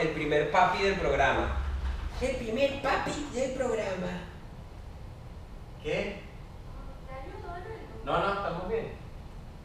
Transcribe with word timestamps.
el 0.00 0.08
primer 0.08 0.50
papi 0.50 0.82
del 0.82 0.94
programa. 0.94 1.56
El 2.20 2.36
primer 2.36 2.82
papi 2.82 3.28
del 3.34 3.52
programa. 3.52 4.22
¿Qué? 5.82 6.20
No, 8.04 8.18
no, 8.18 8.32
estamos 8.34 8.68
bien. 8.68 8.92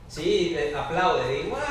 Sí, 0.08 0.58
aplaude, 0.76 1.28
di, 1.28 1.50
¡guau! 1.50 1.62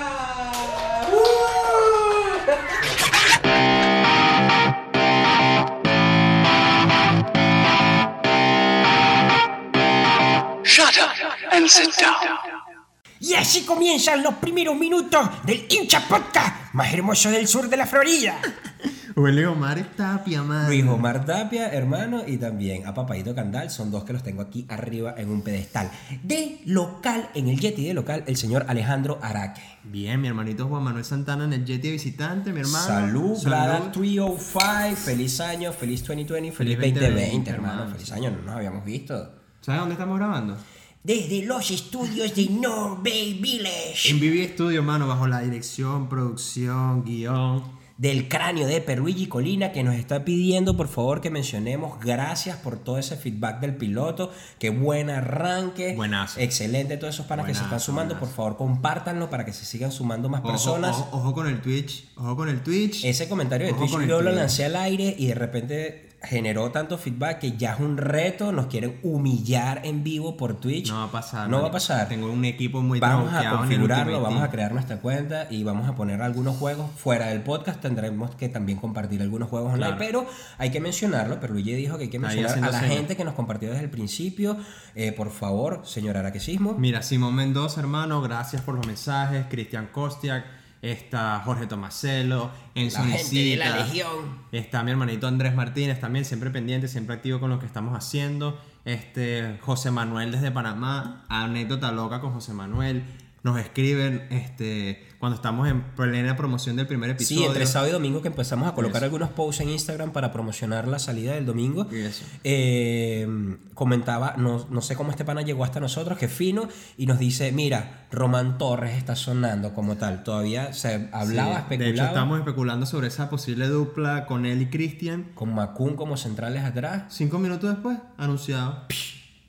Shut 10.65 10.99
up 10.99 11.13
and 11.53 11.71
sit 11.71 11.95
down. 11.97 12.74
Y 13.21 13.35
así 13.35 13.63
comienzan 13.65 14.23
los 14.23 14.35
primeros 14.35 14.77
minutos 14.77 15.29
del 15.45 15.67
hincha 15.69 16.07
podcast 16.09 16.75
más 16.75 16.93
hermoso 16.93 17.31
del 17.31 17.47
sur 17.47 17.69
de 17.69 17.77
la 17.77 17.87
Florida. 17.87 18.39
Huele 19.17 19.47
Omar 19.47 19.81
Tapia, 19.97 20.43
man. 20.43 20.67
Luis 20.67 20.85
Omar 20.85 21.25
Tapia, 21.25 21.69
hermano, 21.69 22.23
y 22.27 22.37
también 22.37 22.85
a 22.85 22.93
Papadito 22.95 23.33
Candal, 23.33 23.71
son 23.71 23.93
dos 23.93 24.03
que 24.03 24.13
los 24.13 24.25
tengo 24.25 24.43
aquí 24.43 24.67
arriba 24.69 25.15
en 25.17 25.31
un 25.31 25.43
pedestal. 25.43 25.89
De 26.25 26.61
local, 26.67 27.31
en 27.35 27.49
el 27.49 27.61
Yeti 27.61 27.87
de 27.87 27.95
local, 27.95 28.25
el 28.27 28.37
señor 28.37 28.67
Alejandro 28.69 29.21
Araque. 29.23 29.63
Bien, 29.85 30.21
mi 30.21 30.27
hermanito 30.27 30.67
Juan 30.67 30.83
Manuel 30.83 31.05
Santana 31.05 31.45
en 31.45 31.53
el 31.53 31.65
Yeti 31.65 31.87
de 31.87 31.93
visitante, 31.93 32.53
mi 32.53 32.61
hermano. 32.61 32.85
Salud, 32.85 33.37
Salud. 33.37 33.45
Blada 33.45 33.93
305, 33.93 34.97
feliz 34.97 35.41
año, 35.41 35.73
feliz 35.73 36.01
2020, 36.01 36.51
feliz 36.51 36.77
Feliz 36.77 36.95
2020, 36.95 37.01
2020, 37.01 37.51
hermano, 37.51 37.73
hermano. 37.75 37.93
feliz 37.95 38.11
año, 38.13 38.31
no 38.31 38.43
nos 38.43 38.55
habíamos 38.57 38.85
visto. 38.85 39.33
¿Sabes 39.61 39.81
dónde 39.81 39.93
estamos 39.95 40.19
grabando? 40.19 40.57
Desde 41.05 41.43
los 41.45 41.71
estudios 41.71 42.35
de 42.35 42.49
No 42.49 42.97
Bay 42.97 43.35
Village. 43.35 44.09
En 44.09 44.21
Vivi 44.21 44.49
Studio, 44.49 44.83
mano, 44.83 45.07
bajo 45.07 45.27
la 45.27 45.41
dirección, 45.43 46.09
producción, 46.09 47.05
guion. 47.05 47.63
del 47.99 48.27
cráneo 48.27 48.67
de 48.67 48.81
Perluigi 48.81 49.27
Colina 49.27 49.71
que 49.71 49.85
nos 49.85 49.95
está 49.97 50.25
pidiendo 50.25 50.77
por 50.79 50.89
favor 50.89 51.21
que 51.21 51.29
mencionemos 51.31 52.01
gracias 52.01 52.57
por 52.57 52.77
todo 52.79 52.97
ese 52.99 53.17
feedback 53.17 53.61
del 53.61 53.77
piloto, 53.77 54.33
qué 54.59 54.71
buen 54.71 55.11
arranque, 55.11 55.95
Buenazo. 55.95 56.41
excelente 56.41 56.97
todos 56.97 57.15
esos 57.15 57.27
panas 57.27 57.45
que 57.47 57.55
se 57.55 57.63
están 57.63 57.79
sumando, 57.81 58.15
buenazo. 58.15 58.27
por 58.35 58.35
favor 58.37 58.57
compártanlo 58.57 59.29
para 59.31 59.45
que 59.45 59.53
se 59.53 59.65
sigan 59.67 59.93
sumando 59.93 60.29
más 60.31 60.41
Ojo, 60.41 60.49
personas. 60.49 60.97
Ojo, 60.97 61.19
ojo 61.19 61.35
con 61.35 61.47
el 61.49 61.61
Twitch. 61.61 62.09
Ojo 62.17 62.35
con 62.35 62.49
el 62.49 62.63
Twitch. 62.63 63.05
Ese 63.05 63.29
comentario 63.29 63.67
de 63.67 63.75
Ojo 63.75 63.87
Twitch 63.87 64.09
yo 64.09 64.23
lo 64.23 64.33
lancé 64.33 64.65
al 64.65 64.75
aire 64.77 65.15
y 65.19 65.27
de 65.27 65.35
repente 65.35 66.09
generó 66.27 66.71
tanto 66.71 66.99
feedback 66.99 67.39
que 67.39 67.57
ya 67.57 67.75
es 67.75 67.81
un 67.81 67.97
reto, 67.97 68.53
nos 68.53 68.67
quieren 68.67 68.99
humillar 69.03 69.81
en 69.85 70.03
vivo 70.05 70.37
por 70.37 70.55
Twitch. 70.61 70.91
No 70.91 70.99
va 70.99 71.05
a 71.05 71.11
pasar. 71.11 71.49
No 71.49 71.63
va 71.63 71.69
a 71.69 71.71
pasar. 71.71 72.09
Tengo 72.09 72.31
un 72.31 72.45
equipo 72.45 72.81
muy 72.83 73.01
Vamos 73.01 73.33
a 73.33 73.51
configurarlo, 73.51 74.21
vamos 74.21 74.43
a 74.43 74.51
crear 74.51 74.73
nuestra 74.73 74.99
cuenta 74.99 75.47
y 75.51 75.63
vamos 75.65 75.89
a 75.89 75.95
poner 75.95 76.21
algunos 76.23 76.57
juegos 76.57 76.91
fuera 76.97 77.27
del 77.29 77.43
podcast. 77.43 77.81
Tendremos 77.81 78.35
que 78.35 78.49
también 78.49 78.79
compartir 78.79 79.21
algunos 79.23 79.49
juegos 79.49 79.73
online, 79.75 79.97
Claro. 79.97 79.99
pero 79.99 80.27
hay 80.59 80.71
que 80.71 80.81
mencionarlo. 80.81 81.39
Pero 81.41 81.55
Luigi 81.55 81.75
dijo 81.75 81.97
que 81.97 82.05
hay 82.05 82.11
que 82.11 82.19
mencionar 82.19 82.53
a 82.59 82.61
la 82.61 82.81
señas. 82.81 82.95
gente 82.97 83.17
que 83.17 83.25
nos 83.25 83.35
compartió 83.35 83.71
desde 83.71 83.85
el 83.85 83.91
principio. 83.91 84.57
Eh, 84.95 85.13
por 85.13 85.31
favor, 85.31 85.83
señor 85.85 86.17
Araquesismo. 86.17 86.75
Mira, 86.79 87.03
Simón 87.03 87.35
Mendoza, 87.35 87.81
hermano, 87.81 88.21
gracias 88.23 88.63
por 88.63 88.75
los 88.75 88.87
mensajes. 88.87 89.47
Cristian 89.51 89.89
Kostiak, 89.93 90.45
está 90.91 91.41
Jorge 91.45 91.67
Tomaselo, 91.67 92.51
Enzo 92.75 92.99
La 92.99 93.05
gente 93.05 93.37
de 93.37 93.57
la 93.57 93.65
Nisita, 93.65 93.87
Legión. 93.87 94.39
Está 94.53 94.83
mi 94.83 94.91
hermanito 94.91 95.27
Andrés 95.27 95.55
Martínez 95.55 95.99
también, 96.01 96.25
siempre 96.25 96.51
pendiente, 96.51 96.89
siempre 96.89 97.17
activo 97.17 97.41
con 97.41 97.51
lo 97.51 97.59
que 97.59 97.67
estamos 97.67 97.97
haciendo. 97.97 98.61
Este, 98.85 99.59
José 99.63 99.91
Manuel 99.91 100.31
desde 100.31 100.51
Panamá, 100.51 101.25
anécdota 101.29 101.91
loca 101.91 102.21
con 102.21 102.33
José 102.33 102.53
Manuel. 102.53 103.05
Nos 103.43 103.59
escriben 103.59 104.27
este, 104.31 105.07
cuando 105.25 105.37
estamos 105.37 105.67
en 105.69 105.81
plena 105.81 106.37
promoción 106.37 106.77
del 106.77 106.87
primer 106.87 107.09
episodio. 107.09 107.41
Sí, 107.41 107.47
entre 107.47 107.65
sábado 107.65 107.89
y 107.89 107.93
domingo 107.95 108.21
que 108.21 108.29
empezamos 108.29 108.69
a 108.69 108.75
colocar 108.75 108.99
Eso. 108.99 109.07
algunos 109.07 109.31
posts 109.31 109.63
en 109.63 109.71
Instagram 109.71 110.13
para 110.13 110.31
promocionar 110.35 110.87
la 110.87 110.99
salida 110.99 111.33
del 111.33 111.47
domingo. 111.47 111.89
Eso. 111.91 112.27
Eh, 112.45 113.27
comentaba, 113.73 114.35
no, 114.37 114.67
no 114.69 114.83
sé 114.83 114.97
cómo 114.97 115.11
este 115.13 115.25
pana 115.25 115.41
llegó 115.41 115.65
hasta 115.65 115.81
nosotros, 115.81 116.19
que 116.19 116.29
fino, 116.29 116.69
y 116.99 117.07
nos 117.07 117.19
dice, 117.19 117.53
mira, 117.53 118.05
Román 118.13 118.59
Torres 118.59 118.99
está 118.99 119.17
sonando 119.17 119.73
como 119.73 119.97
tal. 119.97 120.25
Todavía 120.25 120.75
se 120.75 121.09
hablaba, 121.11 121.53
Sí, 121.53 121.59
especulaba. 121.63 121.79
De 121.79 121.91
hecho, 121.91 122.05
estamos 122.05 122.39
especulando 122.39 122.85
sobre 122.85 123.09
esa 123.09 123.31
posible 123.31 123.67
dupla 123.69 124.27
con 124.27 124.45
él 124.45 124.61
y 124.61 124.67
Cristian. 124.67 125.31
Con 125.35 125.55
Macun 125.55 125.97
como 125.97 126.19
centrales 126.19 126.65
atrás. 126.65 127.05
Cinco 127.09 127.39
minutos 127.39 127.71
después, 127.71 127.97
anunciado. 128.19 128.85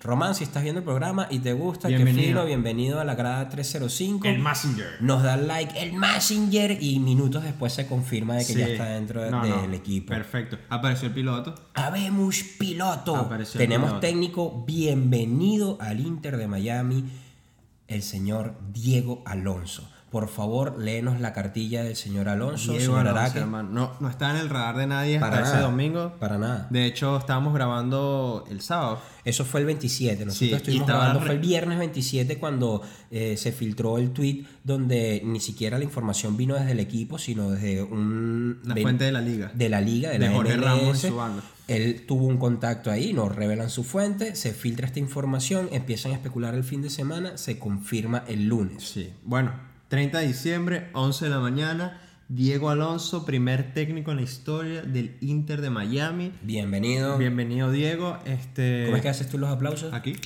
Román, 0.06 0.36
si 0.36 0.44
estás 0.44 0.62
viendo 0.62 0.80
el 0.80 0.86
programa 0.86 1.28
y 1.32 1.40
te 1.40 1.54
gusta, 1.54 1.88
qué 1.88 1.96
Bienvenido. 1.96 2.28
fino, 2.28 2.46
bienvenido 2.46 3.00
a 3.00 3.04
la 3.06 3.16
grada 3.16 3.50
305. 3.50 4.28
Messenger. 4.38 4.98
Nos 5.02 5.24
da 5.24 5.36
like 5.36 5.82
el 5.82 5.94
Messenger 5.94 6.78
y 6.80 7.00
minutos 7.00 7.44
después 7.44 7.74
se 7.74 7.88
confirma 7.88 8.36
de 8.36 8.46
que 8.46 8.54
ya 8.54 8.68
está 8.68 8.86
dentro 8.86 9.24
de- 9.24 9.32
No, 9.32 9.42
del 9.42 9.70
no, 9.72 9.74
equipo. 9.74 10.10
Perfecto. 10.14 10.60
Apareció 10.70 11.08
el 11.08 11.14
piloto. 11.16 11.56
Habemos 11.74 12.44
piloto. 12.60 13.16
Apareció 13.16 13.60
el 13.60 13.66
Tenemos 13.68 13.90
piloto. 13.90 14.00
técnico. 14.02 14.64
Bienvenido 14.68 15.78
al 15.82 16.00
Inter 16.00 16.38
de 16.38 16.48
Miami, 16.48 17.06
el 17.88 18.04
señor 18.04 18.56
Diego 18.72 19.24
Alonso. 19.26 19.90
Por 20.16 20.30
favor, 20.30 20.78
léenos 20.82 21.20
la 21.20 21.34
cartilla 21.34 21.84
del 21.84 21.98
señor 21.98 22.30
Alonso, 22.30 22.72
Diego 22.72 22.86
señor 22.86 23.00
Alonso, 23.02 23.20
Araque. 23.20 23.40
hermano. 23.40 23.70
No, 23.70 23.92
no 24.00 24.08
está 24.10 24.30
en 24.32 24.38
el 24.38 24.50
radar 24.50 24.78
de 24.78 24.88
nadie 24.88 25.16
hasta 25.18 25.30
Para 25.30 25.42
ese 25.44 25.56
nada. 25.56 25.66
domingo. 25.66 26.14
Para 26.22 26.38
nada. 26.38 26.68
De 26.70 26.86
hecho, 26.86 27.18
estábamos 27.18 27.54
grabando 27.54 28.46
el 28.50 28.62
sábado. 28.62 29.02
Eso 29.26 29.44
fue 29.44 29.60
el 29.60 29.66
27. 29.66 30.24
Nosotros 30.26 30.38
Sí, 30.50 30.54
estuvimos 30.56 30.88
grabando, 30.88 31.20
re- 31.20 31.26
fue 31.26 31.36
el 31.36 31.42
viernes 31.42 31.80
27 31.80 32.38
cuando 32.38 32.82
eh, 33.12 33.36
se 33.36 33.52
filtró 33.52 33.98
el 33.98 34.12
tweet 34.12 34.46
donde 34.64 35.22
ni 35.26 35.42
siquiera 35.42 35.78
la 35.78 35.84
información 35.84 36.38
vino 36.38 36.56
desde 36.56 36.72
el 36.72 36.80
equipo, 36.80 37.18
sino 37.18 37.52
desde 37.52 37.84
un... 37.84 38.62
La 38.64 38.74
fuente 38.78 39.04
de 39.04 39.12
la 39.12 39.20
liga. 39.20 39.52
de 39.54 39.68
la 39.68 39.82
liga, 39.82 40.12
de, 40.12 40.20
De 40.20 40.28
la 40.30 40.34
Jorge 40.34 40.56
MLS. 40.56 40.64
Ramos 40.66 41.04
y 41.04 41.08
su 41.10 41.16
banda. 41.18 41.44
Él 41.68 42.06
tuvo 42.08 42.26
un 42.28 42.38
contacto 42.38 42.90
ahí, 42.90 43.12
nos 43.12 43.36
revelan 43.36 43.70
su 43.70 43.84
fuente, 43.84 44.36
se 44.38 44.54
filtra 44.54 44.88
esta 44.88 45.00
información, 45.00 45.68
empiezan 45.74 46.14
a 46.14 46.16
especular 46.16 46.54
el 46.56 46.64
fin 46.64 46.82
de 46.82 46.90
semana, 46.90 47.38
se 47.38 47.60
confirma 47.60 48.24
el 48.30 48.48
lunes. 48.48 48.82
Sí. 48.88 49.12
Bueno, 49.26 49.52
30 49.96 50.20
de 50.20 50.28
diciembre, 50.28 50.90
11 50.92 51.24
de 51.24 51.32
la 51.32 51.40
mañana. 51.40 52.02
Diego 52.28 52.70
Alonso, 52.70 53.26
primer 53.26 53.74
técnico 53.74 54.12
en 54.12 54.18
la 54.18 54.24
historia 54.24 54.82
del 54.82 55.16
Inter 55.22 55.62
de 55.62 55.70
Miami. 55.70 56.34
Bienvenido. 56.42 57.18
Bienvenido, 57.18 57.72
Diego. 57.72 58.18
Este, 58.26 58.84
¿Cómo 58.88 58.98
es 58.98 59.02
que 59.02 59.08
haces 59.08 59.30
tú 59.30 59.38
los 59.38 59.50
aplausos? 59.50 59.94
Aquí. 59.94 60.18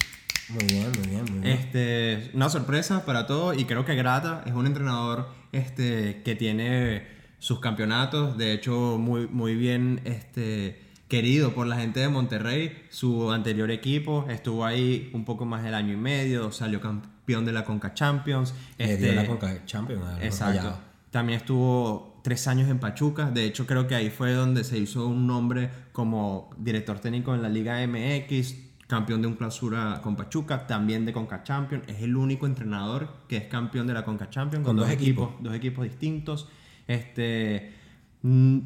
Muy 0.49 0.63
bien, 0.63 0.87
muy 0.97 1.07
bien, 1.07 1.23
muy 1.31 1.39
bien. 1.41 1.45
Este, 1.45 2.31
una 2.33 2.49
sorpresa 2.49 3.05
para 3.05 3.27
todos 3.27 3.59
y 3.59 3.65
creo 3.65 3.85
que 3.85 3.93
grata. 3.93 4.43
Es 4.47 4.53
un 4.53 4.65
entrenador 4.65 5.27
este, 5.51 6.23
que 6.23 6.33
tiene 6.33 7.05
sus 7.37 7.59
campeonatos, 7.59 8.39
de 8.39 8.53
hecho 8.53 8.97
muy, 8.97 9.27
muy 9.27 9.53
bien 9.53 10.01
este, 10.03 10.81
querido 11.09 11.53
por 11.53 11.67
la 11.67 11.75
gente 11.75 11.99
de 11.99 12.09
Monterrey. 12.09 12.75
Su 12.89 13.31
anterior 13.31 13.69
equipo 13.69 14.25
estuvo 14.31 14.65
ahí 14.65 15.11
un 15.13 15.25
poco 15.25 15.45
más 15.45 15.61
del 15.61 15.75
año 15.75 15.93
y 15.93 15.97
medio, 15.97 16.51
salió 16.51 16.81
campeón 16.81 17.18
de 17.29 17.51
la 17.51 17.63
Conca 17.63 17.93
Champions. 17.93 18.53
Le 18.77 18.85
dio 18.85 18.95
Este, 18.95 19.15
la 19.15 19.27
Conca 19.27 19.65
Champions 19.65 20.03
Exacto. 20.21 20.77
También 21.11 21.39
estuvo 21.39 22.19
tres 22.23 22.47
años 22.47 22.69
en 22.69 22.79
Pachuca. 22.79 23.29
De 23.31 23.45
hecho, 23.45 23.65
creo 23.65 23.87
que 23.87 23.95
ahí 23.95 24.09
fue 24.09 24.33
donde 24.33 24.63
se 24.63 24.77
hizo 24.77 25.07
un 25.07 25.27
nombre 25.27 25.69
como 25.91 26.49
director 26.57 26.99
técnico 26.99 27.33
en 27.33 27.41
la 27.41 27.49
Liga 27.49 27.85
MX, 27.85 28.55
campeón 28.87 29.21
de 29.21 29.27
un 29.27 29.35
clausura 29.35 30.01
con 30.03 30.15
Pachuca, 30.15 30.67
también 30.67 31.05
de 31.05 31.13
Conca 31.13 31.43
Champions. 31.43 31.83
Es 31.87 32.01
el 32.01 32.15
único 32.15 32.45
entrenador 32.45 33.07
que 33.27 33.37
es 33.37 33.45
campeón 33.45 33.87
de 33.87 33.93
la 33.93 34.03
Conca 34.03 34.29
Champions 34.29 34.65
Con 34.65 34.75
con, 34.75 34.77
dos 34.77 34.87
dos 34.87 34.93
equipos, 34.93 35.27
equipos. 35.29 35.43
dos 35.43 35.55
equipos 35.55 35.83
distintos. 35.85 36.47
Este. 36.87 37.73
mm, 38.23 38.59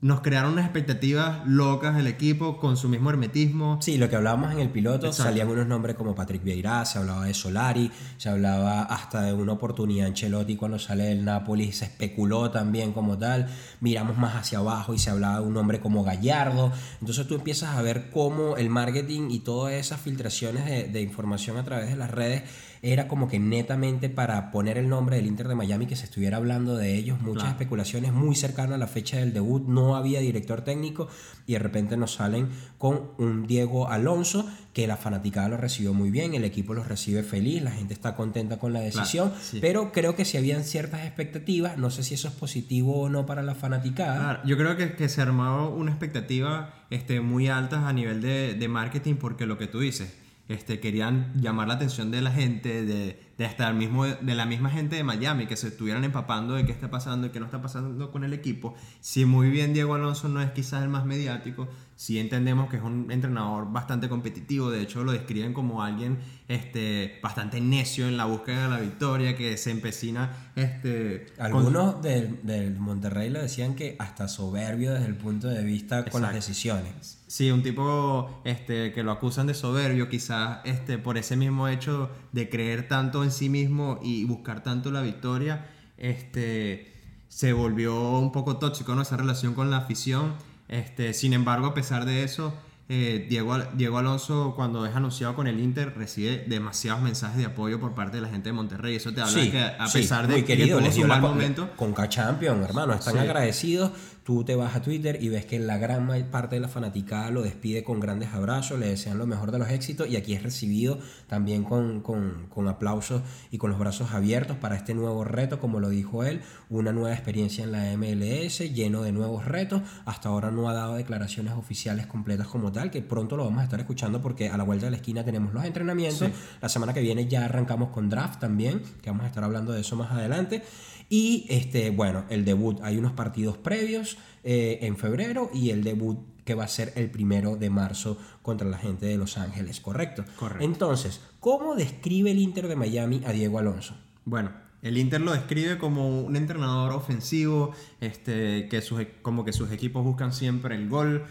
Nos 0.00 0.20
crearon 0.20 0.52
unas 0.52 0.64
expectativas 0.64 1.44
locas 1.44 1.98
el 1.98 2.06
equipo 2.06 2.58
con 2.58 2.76
su 2.76 2.88
mismo 2.88 3.10
hermetismo. 3.10 3.82
Sí, 3.82 3.98
lo 3.98 4.08
que 4.08 4.14
hablábamos 4.14 4.52
en 4.52 4.60
el 4.60 4.70
piloto, 4.70 5.08
Exacto. 5.08 5.24
salían 5.24 5.48
unos 5.48 5.66
nombres 5.66 5.96
como 5.96 6.14
Patrick 6.14 6.44
Vieira, 6.44 6.84
se 6.84 6.98
hablaba 6.98 7.24
de 7.24 7.34
Solari, 7.34 7.90
se 8.16 8.28
hablaba 8.28 8.82
hasta 8.82 9.22
de 9.22 9.32
una 9.32 9.54
oportunidad 9.54 10.06
en 10.06 10.12
Ancelotti 10.12 10.54
cuando 10.54 10.78
sale 10.78 11.02
del 11.02 11.24
Napoli, 11.24 11.72
se 11.72 11.86
especuló 11.86 12.48
también 12.52 12.92
como 12.92 13.18
tal, 13.18 13.48
miramos 13.80 14.16
más 14.16 14.36
hacia 14.36 14.58
abajo 14.58 14.94
y 14.94 15.00
se 15.00 15.10
hablaba 15.10 15.40
de 15.40 15.46
un 15.46 15.54
nombre 15.54 15.80
como 15.80 16.04
Gallardo, 16.04 16.70
entonces 17.00 17.26
tú 17.26 17.34
empiezas 17.34 17.76
a 17.76 17.82
ver 17.82 18.10
cómo 18.10 18.56
el 18.56 18.70
marketing 18.70 19.30
y 19.32 19.40
todas 19.40 19.72
esas 19.72 20.00
filtraciones 20.00 20.64
de, 20.64 20.84
de 20.84 21.02
información 21.02 21.56
a 21.56 21.64
través 21.64 21.88
de 21.88 21.96
las 21.96 22.12
redes 22.12 22.44
era 22.82 23.08
como 23.08 23.28
que 23.28 23.38
netamente 23.38 24.08
para 24.08 24.50
poner 24.50 24.78
el 24.78 24.88
nombre 24.88 25.16
del 25.16 25.26
Inter 25.26 25.48
de 25.48 25.54
Miami, 25.54 25.86
que 25.86 25.96
se 25.96 26.04
estuviera 26.04 26.36
hablando 26.36 26.76
de 26.76 26.94
ellos, 26.96 27.20
muchas 27.20 27.42
Claro. 27.44 27.50
especulaciones 27.50 28.12
muy 28.12 28.34
cercanas 28.36 28.74
a 28.74 28.78
la 28.78 28.86
fecha 28.86 29.16
del 29.18 29.32
debut, 29.32 29.66
no 29.66 29.96
había 29.96 30.20
director 30.20 30.62
técnico 30.62 31.08
y 31.46 31.52
de 31.54 31.58
repente 31.58 31.96
nos 31.96 32.14
salen 32.14 32.48
con 32.78 33.10
un 33.18 33.46
Diego 33.46 33.88
Alonso 33.88 34.48
que 34.72 34.86
la 34.86 34.96
fanaticada 34.96 35.48
lo 35.48 35.56
recibió 35.56 35.92
muy 35.92 36.10
bien, 36.10 36.34
el 36.34 36.44
equipo 36.44 36.72
los 36.74 36.86
recibe 36.86 37.22
feliz, 37.24 37.62
la 37.62 37.72
gente 37.72 37.94
está 37.94 38.14
contenta 38.14 38.58
con 38.58 38.72
la 38.72 38.80
decisión, 38.80 39.32
sí. 39.40 39.58
pero 39.60 39.90
creo 39.92 40.14
que 40.14 40.24
si 40.24 40.36
habían 40.36 40.62
ciertas 40.62 41.04
expectativas, 41.04 41.76
no 41.78 41.90
sé 41.90 42.04
si 42.04 42.14
eso 42.14 42.28
es 42.28 42.34
positivo 42.34 43.00
o 43.00 43.08
no 43.08 43.26
para 43.26 43.42
la 43.42 43.54
fanaticada. 43.56 44.16
Claro, 44.18 44.40
yo 44.44 44.56
creo 44.56 44.76
que, 44.76 44.94
que 44.94 45.08
se 45.08 45.20
armaba 45.20 45.68
una 45.68 45.90
expectativa 45.90 46.74
este, 46.90 47.20
muy 47.20 47.48
alta 47.48 47.88
a 47.88 47.92
nivel 47.92 48.20
de, 48.22 48.54
de 48.54 48.68
marketing 48.68 49.16
porque 49.16 49.46
lo 49.46 49.58
que 49.58 49.66
tú 49.66 49.80
dices, 49.80 50.14
este, 50.48 50.80
querían 50.80 51.32
llamar 51.40 51.68
la 51.68 51.74
atención 51.74 52.10
de 52.10 52.22
la 52.22 52.30
gente, 52.30 52.84
de, 52.84 53.27
de 53.38 53.46
hasta 53.46 53.68
el 53.68 53.76
mismo, 53.76 54.04
de 54.04 54.34
la 54.34 54.44
misma 54.46 54.68
gente 54.68 54.96
de 54.96 55.04
Miami 55.04 55.46
que 55.46 55.56
se 55.56 55.68
estuvieran 55.68 56.02
empapando 56.04 56.54
de 56.54 56.66
qué 56.66 56.72
está 56.72 56.90
pasando 56.90 57.28
y 57.28 57.30
qué 57.30 57.38
no 57.38 57.46
está 57.46 57.62
pasando 57.62 58.10
con 58.10 58.24
el 58.24 58.32
equipo. 58.32 58.74
Si 59.00 59.24
muy 59.24 59.48
bien 59.48 59.72
Diego 59.72 59.94
Alonso 59.94 60.28
no 60.28 60.42
es 60.42 60.50
quizás 60.50 60.82
el 60.82 60.88
más 60.88 61.06
mediático, 61.06 61.68
sí 61.94 62.18
entendemos 62.18 62.68
que 62.68 62.76
es 62.76 62.82
un 62.82 63.10
entrenador 63.10 63.72
bastante 63.72 64.08
competitivo, 64.08 64.70
de 64.70 64.82
hecho 64.82 65.04
lo 65.04 65.12
describen 65.12 65.52
como 65.52 65.82
alguien 65.82 66.18
este, 66.48 67.18
bastante 67.22 67.60
necio 67.60 68.08
en 68.08 68.16
la 68.16 68.24
búsqueda 68.24 68.64
de 68.64 68.70
la 68.70 68.80
victoria, 68.80 69.36
que 69.36 69.56
se 69.56 69.70
empecina... 69.70 70.32
Este, 70.56 71.26
con- 71.36 71.46
Algunos 71.46 72.02
del, 72.02 72.40
del 72.42 72.76
Monterrey 72.78 73.30
le 73.30 73.40
decían 73.42 73.76
que 73.76 73.94
hasta 74.00 74.26
soberbio 74.26 74.92
desde 74.92 75.06
el 75.06 75.16
punto 75.16 75.46
de 75.46 75.62
vista 75.62 76.04
con 76.06 76.22
las 76.22 76.34
decisiones. 76.34 77.14
Sí, 77.28 77.50
un 77.50 77.62
tipo 77.62 78.40
este, 78.44 78.92
que 78.92 79.02
lo 79.02 79.12
acusan 79.12 79.46
de 79.46 79.54
soberbio, 79.54 80.08
quizás 80.08 80.60
este, 80.64 80.96
por 80.98 81.18
ese 81.18 81.36
mismo 81.36 81.68
hecho 81.68 82.10
de 82.32 82.48
creer 82.48 82.88
tanto 82.88 83.22
en 83.22 83.27
sí 83.30 83.48
mismo 83.48 83.98
y 84.02 84.24
buscar 84.24 84.62
tanto 84.62 84.90
la 84.90 85.00
victoria, 85.02 85.66
este, 85.96 86.92
se 87.28 87.52
volvió 87.52 88.18
un 88.18 88.32
poco 88.32 88.56
tóxico 88.58 88.94
¿no? 88.94 89.02
esa 89.02 89.16
relación 89.16 89.54
con 89.54 89.70
la 89.70 89.78
afición. 89.78 90.34
Este, 90.68 91.14
sin 91.14 91.32
embargo, 91.32 91.66
a 91.68 91.74
pesar 91.74 92.04
de 92.04 92.24
eso, 92.24 92.52
eh, 92.90 93.26
Diego, 93.28 93.56
Diego 93.74 93.98
Alonso, 93.98 94.54
cuando 94.56 94.86
es 94.86 94.94
anunciado 94.96 95.34
con 95.34 95.46
el 95.46 95.60
Inter, 95.60 95.94
recibe 95.96 96.44
demasiados 96.46 97.02
mensajes 97.02 97.36
de 97.38 97.44
apoyo 97.46 97.78
por 97.80 97.94
parte 97.94 98.16
de 98.16 98.22
la 98.22 98.28
gente 98.28 98.48
de 98.48 98.54
Monterrey. 98.54 98.96
Eso 98.96 99.12
te 99.12 99.20
habla 99.20 99.40
de 99.40 99.50
que, 99.50 99.60
a 99.60 99.86
sí, 99.88 99.98
pesar 99.98 100.26
de 100.26 100.34
muy 100.34 100.42
que 100.44 100.56
querido, 100.56 100.80
les 100.80 100.94
dio 100.94 101.06
la 101.06 101.18
momento, 101.18 101.70
con 101.76 101.92
K-Champion, 101.92 102.62
hermano, 102.62 102.94
están 102.94 103.14
Sí. 103.14 103.18
agradecidos. 103.20 103.90
Tú 104.28 104.44
te 104.44 104.54
vas 104.54 104.76
a 104.76 104.82
Twitter 104.82 105.16
y 105.22 105.30
ves 105.30 105.46
que 105.46 105.58
la 105.58 105.78
gran 105.78 106.06
parte 106.30 106.56
de 106.56 106.60
la 106.60 106.68
fanaticada 106.68 107.30
lo 107.30 107.40
despide 107.40 107.82
con 107.82 107.98
grandes 107.98 108.28
abrazos, 108.34 108.78
le 108.78 108.86
desean 108.86 109.16
lo 109.16 109.26
mejor 109.26 109.52
de 109.52 109.58
los 109.58 109.70
éxitos 109.70 110.06
y 110.06 110.16
aquí 110.16 110.34
es 110.34 110.42
recibido 110.42 110.98
también 111.28 111.64
con, 111.64 112.02
con- 112.02 112.46
con 112.50 112.68
aplausos 112.68 113.22
y 113.50 113.56
con 113.56 113.70
los 113.70 113.78
brazos 113.78 114.12
abiertos 114.12 114.58
para 114.58 114.76
este 114.76 114.92
nuevo 114.92 115.24
reto, 115.24 115.58
como 115.60 115.80
lo 115.80 115.88
dijo 115.88 116.24
él, 116.24 116.42
una 116.68 116.92
nueva 116.92 117.14
experiencia 117.14 117.64
en 117.64 117.72
la 117.72 117.90
MLS, 117.96 118.58
lleno 118.74 119.00
de 119.02 119.12
nuevos 119.12 119.46
retos. 119.46 119.80
Hasta 120.04 120.28
ahora 120.28 120.50
no 120.50 120.68
ha 120.68 120.74
dado 120.74 120.96
declaraciones 120.96 121.54
oficiales 121.54 122.06
completas 122.06 122.48
como 122.48 122.70
tal, 122.70 122.90
que 122.90 123.00
pronto 123.00 123.34
lo 123.34 123.46
vamos 123.46 123.60
a 123.60 123.64
estar 123.64 123.80
escuchando 123.80 124.20
porque 124.20 124.50
a 124.50 124.58
la 124.58 124.64
vuelta 124.64 124.84
de 124.84 124.90
la 124.90 124.98
esquina 124.98 125.24
tenemos 125.24 125.54
los 125.54 125.64
entrenamientos. 125.64 126.28
La 126.60 126.68
semana 126.68 126.92
que 126.92 127.00
viene 127.00 127.28
ya 127.28 127.46
arrancamos 127.46 127.92
con 127.92 128.10
draft 128.10 128.40
también, 128.40 128.82
que 129.00 129.08
vamos 129.08 129.24
a 129.24 129.28
estar 129.28 129.42
hablando 129.42 129.72
de 129.72 129.80
eso 129.80 129.96
más 129.96 130.10
adelante. 130.12 130.62
Y 131.10 131.46
este, 131.48 131.88
bueno, 131.88 132.24
el 132.28 132.44
debut, 132.44 132.80
hay 132.82 132.98
unos 132.98 133.12
partidos 133.12 133.56
previos 133.56 134.17
eh, 134.44 134.78
en 134.82 134.96
febrero 134.96 135.50
y 135.52 135.70
el 135.70 135.82
debut 135.84 136.18
que 136.44 136.54
va 136.54 136.64
a 136.64 136.68
ser 136.68 136.92
el 136.96 137.10
primero 137.10 137.56
de 137.56 137.68
marzo 137.68 138.18
contra 138.42 138.66
la 138.66 138.78
gente 138.78 139.06
de 139.06 139.18
Los 139.18 139.36
Ángeles, 139.36 139.80
¿correcto? 139.80 140.24
Correcto. 140.36 140.64
Entonces, 140.64 141.20
¿cómo 141.40 141.74
describe 141.74 142.30
el 142.30 142.38
Inter 142.38 142.68
de 142.68 142.76
Miami 142.76 143.22
a 143.26 143.32
Diego 143.32 143.58
Alonso? 143.58 143.96
Bueno, 144.24 144.50
el 144.80 144.96
Inter 144.96 145.20
lo 145.20 145.32
describe 145.32 145.76
como 145.76 146.20
un 146.20 146.36
entrenador 146.36 146.92
ofensivo, 146.92 147.72
este, 148.00 148.68
que 148.68 148.80
sus, 148.80 149.00
e- 149.00 149.12
como 149.22 149.44
que 149.44 149.52
sus 149.52 149.70
equipos 149.72 150.04
buscan 150.04 150.32
siempre 150.32 150.74
el 150.74 150.88
gol, 150.88 151.24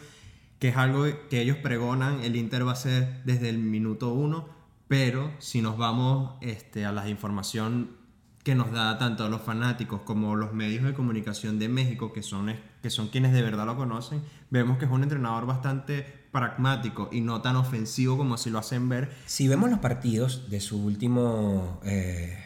que 0.60 0.69
es 0.69 0.78
algo 0.78 1.06
que 1.30 1.42
ellos 1.42 1.57
pregonan, 1.57 2.19
el 2.22 2.36
Inter 2.36 2.68
va 2.68 2.74
a 2.74 2.75
ser 2.75 3.24
desde 3.24 3.50
el 3.50 3.57
minuto 3.57 4.13
uno, 4.13 4.50
pero 4.88 5.31
si 5.40 5.62
nos 5.62 5.78
vamos 5.78 6.33
este, 6.42 6.86
a 6.86 6.92
la 6.92 7.10
información 7.10 7.92
que 8.44 8.56
nos 8.56 8.72
da 8.72 8.98
tanto 8.98 9.28
los 9.30 9.42
fanáticos 9.42 10.01
como 10.01 10.36
los 10.36 10.54
medios 10.54 10.83
de 10.83 10.94
comunicación 10.94 11.60
de 11.60 11.68
México, 11.69 12.13
que 12.13 12.24
son, 12.24 12.50
que 12.88 12.92
son 12.92 13.10
quienes 13.10 13.34
de 13.34 13.42
verdad 13.42 13.66
lo 13.66 13.75
conocen, 13.75 14.22
vemos 14.50 14.78
que 14.78 14.86
es 14.86 14.92
un 14.92 15.04
entrenador 15.04 15.45
bastante 15.45 16.06
pragmático 16.31 17.10
y 17.12 17.19
no 17.19 17.42
tan 17.42 17.57
ofensivo 17.57 18.16
como 18.16 18.38
si 18.38 18.50
lo 18.50 18.60
hacen 18.60 18.88
ver. 18.88 19.12
Si 19.25 19.50
vemos 19.50 19.69
los 19.69 19.80
partidos 19.80 20.50
de 20.50 20.62
su 20.62 20.81
último 20.81 21.81
eh, 21.84 22.38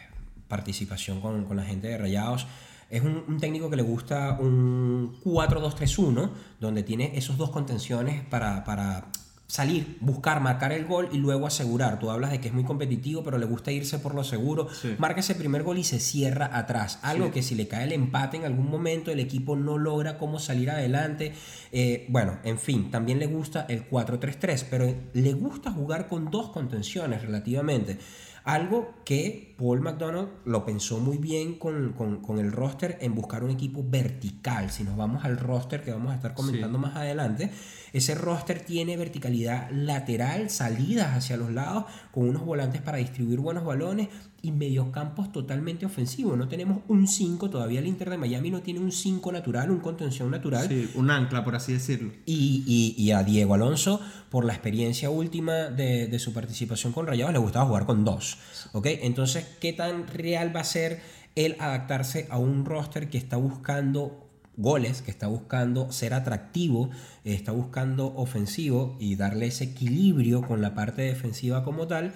participación 0.48 1.22
con, 1.22 1.46
con 1.46 1.58
la 1.58 1.64
gente 1.64 1.90
de 1.90 1.98
Rayados, 2.00 2.48
es 2.90 3.04
un, 3.04 3.24
un 3.28 3.40
técnico 3.40 3.70
que 3.70 3.76
le 3.76 3.84
gusta 3.84 4.36
un 4.40 5.16
4-2-3-1, 5.24 6.32
donde 6.60 6.82
tiene 6.82 7.16
esos 7.16 7.38
dos 7.38 7.52
contenciones 7.52 8.26
para, 8.26 8.64
para 8.64 9.12
salir, 9.52 9.98
buscar, 10.00 10.40
marcar 10.40 10.72
el 10.72 10.86
gol 10.86 11.10
y 11.12 11.18
luego 11.18 11.46
asegurar. 11.46 12.00
Tú 12.00 12.10
hablas 12.10 12.32
de 12.32 12.40
que 12.40 12.48
es 12.48 12.54
muy 12.54 12.64
competitivo, 12.64 13.22
pero 13.22 13.38
le 13.38 13.46
gusta 13.46 13.70
irse 13.70 14.00
por 14.00 14.16
lo 14.16 14.24
seguro. 14.24 14.70
Sí. 14.72 14.96
Marca 14.98 15.20
ese 15.20 15.36
primer 15.36 15.64
gol 15.64 15.78
y 15.78 15.84
se 15.84 16.00
cierra 16.00 16.58
atrás. 16.58 17.00
Algo 17.02 17.26
Sí. 17.26 17.32
que 17.32 17.44
si 17.44 17.56
le 17.56 17.68
cae 17.68 17.84
el 17.84 17.92
empate 17.92 18.38
en 18.38 18.46
algún 18.46 18.70
momento, 18.70 19.12
el 19.12 19.20
equipo 19.20 19.58
no 19.58 19.78
logra 19.78 20.18
cómo 20.18 20.40
salir 20.40 20.72
adelante. 20.72 21.34
Eh, 21.74 22.06
bueno, 22.08 22.38
en 22.46 22.60
fin, 22.60 22.90
también 22.92 23.20
le 23.20 23.28
gusta 23.28 23.66
el 23.68 23.90
4-3-3, 23.90 24.66
pero 24.70 24.86
le 25.14 25.34
gusta 25.34 25.70
jugar 25.70 26.08
con 26.08 26.32
dos 26.32 26.50
contenciones 26.52 27.22
relativamente. 27.22 27.98
Algo 28.44 28.96
que 29.06 29.54
Paul 29.60 29.82
McDonald 29.82 30.30
lo 30.46 30.66
pensó 30.66 30.98
muy 31.00 31.18
bien 31.18 31.60
con, 31.60 31.94
con- 31.94 32.22
con 32.22 32.40
el 32.40 32.52
roster 32.52 32.98
en 33.00 33.14
buscar 33.14 33.44
un 33.44 33.52
equipo 33.52 33.84
vertical. 33.88 34.72
Si 34.72 34.84
nos 34.84 34.98
vamos 34.98 35.24
al 35.26 35.38
roster 35.38 35.84
que 35.84 35.92
vamos 35.92 36.12
a 36.12 36.16
estar 36.16 36.34
comentando 36.34 36.80
más 36.80 36.96
adelante, 36.96 37.52
ese 37.94 38.16
roster 38.16 38.62
tiene 38.62 38.96
verticalidad 38.98 39.70
lateral, 39.72 40.50
salidas 40.50 41.16
hacia 41.18 41.38
los 41.38 41.52
lados, 41.52 41.86
con 42.12 42.30
unos 42.30 42.46
volantes 42.46 42.82
para 42.82 42.98
distribuir 43.00 43.40
buenos 43.40 43.66
balones 43.66 44.08
y 44.42 44.52
mediocampos 44.52 45.32
totalmente 45.32 45.86
ofensivos. 45.86 46.38
No 46.38 46.48
tenemos 46.48 46.80
un 46.88 47.08
5, 47.08 47.50
todavía 47.50 47.80
el 47.80 47.88
Inter 47.88 48.10
de 48.10 48.18
Miami 48.18 48.50
no 48.50 48.62
tiene 48.62 48.80
un 48.80 48.92
5 48.92 49.32
natural, 49.32 49.70
un 49.72 49.80
contención 49.80 50.32
natural. 50.32 50.68
Sí, 50.68 50.90
un 50.96 51.12
ancla, 51.12 51.44
por 51.44 51.56
así 51.56 51.74
decirlo. 51.74 52.12
Y, 52.26 52.64
y- 52.66 52.96
y 53.02 53.12
a 53.12 53.24
Diego 53.24 53.54
Alonso, 53.54 54.00
por 54.30 54.46
la 54.46 54.54
experiencia 54.54 55.10
última 55.10 55.66
de, 55.70 56.08
de 56.08 56.20
su 56.20 56.34
participación 56.34 56.94
con 56.94 57.06
Rayados, 57.08 57.34
le 57.34 57.40
gustaba 57.40 57.66
jugar 57.66 57.86
con 57.86 58.04
dos. 58.06 58.38
¿ok? 58.72 58.88
Entonces, 59.02 59.46
¿qué 59.60 59.74
tan 59.74 60.08
real 60.08 60.56
va 60.56 60.62
a 60.62 60.64
ser 60.66 61.02
el 61.36 61.56
adaptarse 61.60 62.28
a 62.30 62.38
un 62.38 62.66
roster 62.66 63.10
que 63.10 63.18
está 63.18 63.38
buscando 63.38 64.28
goles, 64.62 65.02
que 65.02 65.12
está 65.12 65.28
buscando 65.28 65.92
ser 65.92 66.14
atractivo, 66.14 66.90
está 67.24 67.52
buscando 67.52 68.14
ofensivo 68.16 68.96
y 69.00 69.16
darle 69.16 69.48
ese 69.48 69.66
equilibrio 69.66 70.42
con 70.42 70.62
la 70.62 70.74
parte 70.74 71.02
defensiva 71.02 71.64
como 71.64 71.88
tal? 71.88 72.14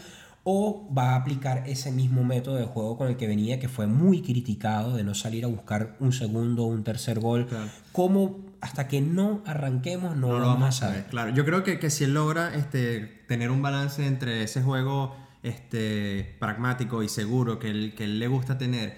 o 0.48 0.88
va 0.96 1.14
a 1.14 1.16
aplicar 1.16 1.64
ese 1.66 1.92
mismo 1.92 2.24
método 2.24 2.58
de 2.58 2.66
juego 2.66 3.00
con 3.00 3.08
el 3.08 3.18
que 3.18 3.26
venía, 3.26 3.60
que 3.60 3.68
fue 3.68 3.88
muy 3.88 4.22
criticado, 4.22 4.96
de 4.96 5.04
no 5.04 5.16
salir 5.16 5.44
a 5.44 5.48
buscar 5.48 5.96
un 6.00 6.14
segundo 6.14 6.66
o 6.66 6.68
un 6.68 6.84
tercer 6.84 7.20
gol. 7.20 7.48
Claro. 7.48 7.68
¿Cómo 7.92 8.46
hasta 8.62 8.88
que 8.88 9.02
no 9.02 9.42
arranquemos 9.48 10.16
no, 10.16 10.28
No 10.28 10.40
lo 10.40 10.48
vamos 10.48 10.70
a 10.70 10.72
saber? 10.72 11.06
Claro, 11.06 11.32
yo 11.34 11.46
creo 11.46 11.64
que, 11.64 11.80
que 11.80 11.90
si 11.90 12.04
él 12.04 12.14
logra 12.14 12.54
este, 12.54 13.00
tener 13.28 13.50
un 13.50 13.64
balance 13.64 14.06
entre 14.06 14.44
ese 14.44 14.62
juego 14.62 15.16
este, 15.42 16.36
pragmático 16.40 17.02
y 17.02 17.10
seguro 17.10 17.58
que 17.58 17.72
él, 17.72 17.96
que 17.96 18.04
él 18.04 18.20
le 18.20 18.28
gusta 18.28 18.60
tener, 18.60 18.98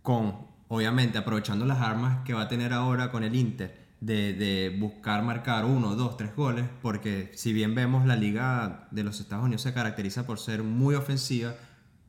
con, 0.00 0.46
obviamente, 0.68 1.18
aprovechando 1.18 1.64
las 1.64 1.80
armas 1.80 2.24
que 2.24 2.34
va 2.34 2.42
a 2.42 2.48
tener 2.48 2.72
ahora 2.72 3.10
con 3.10 3.24
el 3.24 3.34
Inter, 3.34 3.84
de, 4.00 4.34
de 4.34 4.76
buscar 4.78 5.22
marcar 5.22 5.64
uno, 5.64 5.96
dos, 5.96 6.16
tres 6.16 6.34
goles, 6.36 6.66
porque 6.82 7.32
si 7.34 7.52
bien 7.52 7.74
vemos 7.74 8.06
la 8.06 8.16
liga 8.16 8.88
de 8.90 9.02
los 9.02 9.20
Estados 9.20 9.44
Unidos 9.44 9.62
se 9.62 9.72
caracteriza 9.72 10.26
por 10.26 10.38
ser 10.38 10.62
muy 10.62 10.94
ofensiva, 10.94 11.54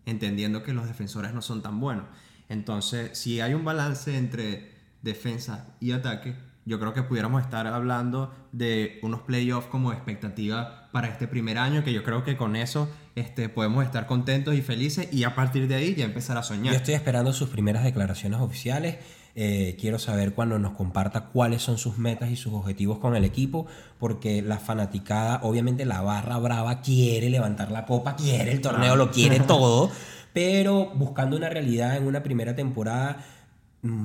entendiendo 0.05 0.61
que 0.63 0.73
los 0.73 0.87
defensores 0.87 1.33
no 1.33 1.41
son 1.41 1.61
tan 1.61 1.79
buenos. 1.79 2.05
Entonces, 2.49 3.17
si 3.17 3.41
hay 3.41 3.53
un 3.53 3.65
balance 3.65 4.17
entre 4.17 4.75
defensa 5.01 5.75
y 5.79 5.91
ataque, 5.91 6.35
yo 6.65 6.79
creo 6.79 6.93
que 6.93 7.03
pudiéramos 7.03 7.43
estar 7.43 7.67
hablando 7.67 8.33
de 8.51 8.99
unos 9.03 9.21
playoffs 9.21 9.67
como 9.67 9.93
expectativa 9.93 10.89
para 10.91 11.07
este 11.07 11.27
primer 11.27 11.57
año, 11.57 11.83
que 11.83 11.93
yo 11.93 12.03
creo 12.03 12.23
que 12.23 12.35
con 12.35 12.55
eso 12.55 12.89
este, 13.15 13.49
podemos 13.49 13.85
estar 13.85 14.07
contentos 14.07 14.55
y 14.55 14.61
felices 14.61 15.07
y 15.13 15.23
a 15.23 15.35
partir 15.35 15.67
de 15.67 15.75
ahí 15.75 15.93
ya 15.93 16.05
empezar 16.05 16.37
a 16.37 16.43
soñar. 16.43 16.73
Yo 16.73 16.77
estoy 16.77 16.95
esperando 16.95 17.33
sus 17.33 17.49
primeras 17.49 17.83
declaraciones 17.83 18.39
oficiales. 18.39 18.97
Eh, 19.37 19.75
quiero 19.79 19.99
saber 19.99 20.33
cuando 20.33 20.57
nos 20.57 20.73
comparta 20.73 21.25
cuáles 21.25 21.61
son 21.61 21.77
sus 21.77 21.97
metas 21.97 22.29
y 22.31 22.37
sus 22.37 22.53
objetivos 22.53 22.99
con 22.99 23.15
el 23.15 23.25
equipo, 23.25 23.67
porque 23.99 24.41
la 24.41 24.57
fanaticada, 24.57 25.41
obviamente 25.43 25.85
la 25.85 26.01
barra 26.01 26.37
brava 26.37 26.79
quiere 26.81 27.29
levantar 27.29 27.69
la 27.69 27.85
copa, 27.85 28.15
quiere 28.15 28.53
el 28.53 28.61
torneo, 28.61 28.95
lo 28.95 29.11
quiere 29.11 29.41
todo, 29.41 29.91
pero 30.33 30.91
buscando 30.95 31.35
una 31.35 31.49
realidad 31.49 31.97
en 31.97 32.07
una 32.07 32.23
primera 32.23 32.55
temporada, 32.55 33.17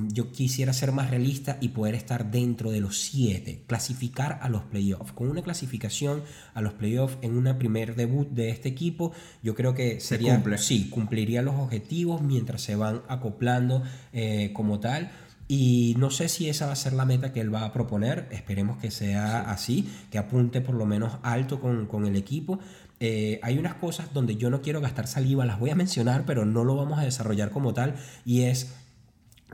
yo 0.09 0.33
quisiera 0.33 0.73
ser 0.73 0.93
más 0.93 1.11
realista 1.11 1.59
y 1.61 1.69
poder 1.69 1.95
estar 1.95 2.31
dentro 2.31 2.71
de 2.71 2.81
los 2.81 2.99
siete, 2.99 3.63
clasificar 3.67 4.39
a 4.43 4.49
los 4.49 4.63
playoffs. 4.63 5.13
Con 5.13 5.29
una 5.29 5.43
clasificación 5.43 6.23
a 6.55 6.61
los 6.61 6.75
playoffs 6.75 7.19
en 7.23 7.37
una 7.37 7.59
primer 7.59 7.95
debut 7.95 8.29
de 8.31 8.51
este 8.51 8.69
equipo, 8.69 9.13
yo 9.43 9.55
creo 9.55 9.75
que 9.75 10.01
Se 10.01 10.09
sería, 10.09 10.35
cumple. 10.35 10.59
sí, 10.59 10.89
cumpliría 10.91 11.43
los 11.43 11.55
objetivos 11.55 12.23
mientras 12.23 12.63
se 12.63 12.77
van 12.77 13.03
acoplando 13.09 13.83
eh, 14.13 14.51
como 14.53 14.81
tal. 14.81 15.11
Y 15.49 15.97
no 15.99 16.11
sé 16.11 16.29
si 16.29 16.49
esa 16.49 16.67
va 16.67 16.73
a 16.73 16.77
ser 16.77 16.93
la 16.93 17.05
meta 17.05 17.33
que 17.33 17.41
él 17.41 17.53
va 17.53 17.65
a 17.65 17.73
proponer. 17.73 18.29
Esperemos 18.31 18.79
que 18.79 18.93
sea 18.93 19.51
así, 19.51 19.89
que 20.11 20.19
apunte 20.19 20.61
por 20.61 20.77
lo 20.77 20.87
menos 20.87 21.15
alto 21.23 21.61
con, 21.61 21.87
con 21.87 22.07
el 22.07 22.15
equipo. 22.15 22.61
Eh, 23.01 23.41
hay 23.43 23.59
unas 23.59 23.75
cosas 23.75 24.13
donde 24.13 24.37
yo 24.37 24.51
no 24.51 24.61
quiero 24.63 24.81
gastar 24.81 25.07
saliva, 25.09 25.45
las 25.47 25.59
voy 25.59 25.71
a 25.71 25.75
mencionar, 25.75 26.25
pero 26.27 26.45
no 26.45 26.65
lo 26.65 26.77
vamos 26.77 26.99
a 26.99 27.03
desarrollar 27.03 27.51
como 27.51 27.75
tal. 27.75 27.97
Y 28.25 28.43
es 28.43 28.75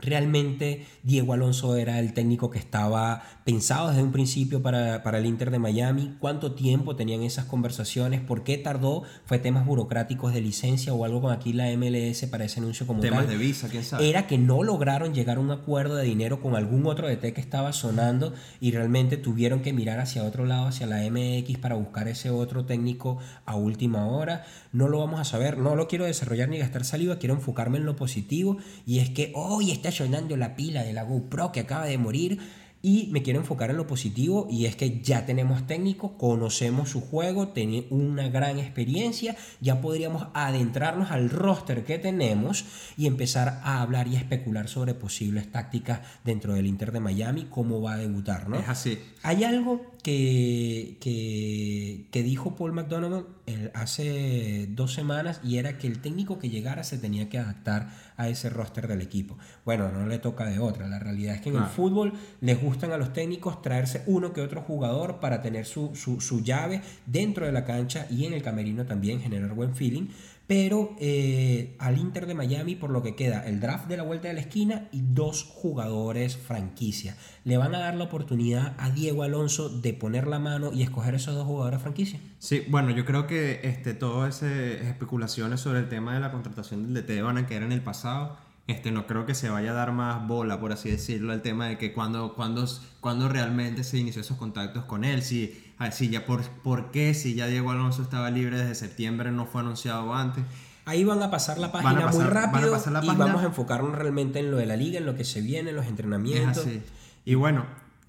Realmente 0.01 0.85
Diego 1.03 1.33
Alonso 1.33 1.75
era 1.75 1.99
el 1.99 2.13
técnico 2.13 2.49
que 2.49 2.59
estaba 2.59 3.23
pensado 3.43 3.89
desde 3.89 4.03
un 4.03 4.11
principio 4.11 4.61
para, 4.61 5.03
para, 5.03 5.17
el 5.17 5.25
Inter 5.25 5.51
de 5.51 5.59
Miami. 5.59 6.15
¿Cuánto 6.19 6.53
tiempo 6.53 6.95
tenían 6.95 7.23
esas 7.23 7.45
conversaciones? 7.45 8.21
¿Por 8.21 8.43
qué 8.43 8.57
tardó? 8.57 9.03
¿Fue 9.25 9.39
temas 9.39 9.65
burocráticos 9.65 10.33
de 10.33 10.41
licencia 10.41 10.93
o 10.93 11.05
algo 11.05 11.21
con 11.21 11.31
aquí 11.31 11.53
la 11.53 11.65
MLS 11.75 12.25
para 12.29 12.45
ese 12.45 12.59
anuncio 12.59 12.85
como 12.85 13.01
Temas 13.01 13.21
tal? 13.21 13.29
de 13.29 13.37
visa, 13.37 13.69
quién 13.69 13.83
sabe. 13.83 14.09
Era 14.09 14.27
que 14.27 14.37
no 14.37 14.63
lograron 14.63 15.13
llegar 15.13 15.37
a 15.37 15.39
un 15.39 15.51
acuerdo 15.51 15.95
de 15.95 16.03
dinero 16.03 16.41
con 16.41 16.55
algún 16.55 16.85
otro 16.85 17.07
DT 17.07 17.33
que 17.33 17.41
estaba 17.41 17.73
sonando 17.73 18.33
y 18.59 18.71
realmente 18.71 19.17
tuvieron 19.17 19.61
que 19.61 19.73
mirar 19.73 19.99
hacia 19.99 20.23
otro 20.23 20.45
lado, 20.45 20.67
hacia 20.67 20.87
la 20.87 20.97
MX 21.09 21.57
para 21.57 21.75
buscar 21.75 22.07
ese 22.07 22.29
otro 22.29 22.65
técnico 22.65 23.17
a 23.45 23.55
última 23.55 24.07
hora. 24.07 24.45
No 24.71 24.87
lo 24.87 24.99
vamos 24.99 25.19
a 25.19 25.25
saber, 25.25 25.57
no 25.57 25.75
lo 25.75 25.87
quiero 25.87 26.05
desarrollar 26.05 26.49
ni 26.49 26.57
gastar 26.57 26.85
saliva, 26.85 27.17
quiero 27.17 27.35
enfocarme 27.35 27.77
en 27.77 27.85
lo 27.85 27.95
positivo 27.95 28.57
y 28.85 28.99
es 28.99 29.09
que 29.09 29.31
hoy 29.35 29.71
está 29.71 29.86
sonando 29.91 30.37
la 30.37 30.55
pila 30.55 30.83
de 30.83 30.93
la 30.93 31.03
GoPro 31.03 31.51
que 31.51 31.61
acaba 31.61 31.85
de 31.85 31.97
morir 31.97 32.39
y 32.81 33.09
me 33.11 33.23
quiero 33.23 33.39
enfocar 33.39 33.69
en 33.71 33.77
lo 33.77 33.87
positivo 33.87 34.47
y 34.49 34.65
es 34.65 34.75
que 34.75 35.01
ya 35.01 35.25
tenemos 35.25 35.65
técnico, 35.65 36.17
conocemos 36.17 36.89
su 36.89 37.01
juego, 37.01 37.49
tiene 37.49 37.87
una 37.89 38.29
gran 38.29 38.59
experiencia, 38.59 39.35
ya 39.59 39.81
podríamos 39.81 40.27
adentrarnos 40.33 41.11
al 41.11 41.29
roster 41.29 41.83
que 41.83 41.97
tenemos 41.97 42.65
y 42.95 43.07
empezar 43.07 43.59
a 43.63 43.81
hablar 43.81 44.07
y 44.07 44.15
a 44.15 44.19
especular 44.19 44.67
sobre 44.67 44.93
posibles 44.93 45.51
tácticas 45.51 46.01
dentro 46.23 46.53
del 46.53 46.67
Inter 46.67 46.91
de 46.91 46.99
Miami, 46.99 47.47
cómo 47.49 47.81
va 47.81 47.93
a 47.93 47.97
debutar, 47.97 48.47
¿no? 48.47 48.57
Es 48.57 48.69
así. 48.69 48.99
Hay 49.23 49.43
algo 49.43 49.96
que, 50.07 50.95
que, 51.01 52.05
que 52.11 52.23
dijo 52.23 52.55
Paul 52.55 52.71
McDonough 52.71 53.25
eh, 53.45 53.71
hace 53.73 54.65
dos 54.69 54.93
semanas 54.93 55.41
y 55.43 55.57
era 55.57 55.77
que 55.77 55.85
el 55.85 55.99
técnico 55.99 56.39
que 56.39 56.49
llegara 56.49 56.85
se 56.85 56.97
tenía 56.97 57.27
que 57.27 57.37
adaptar 57.37 57.89
a 58.15 58.29
ese 58.29 58.49
roster 58.49 58.87
del 58.87 59.01
equipo. 59.01 59.37
Bueno, 59.65 59.91
no 59.91 60.07
le 60.07 60.17
toca 60.19 60.45
de 60.45 60.59
otra. 60.59 60.87
La 60.87 60.99
realidad 60.99 61.35
es 61.35 61.41
que 61.41 61.49
en 61.49 61.57
el 61.57 61.65
fútbol 61.65 62.13
les 62.39 62.61
gustan 62.61 62.93
a 62.93 62.97
los 62.97 63.11
técnicos 63.11 63.61
traerse 63.61 64.03
uno 64.05 64.31
que 64.31 64.39
otro 64.39 64.61
jugador 64.61 65.19
para 65.19 65.41
tener 65.41 65.65
su, 65.65 65.93
su, 65.93 66.21
su 66.21 66.41
llave 66.41 66.81
dentro 67.05 67.45
de 67.45 67.51
la 67.51 67.65
cancha 67.65 68.07
y 68.09 68.23
en 68.23 68.31
el 68.31 68.41
camerino 68.41 68.85
también 68.85 69.19
generar 69.19 69.53
buen 69.55 69.75
feeling. 69.75 70.07
Pero 70.47 70.95
eh, 70.97 71.75
al 71.77 71.97
Inter 71.97 72.25
de 72.25 72.33
Miami, 72.33 72.75
por 72.75 72.89
lo 72.89 73.03
que 73.03 73.15
queda, 73.15 73.45
el 73.45 73.59
draft 73.59 73.87
de 73.87 73.97
la 73.97 74.03
vuelta 74.03 74.29
de 74.29 74.33
la 74.33 74.39
esquina 74.39 74.87
y 74.93 75.01
dos 75.01 75.43
jugadores 75.43 76.37
franquicia. 76.37 77.17
Le 77.43 77.57
van 77.57 77.75
a 77.75 77.79
dar 77.79 77.95
la 77.95 78.05
oportunidad 78.05 78.73
a 78.77 78.89
Diego 78.89 79.23
Alonso 79.23 79.67
de 79.67 79.93
poner 79.93 80.25
la 80.25 80.39
mano 80.39 80.71
y 80.71 80.83
escoger 80.83 81.15
esos 81.15 81.35
dos 81.35 81.45
jugadores 81.45 81.81
franquicia. 81.81 82.21
Sí, 82.39 82.63
bueno, 82.69 82.91
yo 82.91 83.03
creo 83.03 83.27
que 83.27 83.59
este, 83.63 83.93
todas 83.93 84.37
esas 84.37 84.87
especulaciones 84.87 85.59
sobre 85.59 85.79
el 85.79 85.89
tema 85.89 86.13
de 86.13 86.21
la 86.21 86.31
contratación 86.31 86.93
del 86.93 87.03
DT 87.03 87.21
van 87.21 87.37
a 87.37 87.45
quedar 87.45 87.63
en 87.63 87.73
el 87.73 87.81
pasado. 87.81 88.37
Este, 88.67 88.91
no 88.91 89.07
creo 89.07 89.25
que 89.25 89.33
se 89.33 89.49
vaya 89.49 89.71
a 89.71 89.73
dar 89.73 89.93
más 89.93 90.27
bola, 90.27 90.59
por 90.59 90.73
así 90.73 90.89
decirlo, 90.91 91.31
al 91.31 91.41
tema 91.41 91.67
de 91.67 91.77
que 91.77 91.93
cuando, 91.93 92.33
cuando, 92.35 92.67
cuando 92.99 93.29
realmente 93.29 93.83
se 93.85 93.97
inició 93.97 94.21
esos 94.21 94.35
contactos 94.37 94.83
con 94.83 95.05
él, 95.05 95.21
si, 95.21 95.57
si 95.93 96.09
ya 96.09 96.25
por, 96.25 96.41
por 96.49 96.91
qué, 96.91 97.13
si 97.13 97.33
ya 97.33 97.47
Diego 97.47 97.71
Alonso 97.71 98.01
estaba 98.01 98.29
libre 98.29 98.57
desde 98.57 98.75
septiembre, 98.75 99.31
no 99.31 99.45
fue 99.45 99.61
anunciado 99.61 100.13
antes. 100.13 100.43
Ahí 100.83 101.03
van 101.05 101.21
a 101.23 101.31
pasar 101.31 101.57
la 101.59 101.71
página 101.71 102.05
pasar- 102.07 102.13
muy 102.15 102.23
a 102.23 102.29
rápido 102.29 102.77
y 103.03 103.15
vamos 103.15 103.41
a 103.41 103.45
enfocarnos 103.45 103.95
realmente 103.95 104.39
en 104.39 104.51
lo 104.51 104.57
de 104.57 104.65
la 104.65 104.75
liga, 104.75 104.97
en 104.99 105.05
lo 105.05 105.15
que 105.15 105.23
se 105.23 105.41
viene, 105.41 105.69
en 105.69 105.75
los 105.77 105.85
Es 105.85 105.89
entrenamientos. 105.91 106.57
así. 106.65 106.81
Y 107.25 107.35
bueno, 107.35 107.65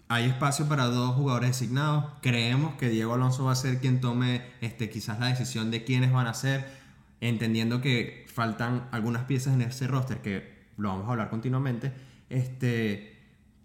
hay 0.08 0.24
espacio 0.26 0.66
para 0.68 0.84
dos 0.86 1.14
jugadores 1.14 1.50
designados. 1.50 2.04
Creemos 2.22 2.74
que 2.76 2.88
Diego 2.88 3.14
Alonso 3.14 3.44
va 3.44 3.52
a 3.52 3.56
ser 3.56 3.78
quien 3.80 4.00
tome 4.00 4.42
este, 4.60 4.90
quizás 4.90 5.18
la 5.20 5.26
decisión 5.26 5.70
de 5.70 5.84
quiénes 5.84 6.12
van 6.12 6.26
a 6.28 6.34
ser, 6.34 6.77
entendiendo 7.20 7.80
que 7.80 8.26
faltan 8.32 8.88
algunas 8.92 9.24
piezas 9.24 9.54
en 9.54 9.62
ese 9.62 9.86
roster 9.86 10.18
que 10.22 10.68
lo 10.76 10.88
vamos 10.88 11.08
a 11.08 11.12
hablar 11.12 11.30
continuamente. 11.30 11.92
Este, 12.30 13.18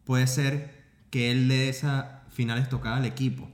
puede 0.06 0.28
ser 0.28 0.84
que 1.10 1.32
él 1.32 1.48
le 1.48 1.56
dé 1.56 1.70
esa 1.70 2.24
final 2.30 2.58
estocada 2.60 2.98
al 2.98 3.06
equipo. 3.06 3.50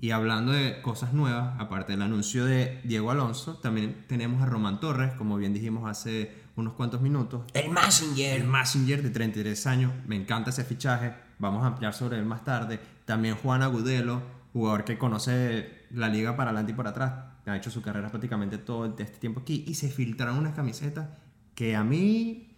Y 0.00 0.12
hablando 0.12 0.52
de 0.52 0.80
cosas 0.80 1.12
nuevas, 1.12 1.58
aparte 1.58 1.92
del 1.92 2.02
anuncio 2.02 2.44
de 2.44 2.80
Diego 2.84 3.10
Alonso, 3.10 3.56
también 3.56 4.04
tenemos 4.06 4.42
a 4.42 4.46
Román 4.46 4.78
Torres, 4.78 5.12
como 5.14 5.36
bien 5.36 5.52
dijimos 5.52 5.90
hace 5.90 6.32
unos 6.54 6.74
cuantos 6.74 7.00
minutos, 7.00 7.44
El 7.54 7.70
Messenger. 7.70 8.40
el 8.40 8.46
Messenger 8.46 9.02
de 9.02 9.10
33 9.10 9.66
años, 9.66 9.92
me 10.06 10.16
encanta 10.16 10.50
ese 10.50 10.64
fichaje, 10.64 11.14
vamos 11.38 11.64
a 11.64 11.68
ampliar 11.68 11.94
sobre 11.94 12.18
él 12.18 12.26
más 12.26 12.44
tarde. 12.44 12.78
También 13.04 13.36
Juan 13.36 13.62
Agudelo, 13.62 14.22
jugador 14.52 14.84
que 14.84 14.98
conoce 14.98 15.86
la 15.90 16.08
liga 16.08 16.36
para 16.36 16.50
adelante 16.50 16.72
y 16.72 16.74
para 16.74 16.90
atrás, 16.90 17.12
ha 17.48 17.56
hecho 17.56 17.70
su 17.70 17.82
carrera 17.82 18.08
prácticamente 18.10 18.58
todo 18.58 18.86
este 18.86 19.18
tiempo 19.18 19.40
aquí 19.40 19.64
y 19.66 19.74
se 19.74 19.88
filtraron 19.88 20.38
unas 20.38 20.54
camisetas 20.54 21.08
que 21.54 21.74
a 21.76 21.84
mí 21.84 22.54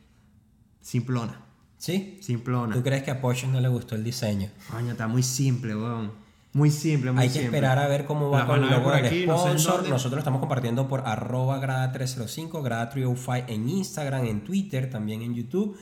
simplona, 0.80 1.40
¿Sí? 1.78 2.18
simplona. 2.20 2.74
¿Tú 2.74 2.82
crees 2.82 3.02
que 3.02 3.10
a 3.10 3.20
Porsche 3.20 3.46
no 3.46 3.60
le 3.60 3.68
gustó 3.68 3.94
el 3.94 4.04
diseño? 4.04 4.48
Coño, 4.70 4.92
está 4.92 5.06
muy 5.08 5.22
simple, 5.22 5.74
weón. 5.74 6.12
Muy 6.52 6.70
simple, 6.70 7.12
muy 7.12 7.22
Hay 7.22 7.28
que 7.28 7.34
simple. 7.34 7.46
esperar 7.58 7.78
a 7.78 7.86
ver 7.86 8.06
cómo 8.06 8.28
va 8.30 8.38
Las 8.40 8.46
con 8.48 8.64
el 8.64 8.70
logo 8.70 8.90
del 8.90 9.06
aquí, 9.06 9.24
no 9.24 9.36
sé 9.38 9.58
sponsor. 9.58 9.88
Nosotros 9.88 10.18
estamos 10.18 10.40
compartiendo 10.40 10.88
por 10.88 11.06
arroba 11.06 11.60
grada305, 11.60 12.50
grada305 12.50 13.44
en 13.48 13.68
Instagram, 13.68 14.26
en 14.26 14.40
Twitter, 14.42 14.90
también 14.90 15.22
en 15.22 15.34
YouTube. 15.34 15.78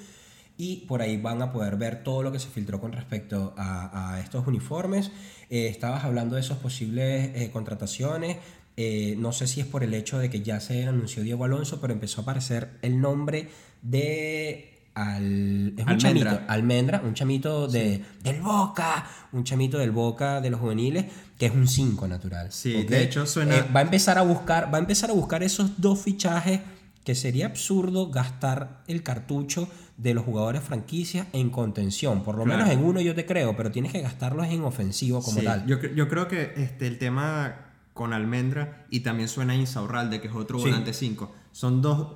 Y 0.59 0.85
por 0.87 1.01
ahí 1.01 1.17
van 1.17 1.41
a 1.41 1.53
poder 1.53 1.77
ver 1.77 2.03
todo 2.03 2.23
lo 2.23 2.33
que 2.33 2.39
se 2.39 2.49
filtró 2.49 2.81
con 2.81 2.93
respecto 2.93 3.55
a, 3.57 4.13
a 4.15 4.21
estos 4.21 4.47
uniformes. 4.47 5.11
Eh, 5.49 5.69
estabas 5.69 6.05
hablando 6.05 6.35
de 6.35 6.43
esos 6.43 6.59
posibles 6.59 7.31
eh, 7.35 7.51
contrataciones. 7.51 8.37
Eh, 8.81 9.17
no 9.19 9.33
sé 9.33 9.49
si 9.49 9.61
es 9.61 9.67
por 9.67 9.83
el 9.83 9.93
hecho 9.93 10.19
de 10.21 10.31
que 10.31 10.41
ya 10.43 10.61
se 10.61 10.87
anunció 10.87 11.25
Diego 11.25 11.45
Alonso, 11.45 11.81
pero 11.81 11.93
empezó 11.93 12.21
a 12.21 12.23
aparecer 12.23 12.79
el 12.83 13.01
nombre 13.01 13.49
de 13.83 14.75
al, 14.95 15.75
es 15.77 15.85
un 15.85 15.91
Almendra. 15.91 15.99
chamito, 15.99 16.41
Almendra, 16.49 17.03
un 17.05 17.15
chamito 17.15 17.67
de, 17.69 18.05
del 18.23 18.41
Boca, 18.41 19.05
un 19.33 19.45
chamito 19.45 19.79
del 19.79 19.91
Boca 19.93 20.41
de 20.41 20.51
los 20.51 20.61
juveniles, 20.61 21.07
que 21.39 21.47
es 21.47 21.53
un 21.53 21.67
5 21.69 22.07
natural. 22.09 22.53
Sí, 22.53 22.85
de 22.85 23.03
hecho 23.03 23.27
suena- 23.27 23.57
Eh, 23.59 23.65
va 23.75 23.81
a 23.81 23.83
empezar 23.85 24.19
a 24.19 24.23
buscar, 24.23 24.73
va 24.73 24.79
a 24.79 24.81
empezar 24.81 25.11
a 25.11 25.13
buscar 25.13 25.43
esos 25.43 25.81
dos 25.81 26.01
fichajes 26.01 26.61
que 27.05 27.15
sería 27.15 27.47
absurdo 27.47 28.11
gastar 28.11 28.83
el 28.87 29.03
cartucho 29.03 29.69
de 29.97 30.15
los 30.15 30.25
jugadores 30.25 30.63
franquicias 30.63 31.27
en 31.33 31.51
contención. 31.51 32.23
Por 32.23 32.37
lo 32.37 32.45
Claro. 32.45 32.59
menos 32.65 32.73
en 32.73 32.85
uno 32.85 33.01
yo 33.01 33.15
te 33.15 33.25
creo, 33.25 33.57
pero 33.57 33.71
tienes 33.71 33.93
que 33.93 34.01
gastarlos 34.03 34.47
en 34.49 34.63
ofensivo 34.63 35.23
como 35.23 35.39
Sí, 35.41 35.45
tal. 35.45 35.67
Yo, 35.67 35.81
yo 35.81 36.09
creo 36.09 36.29
que 36.29 36.53
este, 36.57 36.87
el 36.87 36.99
tema 36.99 37.68
con 37.99 38.13
Almendra 38.13 38.87
y 38.91 39.01
también 39.01 39.29
suena 39.29 39.55
Insaurralde, 39.57 40.21
que 40.21 40.29
es 40.29 40.35
otro 40.35 40.59
Sí. 40.59 40.67
volante 40.67 40.93
5. 40.95 41.35
Son 41.53 41.83
dos. 41.83 42.15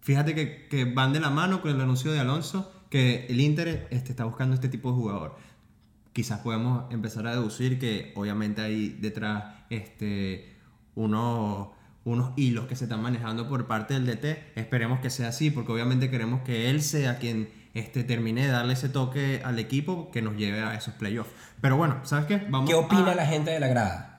Fíjate 0.00 0.34
que, 0.34 0.66
que 0.68 0.84
van 0.84 1.12
de 1.12 1.20
la 1.20 1.30
mano 1.30 1.62
con 1.62 1.70
el 1.70 1.80
anuncio 1.80 2.10
de 2.12 2.18
Alonso, 2.18 2.70
que 2.90 3.26
el 3.28 3.40
Inter 3.40 3.86
este, 3.90 4.10
está 4.10 4.24
buscando 4.24 4.54
este 4.54 4.68
tipo 4.68 4.90
de 4.90 4.96
jugador. 4.96 5.36
Quizás 6.12 6.40
podemos 6.40 6.92
empezar 6.92 7.26
a 7.28 7.30
deducir 7.30 7.78
que 7.78 8.12
obviamente 8.16 8.60
hay 8.60 8.88
detrás 9.00 9.54
este, 9.70 10.56
unos, 10.96 11.68
unos 12.04 12.32
hilos 12.36 12.66
que 12.66 12.76
se 12.76 12.84
están 12.84 13.00
manejando 13.00 13.48
por 13.48 13.66
parte 13.66 13.94
del 13.94 14.06
DT. 14.06 14.52
Esperemos 14.56 14.98
que 15.00 15.10
sea 15.10 15.28
así, 15.28 15.50
porque 15.50 15.72
obviamente 15.72 16.10
queremos 16.10 16.42
que 16.42 16.70
él 16.70 16.82
sea 16.82 17.18
quien 17.18 17.48
este, 17.74 18.04
termine 18.04 18.42
de 18.46 18.48
darle 18.52 18.74
ese 18.74 18.88
toque 18.88 19.42
al 19.44 19.58
equipo 19.58 20.10
que 20.12 20.22
nos 20.22 20.36
lleve 20.36 20.60
a 20.60 20.74
esos 20.74 20.94
playoffs. 20.94 21.30
Pero 21.60 21.76
bueno, 21.76 22.00
¿sabes 22.04 22.26
qué? 22.26 22.36
Vamos 22.50 22.68
¿Qué 22.68 22.74
opina 22.76 23.12
a- 23.12 23.14
la 23.14 23.26
gente 23.26 23.50
de 23.50 23.58
la 23.60 23.68
grada? 23.68 24.13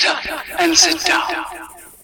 Up 0.08 0.60
and 0.60 0.76
sit 0.76 1.02
down. 1.08 1.24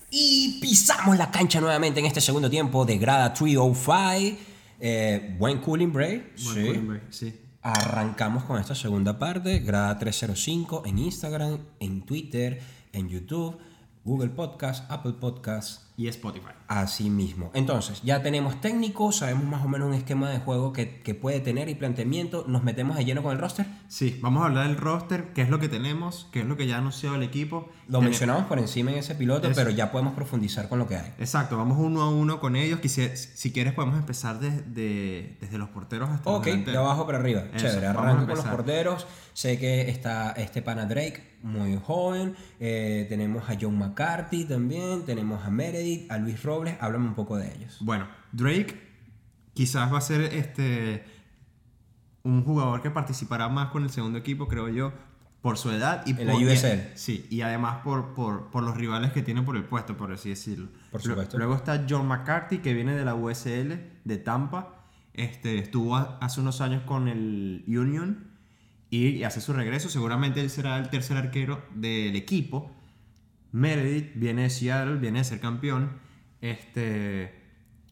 Y 0.09 0.59
pisamos 0.59 1.17
la 1.17 1.31
cancha 1.31 1.61
nuevamente 1.61 1.99
en 1.99 2.05
este 2.05 2.19
segundo 2.19 2.49
tiempo 2.49 2.85
de 2.85 2.97
Grada 2.97 3.33
305. 3.33 4.37
Eh, 4.79 5.35
buen 5.37 5.59
cooling 5.59 5.93
break. 5.93 6.35
Buen 6.43 6.55
sí. 6.55 6.65
cooling 6.65 6.87
break, 6.87 7.03
sí. 7.11 7.39
Arrancamos 7.61 8.43
con 8.43 8.59
esta 8.59 8.75
segunda 8.75 9.17
parte. 9.17 9.59
Grada 9.59 9.97
305 9.97 10.83
en 10.85 10.99
Instagram, 10.99 11.59
en 11.79 12.01
Twitter, 12.05 12.59
en 12.91 13.07
YouTube, 13.07 13.57
Google 14.03 14.29
Podcast, 14.29 14.89
Apple 14.91 15.13
Podcast. 15.13 15.90
Y 15.97 16.07
Spotify. 16.07 16.51
Así 16.67 17.09
mismo. 17.09 17.51
Entonces, 17.53 18.01
ya 18.01 18.23
tenemos 18.23 18.59
técnicos, 18.61 19.17
sabemos 19.17 19.43
más 19.43 19.63
o 19.63 19.67
menos 19.67 19.87
un 19.89 19.93
esquema 19.93 20.29
de 20.29 20.39
juego 20.39 20.73
que, 20.73 21.01
que 21.01 21.13
puede 21.13 21.41
tener 21.41 21.69
y 21.69 21.75
planteamiento. 21.75 22.45
Nos 22.47 22.63
metemos 22.63 22.95
de 22.97 23.05
lleno 23.05 23.21
con 23.21 23.33
el 23.33 23.39
roster. 23.39 23.67
Sí, 23.87 24.17
vamos 24.21 24.41
a 24.41 24.45
hablar 24.47 24.67
del 24.67 24.77
roster, 24.77 25.33
qué 25.33 25.41
es 25.43 25.49
lo 25.49 25.59
que 25.59 25.69
tenemos, 25.69 26.27
qué 26.31 26.39
es 26.39 26.45
lo 26.45 26.57
que 26.57 26.65
ya 26.65 26.75
ha 26.75 26.79
anunciado 26.79 27.15
el 27.17 27.23
equipo. 27.23 27.69
Lo 27.87 28.01
mencionamos 28.01 28.45
por 28.45 28.57
encima 28.57 28.91
en 28.91 28.97
ese 28.99 29.13
piloto, 29.15 29.47
Eso. 29.47 29.55
pero 29.55 29.69
ya 29.69 29.91
podemos 29.91 30.13
profundizar 30.13 30.69
con 30.69 30.79
lo 30.79 30.87
que 30.87 30.95
hay. 30.95 31.13
Exacto, 31.19 31.57
vamos 31.57 31.77
uno 31.77 32.01
a 32.01 32.09
uno 32.09 32.39
con 32.39 32.55
ellos. 32.55 32.79
Quisi- 32.79 33.13
si 33.15 33.51
quieres 33.51 33.73
podemos 33.73 33.99
empezar 33.99 34.39
de- 34.39 34.61
de- 34.61 35.37
desde 35.41 35.57
los 35.57 35.69
porteros 35.69 36.09
hasta 36.09 36.29
Ok, 36.31 36.47
los 36.47 36.65
de 36.65 36.77
abajo 36.77 37.05
para 37.05 37.19
arriba. 37.19 37.43
Eso, 37.53 37.67
Chévere, 37.67 37.87
arranco 37.87 38.25
con 38.27 38.35
los 38.37 38.45
porteros. 38.45 39.05
Sé 39.33 39.57
que 39.59 39.89
está 39.89 40.31
este 40.31 40.61
pana 40.61 40.85
Drake, 40.85 41.37
muy 41.43 41.77
joven. 41.83 42.35
Eh, 42.59 43.05
tenemos 43.09 43.49
a 43.49 43.55
John 43.59 43.77
McCarthy 43.77 44.45
también. 44.45 45.03
Tenemos 45.05 45.45
a 45.45 45.49
Meredith, 45.49 45.90
a 46.09 46.17
Luis 46.17 46.41
Robles. 46.43 46.75
Háblame 46.79 47.07
un 47.07 47.15
poco 47.15 47.37
de 47.37 47.53
ellos. 47.55 47.77
Bueno, 47.81 48.07
Drake 48.31 48.91
quizás 49.53 49.91
va 49.91 49.97
a 49.97 50.01
ser 50.01 50.21
este 50.21 51.05
un 52.23 52.43
jugador 52.43 52.81
que 52.81 52.91
participará 52.91 53.49
más 53.49 53.71
con 53.71 53.83
el 53.83 53.89
segundo 53.89 54.19
equipo, 54.19 54.47
creo 54.47 54.69
yo, 54.69 54.93
por 55.41 55.57
su 55.57 55.71
edad 55.71 56.03
y 56.05 56.11
En 56.11 56.27
la 56.27 56.33
por, 56.33 56.43
USL. 56.43 56.95
sí, 56.95 57.25
y 57.29 57.41
además 57.41 57.77
por, 57.83 58.13
por, 58.13 58.51
por 58.51 58.63
los 58.63 58.77
rivales 58.77 59.11
que 59.11 59.23
tiene 59.23 59.41
por 59.41 59.55
el 59.55 59.63
puesto, 59.63 59.97
por 59.97 60.11
así 60.11 60.29
decirlo. 60.29 60.69
Por 60.91 61.01
supuesto. 61.01 61.37
Luego 61.37 61.55
está 61.55 61.85
John 61.89 62.07
McCarthy, 62.07 62.59
que 62.59 62.73
viene 62.73 62.95
de 62.95 63.03
la 63.05 63.15
USL 63.15 63.73
de 64.03 64.17
Tampa. 64.17 64.85
Este, 65.13 65.57
estuvo 65.57 65.95
hace 65.95 66.39
unos 66.41 66.61
años 66.61 66.83
con 66.83 67.07
el 67.07 67.63
Union 67.67 68.31
y 68.91 69.23
hace 69.23 69.41
su 69.41 69.53
regreso. 69.53 69.89
Seguramente 69.89 70.41
él 70.41 70.49
será 70.49 70.77
el 70.77 70.89
tercer 70.89 71.17
arquero 71.17 71.63
del 71.73 72.15
equipo. 72.15 72.71
Meredith 73.51 74.13
viene 74.15 74.43
de 74.43 74.49
Seattle, 74.49 74.97
viene 74.97 75.19
de 75.19 75.25
ser 75.25 75.39
campeón. 75.39 75.91
Este, 76.41 77.41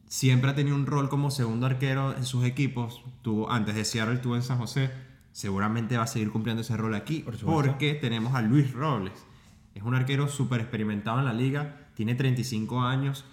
siempre 0.08 0.50
ha 0.50 0.56
tenido 0.56 0.76
un 0.76 0.86
rol 0.86 1.10
como 1.10 1.32
segundo 1.32 1.66
arquero 1.66 2.16
en 2.16 2.26
sus 2.26 2.46
equipos. 2.46 3.04
Tuvo, 3.22 3.52
antes 3.52 3.76
de 3.76 3.86
Seattle 3.86 4.16
estuvo 4.16 4.36
en 4.36 4.44
San 4.44 4.58
José. 4.58 4.92
Seguramente 5.32 5.98
va 5.98 6.04
a 6.04 6.08
seguir 6.08 6.32
cumpliendo 6.32 6.62
ese 6.62 6.76
rol 6.78 6.96
aquí. 6.96 7.20
Por 7.20 7.38
porque 7.40 7.94
tenemos 7.94 8.34
a 8.36 8.42
Luis 8.42 8.74
Robles. 8.74 9.26
Es 9.76 9.84
un 9.84 9.96
arquero 9.96 10.28
súper 10.28 10.62
experimentado 10.62 11.20
en 11.20 11.26
la 11.26 11.34
liga. 11.34 11.88
Tiene 11.94 12.16
35 12.16 12.82
años. 12.82 13.26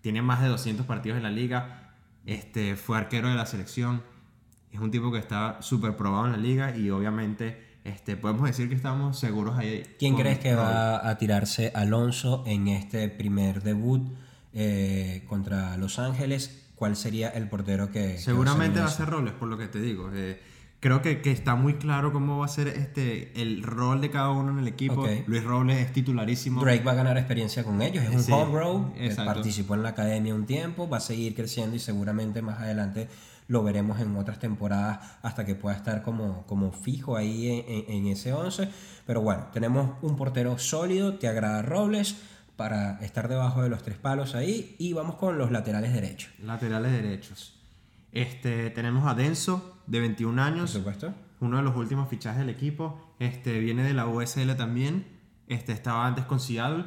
Tiene 0.00 0.22
más 0.22 0.42
de 0.42 0.48
200 0.48 0.84
partidos 0.86 1.16
en 1.16 1.22
la 1.22 1.30
liga. 1.30 1.94
Este, 2.26 2.76
fue 2.76 2.98
arquero 2.98 3.28
de 3.28 3.34
la 3.34 3.46
selección. 3.46 4.02
Es 4.72 4.80
un 4.80 4.90
tipo 4.90 5.12
que 5.12 5.18
está 5.18 5.62
súper 5.62 5.96
probado 5.96 6.26
en 6.26 6.32
la 6.32 6.38
liga. 6.38 6.76
Y 6.76 6.90
obviamente 6.90 7.63
este, 7.84 8.16
podemos 8.16 8.46
decir 8.46 8.68
que 8.68 8.74
estamos 8.74 9.18
seguros 9.18 9.58
ahí. 9.58 9.84
¿Quién 9.98 10.16
crees 10.16 10.38
que 10.38 10.54
va 10.54 11.06
a 11.08 11.18
tirarse 11.18 11.70
Alonso 11.74 12.42
en 12.46 12.68
este 12.68 13.08
primer 13.10 13.62
debut 13.62 14.02
eh, 14.54 15.22
contra 15.28 15.76
Los 15.76 15.98
Ángeles? 15.98 16.62
¿Cuál 16.74 16.96
sería 16.96 17.28
el 17.28 17.48
portero 17.48 17.92
que... 17.92 18.12
que 18.12 18.18
Seguramente 18.18 18.80
va 18.80 18.86
a 18.86 18.90
ser 18.90 19.08
Robles, 19.08 19.34
por 19.34 19.48
lo 19.48 19.58
que 19.58 19.68
te 19.68 19.80
digo. 19.80 20.10
Eh, 20.14 20.40
creo 20.84 21.00
que, 21.00 21.22
que 21.22 21.30
está 21.32 21.54
muy 21.54 21.74
claro 21.76 22.12
cómo 22.12 22.38
va 22.40 22.44
a 22.44 22.48
ser 22.48 22.68
este, 22.68 23.32
el 23.40 23.62
rol 23.62 24.02
de 24.02 24.10
cada 24.10 24.30
uno 24.32 24.52
en 24.52 24.58
el 24.58 24.68
equipo. 24.68 25.00
Ok. 25.00 25.08
Luis 25.26 25.42
Robles 25.42 25.78
es 25.78 25.92
titularísimo. 25.94 26.60
Drake 26.60 26.84
va 26.84 26.92
a 26.92 26.94
ganar 26.94 27.16
experiencia 27.16 27.64
con 27.64 27.80
ellos, 27.80 28.04
es 28.04 28.10
un 28.10 28.22
Sí, 28.22 28.32
homegrown, 28.32 28.92
participó 29.24 29.74
en 29.76 29.82
la 29.82 29.88
academia 29.88 30.34
un 30.34 30.44
tiempo, 30.44 30.86
va 30.86 30.98
a 30.98 31.00
seguir 31.00 31.34
creciendo 31.34 31.74
y 31.74 31.78
seguramente 31.78 32.42
más 32.42 32.58
adelante 32.60 33.08
lo 33.48 33.62
veremos 33.62 33.98
en 33.98 34.14
otras 34.16 34.38
temporadas 34.38 34.98
hasta 35.22 35.46
que 35.46 35.54
pueda 35.54 35.74
estar 35.74 36.02
como, 36.02 36.42
como 36.46 36.70
fijo 36.72 37.16
ahí 37.16 37.48
en, 37.48 37.64
en- 37.66 37.84
en 38.06 38.06
ese 38.12 38.34
11. 38.34 38.68
Pero 39.06 39.22
bueno, 39.22 39.46
tenemos 39.54 39.92
un 40.02 40.16
portero 40.16 40.58
sólido, 40.58 41.14
te 41.14 41.28
agrada 41.28 41.62
Robles 41.62 42.16
para 42.56 42.98
estar 43.02 43.28
debajo 43.28 43.62
de 43.62 43.70
los 43.70 43.82
tres 43.82 43.96
palos 43.96 44.34
ahí 44.34 44.76
y 44.78 44.92
vamos 44.92 45.16
con 45.16 45.38
los 45.38 45.50
laterales 45.50 45.94
derechos. 45.94 46.30
Laterales 46.42 46.92
derechos. 46.92 47.54
Este, 48.14 48.70
tenemos 48.70 49.06
a 49.06 49.14
Denso, 49.14 49.82
de 49.86 50.00
21 50.00 50.34
Por 50.34 50.40
años. 50.40 50.70
supuesto. 50.70 51.12
Uno 51.40 51.58
de 51.58 51.64
los 51.64 51.76
últimos 51.76 52.08
fichajes 52.08 52.38
del 52.38 52.48
equipo. 52.48 53.14
Este, 53.18 53.58
viene 53.58 53.82
de 53.82 53.92
la 53.92 54.06
USL 54.06 54.56
también. 54.56 55.06
Este, 55.48 55.72
estaba 55.72 56.06
antes 56.06 56.24
con 56.24 56.40
Seattle. 56.40 56.84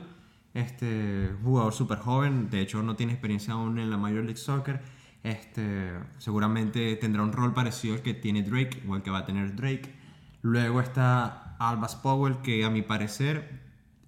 Este, 0.54 1.30
jugador 1.44 1.74
súper 1.74 2.00
joven. 2.00 2.50
De 2.50 2.62
hecho, 2.62 2.82
no 2.82 2.96
tiene 2.96 3.12
experiencia 3.12 3.54
aún 3.54 3.78
en 3.78 3.90
la 3.90 3.98
Major 3.98 4.24
League 4.24 4.38
Soccer. 4.38 4.82
Este, 5.24 5.92
seguramente 6.18 6.96
tendrá 6.96 7.22
un 7.22 7.34
rol 7.34 7.54
parecido 7.54 7.96
al 7.96 8.02
que 8.02 8.14
tiene 8.14 8.42
Drake 8.44 8.82
o 8.88 8.96
al 8.96 9.04
que 9.04 9.12
va 9.12 9.20
a 9.20 9.26
tener 9.26 9.56
Drake. 9.56 9.94
Luego 10.42 10.80
está 10.80 11.58
Albas 11.60 11.98
Powell, 11.98 12.38
que 12.38 12.64
a 12.64 12.70
mi 12.70 12.84
parecer 12.84 13.62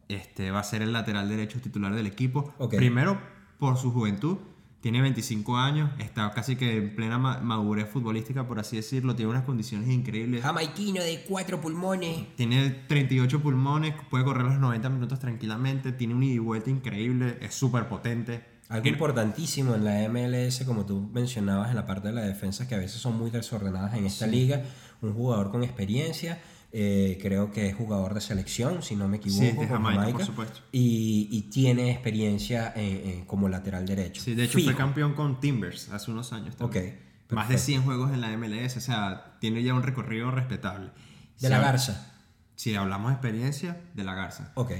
este, 0.07 0.51
va 0.51 0.59
a 0.59 0.63
ser 0.63 0.81
el 0.81 0.93
lateral 0.93 1.27
derecho 1.27 1.59
titular 1.59 1.93
del 1.93 2.07
equipo. 2.07 2.53
Primero, 2.69 3.19
por 3.57 3.77
su 3.77 3.91
juventud. 3.91 4.37
Tiene 4.81 5.01
25 5.01 5.57
años, 5.57 5.89
está 5.99 6.31
casi 6.31 6.55
que 6.55 6.77
en 6.77 6.95
plena 6.95 7.17
ma- 7.17 7.39
madurez 7.41 7.89
futbolística, 7.89 8.47
por 8.47 8.59
así 8.59 8.77
decirlo. 8.77 9.13
Tiene 9.15 9.31
unas 9.31 9.43
condiciones 9.43 9.89
increíbles. 9.89 10.41
Jamaiquino 10.41 11.03
de 11.03 11.25
cuatro 11.27 11.59
pulmones. 11.59 12.33
Tiene 12.37 12.69
38 12.87 13.41
pulmones, 13.41 13.93
puede 14.09 14.23
correr 14.23 14.43
los 14.45 14.57
90 14.59 14.89
minutos 14.89 15.19
tranquilamente. 15.19 15.91
Tiene 15.91 16.13
un 16.15 16.23
ida 16.23 16.35
y 16.35 16.39
vuelta 16.39 16.69
increíble, 16.69 17.37
es 17.41 17.53
súper 17.53 17.89
potente. 17.89 18.43
Algo 18.69 18.87
importantísimo 18.87 19.75
en 19.75 19.83
la 19.83 20.07
MLS, 20.07 20.63
como 20.63 20.85
tú 20.85 21.09
mencionabas 21.11 21.71
en 21.71 21.75
la 21.75 21.85
parte 21.85 22.09
de 22.09 22.13
la 22.13 22.21
defensa, 22.21 22.67
que 22.67 22.75
a 22.75 22.77
veces 22.77 23.01
son 23.01 23.17
muy 23.17 23.31
desordenadas 23.31 23.95
en 23.95 24.05
esta 24.05 24.27
liga. 24.27 24.63
Un 25.01 25.13
jugador 25.13 25.49
con 25.51 25.63
experiencia, 25.63 26.39
eh, 26.71 27.17
creo 27.21 27.51
que 27.51 27.67
es 27.67 27.75
jugador 27.75 28.13
de 28.13 28.21
selección, 28.21 28.81
si 28.83 28.95
no 28.95 29.07
me 29.07 29.17
equivoco, 29.17 29.43
Sí, 29.43 29.51
de 29.57 29.67
Jamaica, 29.67 30.11
por 30.11 30.23
supuesto. 30.25 30.59
Y, 30.71 31.27
y 31.31 31.43
tiene 31.49 31.91
experiencia 31.91 32.71
en- 32.75 33.09
en- 33.09 33.25
como 33.25 33.49
lateral 33.49 33.85
derecho. 33.87 34.21
Sí, 34.21 34.35
de 34.35 34.43
hecho 34.45 34.59
fue 34.59 34.75
campeón 34.75 35.13
con 35.15 35.39
Timbers 35.39 35.89
hace 35.89 36.11
unos 36.11 36.31
años 36.33 36.55
también. 36.55 36.99
Más 37.31 37.47
de 37.47 37.53
perfecto. 37.55 37.65
100 37.65 37.81
juegos 37.83 38.11
en 38.11 38.21
la 38.21 38.31
MLS, 38.37 38.77
o 38.77 38.81
sea, 38.81 39.37
tiene 39.39 39.61
ya 39.63 39.73
un 39.73 39.83
recorrido 39.83 40.31
respetable. 40.31 40.87
De 40.87 40.93
Si 41.37 41.47
la 41.47 41.59
Garza. 41.59 42.13
Si 42.55 42.75
hablamos 42.75 43.09
de 43.11 43.13
experiencia, 43.13 43.81
de 43.93 44.03
la 44.03 44.15
Garza. 44.15 44.51
Ok. 44.55 44.71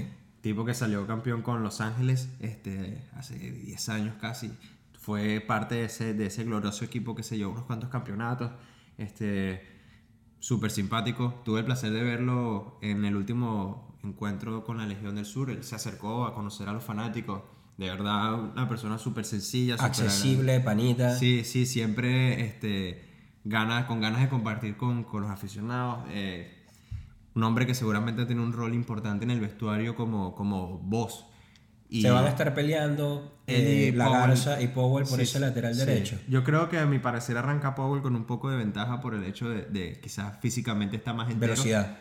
Tipo 0.42 0.66
que 0.66 0.74
salió 0.74 1.06
campeón 1.08 1.42
con 1.42 1.64
Los 1.64 1.80
Ángeles 1.82 2.30
este, 2.40 3.04
hace 3.16 3.36
10 3.38 3.90
años 3.90 4.16
casi. 4.20 4.52
Fue 5.00 5.42
parte 5.46 5.76
de 5.76 5.86
ese, 5.86 6.14
de 6.14 6.26
ese 6.28 6.44
glorioso 6.44 6.86
equipo 6.86 7.14
que 7.16 7.24
se 7.24 7.38
llevó 7.38 7.52
unos 7.52 7.66
cuantos 7.66 7.90
campeonatos. 7.90 8.52
Este, 8.98 9.79
Súper 10.40 10.72
simpático. 10.72 11.42
Tuve 11.44 11.60
el 11.60 11.66
placer 11.66 11.92
de 11.92 12.04
verlo 12.04 12.78
en 12.82 13.06
el 13.06 13.16
último 13.16 13.98
encuentro 14.04 14.64
con 14.64 14.78
la 14.78 14.86
Legión 14.86 15.16
del 15.16 15.26
Sur. 15.26 15.50
Él 15.50 15.64
se 15.64 15.76
acercó 15.76 16.26
a 16.26 16.34
conocer 16.34 16.68
a 16.70 16.74
los 16.74 16.84
fanáticos. 16.84 17.42
De 17.78 17.90
verdad, 17.90 18.34
una 18.34 18.68
persona 18.68 18.98
súper 18.98 19.26
sencilla. 19.26 19.76
Accesible, 19.80 20.60
panita. 20.60 21.16
Sí, 21.16 21.44
sí, 21.44 21.66
siempre 21.66 22.46
este, 22.46 23.06
con 23.88 24.02
ganas 24.02 24.22
de 24.22 24.30
compartir 24.30 24.76
con, 24.76 25.04
con 25.04 25.22
los 25.22 25.32
aficionados. 25.32 26.06
eh, 26.10 26.56
un 27.36 27.44
hombre 27.44 27.66
que 27.66 27.74
seguramente 27.76 28.26
tiene 28.26 28.42
un 28.42 28.52
rol 28.52 28.74
importante 28.74 29.24
en 29.24 29.32
el 29.32 29.40
vestuario 29.40 29.96
como, 29.96 30.36
como 30.36 30.80
voz. 30.80 31.26
Y 31.92 32.04
Se 32.04 32.12
van 32.12 32.26
a 32.26 32.30
estar 32.30 32.54
peleando 32.54 33.40
él 33.48 33.66
eh, 33.66 33.86
y 33.88 33.92
la 33.92 34.06
Powell. 34.06 34.20
Garza 34.30 34.62
y 34.62 34.68
Powell 34.68 35.06
por 35.08 35.18
Sí, 35.18 35.24
ese 35.24 35.40
lateral 35.40 35.74
sí. 35.74 35.80
derecho. 35.86 36.20
Yo 36.28 36.44
creo 36.44 36.70
que 36.70 36.78
a 36.78 36.86
mi 36.86 37.00
parecer 37.00 37.36
arranca 37.38 37.74
Powell 37.74 38.02
con 38.04 38.16
un 38.16 38.26
poco 38.26 38.52
de 38.52 38.58
ventaja 38.58 39.02
por 39.02 39.16
el 39.16 39.24
hecho 39.24 39.50
de, 39.50 39.64
de 39.64 40.00
quizás 40.00 40.38
físicamente 40.40 40.98
está 40.98 41.14
más 41.14 41.32
entero. 41.32 41.54
Velocidad. 41.54 41.98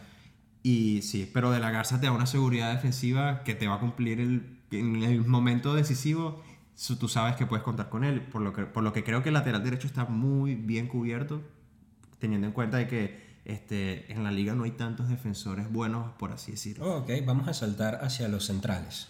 Y 0.63 1.01
sí, 1.03 1.31
pero 1.33 1.51
de 1.51 1.61
la 1.61 1.71
Garza 1.71 1.99
te 2.01 2.07
da 2.07 2.13
una 2.13 2.27
seguridad 2.27 2.71
defensiva 2.75 3.43
que 3.45 3.55
te 3.55 3.67
va 3.67 3.77
a 3.77 3.81
cumplir 3.81 4.21
el, 4.21 4.59
en 4.73 5.03
el 5.03 5.25
momento 5.25 5.75
decisivo. 5.75 6.43
Tú 7.01 7.09
sabes 7.09 7.37
que 7.37 7.47
puedes 7.47 7.65
contar 7.65 7.89
con 7.89 8.05
él. 8.05 8.21
Por 8.21 8.43
lo 8.43 8.53
que, 8.53 8.65
por 8.65 8.83
lo 8.83 8.93
que 8.93 9.03
creo 9.05 9.23
que 9.23 9.31
el 9.31 9.35
lateral 9.35 9.65
derecho 9.65 9.87
está 9.87 10.05
muy 10.05 10.55
bien 10.55 10.87
cubierto, 10.87 11.41
teniendo 12.19 12.47
en 12.47 12.53
cuenta 12.53 12.77
de 12.77 12.87
que 12.89 13.27
este, 13.47 14.13
en 14.13 14.23
la 14.23 14.31
liga 14.31 14.55
no 14.55 14.65
hay 14.65 14.73
tantos 14.73 15.09
defensores 15.09 15.73
buenos, 15.73 16.13
por 16.19 16.33
así 16.33 16.53
decirlo. 16.53 16.99
Ok, 16.99 17.11
vamos 17.25 17.49
a 17.49 17.55
saltar 17.55 18.01
hacia 18.03 18.29
los 18.29 18.45
centrales. 18.45 19.09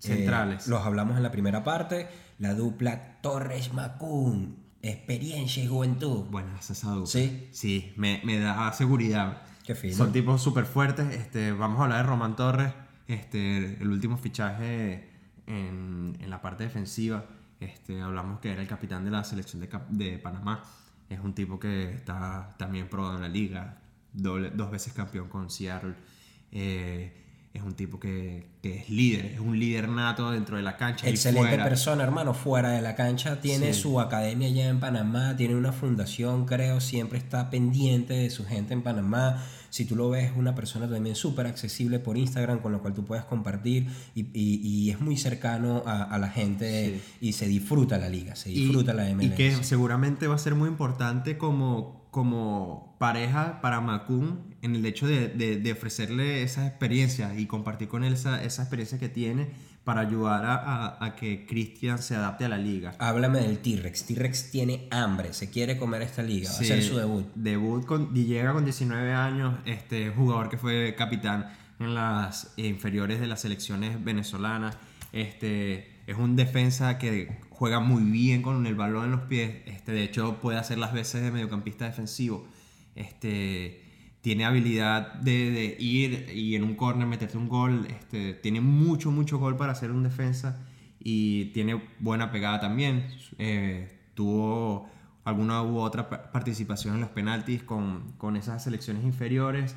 Centrales. 0.00 0.66
Eh, 0.66 0.70
los 0.70 0.84
hablamos 0.84 1.16
en 1.16 1.22
la 1.22 1.30
primera 1.30 1.62
parte. 1.62 2.08
La 2.38 2.54
dupla 2.54 3.20
Torres-Macún. 3.22 4.56
Experiencia 4.82 5.62
y 5.62 5.68
juventud. 5.68 6.24
Bueno, 6.30 6.48
esa 6.58 6.72
es 6.72 6.78
esa 6.80 6.90
dupla. 6.90 7.06
Sí. 7.06 7.48
Sí, 7.52 7.92
me, 7.96 8.20
me 8.24 8.38
da 8.38 8.72
seguridad. 8.72 9.42
Qué 9.64 9.74
fino. 9.74 9.94
Son 9.94 10.10
tipos 10.12 10.42
súper 10.42 10.64
fuertes. 10.64 11.14
Este, 11.14 11.52
vamos 11.52 11.80
a 11.80 11.84
hablar 11.84 11.98
de 11.98 12.08
Román 12.08 12.34
Torres, 12.34 12.72
este, 13.06 13.80
el 13.80 13.88
último 13.88 14.16
fichaje 14.16 15.10
en, 15.46 16.16
en 16.18 16.30
la 16.30 16.40
parte 16.40 16.64
defensiva. 16.64 17.26
Este, 17.60 18.00
hablamos 18.00 18.40
que 18.40 18.52
era 18.52 18.62
el 18.62 18.68
capitán 18.68 19.04
de 19.04 19.10
la 19.10 19.22
selección 19.22 19.60
de, 19.60 19.68
de 19.90 20.18
Panamá. 20.18 20.64
Es 21.10 21.20
un 21.20 21.34
tipo 21.34 21.60
que 21.60 21.92
está 21.92 22.54
también 22.58 22.88
probado 22.88 23.16
en 23.16 23.22
la 23.22 23.28
liga, 23.28 23.82
doble- 24.14 24.50
dos 24.50 24.70
veces 24.70 24.94
campeón 24.94 25.28
con 25.28 25.50
Seattle. 25.50 25.94
Eh, 26.52 27.29
es 27.52 27.62
un 27.62 27.74
tipo 27.74 27.98
que, 27.98 28.46
que 28.62 28.76
es 28.78 28.90
líder, 28.90 29.26
es 29.26 29.40
un 29.40 29.58
líder 29.58 29.88
nato 29.88 30.30
dentro 30.30 30.56
de 30.56 30.62
la 30.62 30.76
cancha. 30.76 31.06
y 31.08 31.10
Excelente 31.10 31.48
fuera. 31.48 31.64
persona, 31.64 32.04
hermano. 32.04 32.32
Fuera 32.32 32.70
de 32.70 32.80
la 32.80 32.94
cancha 32.94 33.40
tiene 33.40 33.72
Sí. 33.74 33.80
su 33.82 34.00
academia 34.00 34.46
allá 34.48 34.68
en 34.68 34.78
Panamá, 34.78 35.34
tiene 35.36 35.56
una 35.56 35.72
fundación, 35.72 36.46
creo, 36.46 36.80
siempre 36.80 37.18
está 37.18 37.50
pendiente 37.50 38.14
de 38.14 38.30
su 38.30 38.44
gente 38.46 38.72
en 38.72 38.82
Panamá. 38.82 39.42
Si 39.68 39.84
tú 39.84 39.96
lo 39.96 40.10
ves, 40.10 40.32
una 40.36 40.54
persona 40.54 40.88
también 40.88 41.16
súper 41.16 41.46
accesible 41.46 41.98
por 41.98 42.16
Instagram, 42.16 42.60
con 42.60 42.70
lo 42.72 42.80
cual 42.82 42.94
tú 42.94 43.04
puedes 43.04 43.24
compartir 43.24 43.86
y, 44.14 44.22
y- 44.32 44.60
y 44.62 44.90
es 44.90 45.00
muy 45.00 45.16
cercano 45.16 45.82
a, 45.86 46.02
a 46.04 46.18
la 46.18 46.28
gente 46.28 47.00
y 47.20 47.32
se 47.32 47.46
disfruta 47.48 47.98
la 47.98 48.08
liga, 48.08 48.36
se 48.36 48.50
Y- 48.50 48.54
disfruta 48.66 48.94
la 48.94 49.08
MLS. 49.10 49.26
Y 49.26 49.30
que 49.36 49.64
seguramente 49.64 50.28
va 50.28 50.36
a 50.36 50.38
ser 50.38 50.54
muy 50.54 50.68
importante 50.68 51.36
como, 51.38 52.06
como 52.12 52.96
pareja 52.98 53.60
para 53.60 53.80
Macun 53.80 54.49
en 54.62 54.76
el 54.76 54.84
hecho 54.86 55.06
de, 55.06 55.28
de- 55.28 55.56
de 55.56 55.72
ofrecerle 55.72 56.42
esas 56.42 56.66
experiencias 56.68 57.38
y 57.38 57.46
compartir 57.46 57.88
con 57.88 58.04
él 58.04 58.12
esa, 58.14 58.42
esa 58.44 58.62
experiencia 58.62 58.98
que 58.98 59.08
tiene 59.08 59.48
para 59.84 60.02
ayudar 60.02 60.44
a, 60.44 60.54
a- 60.54 61.04
a 61.04 61.16
que 61.16 61.46
Cristian 61.46 61.98
se 62.00 62.14
adapte 62.14 62.44
a 62.44 62.48
la 62.50 62.58
liga. 62.58 62.94
Háblame 62.98 63.40
del 63.40 63.58
T-Rex. 63.60 64.04
T-Rex 64.04 64.50
tiene 64.50 64.86
hambre, 64.90 65.32
se 65.32 65.48
quiere 65.50 65.78
comer 65.78 66.02
esta 66.02 66.22
liga, 66.22 66.50
va 66.50 66.56
a 66.56 66.58
Sí, 66.58 66.66
ser 66.66 66.82
su 66.82 66.96
debut. 66.98 67.26
Debut 67.34 67.86
con, 67.86 68.14
llega 68.14 68.52
con 68.52 68.64
19 68.64 69.12
años, 69.14 69.54
este 69.64 70.10
jugador 70.10 70.50
que 70.50 70.58
fue 70.58 70.94
capitán 70.96 71.50
en 71.78 71.94
las 71.94 72.52
inferiores 72.58 73.20
de 73.20 73.26
las 73.26 73.40
selecciones 73.40 74.04
venezolanas. 74.04 74.76
Este, 75.12 75.90
es 76.06 76.16
un 76.18 76.36
defensa 76.36 76.98
que 76.98 77.38
juega 77.48 77.80
muy 77.80 78.02
bien 78.04 78.42
con 78.42 78.66
el 78.66 78.74
balón 78.74 79.06
en 79.06 79.10
los 79.12 79.22
pies. 79.22 79.62
Este, 79.66 79.92
de 79.92 80.04
hecho, 80.04 80.38
puede 80.42 80.58
hacer 80.58 80.76
las 80.76 80.92
veces 80.92 81.22
de 81.22 81.30
mediocampista 81.30 81.86
defensivo. 81.86 82.46
Este, 82.94 83.82
tiene 84.20 84.44
habilidad 84.44 85.14
de, 85.14 85.50
de 85.50 85.76
ir 85.78 86.30
y 86.34 86.54
en 86.54 86.64
un 86.64 86.74
corner 86.74 87.06
meterte 87.06 87.38
un 87.38 87.48
gol. 87.48 87.86
Este, 87.88 88.34
tiene 88.34 88.60
mucho, 88.60 89.10
mucho 89.10 89.38
gol 89.38 89.56
para 89.56 89.74
ser 89.74 89.90
un 89.90 90.02
defensa 90.02 90.58
y 90.98 91.46
tiene 91.46 91.80
buena 92.00 92.30
pegada 92.30 92.60
también. 92.60 93.06
Eh, 93.38 93.98
tuvo 94.14 94.88
alguna 95.24 95.62
u 95.62 95.78
otra 95.78 96.08
pa- 96.10 96.30
participación 96.32 96.94
en 96.96 97.00
los 97.00 97.10
penaltis 97.10 97.62
con, 97.62 98.12
con 98.18 98.36
esas 98.36 98.62
selecciones 98.64 99.04
inferiores. 99.04 99.74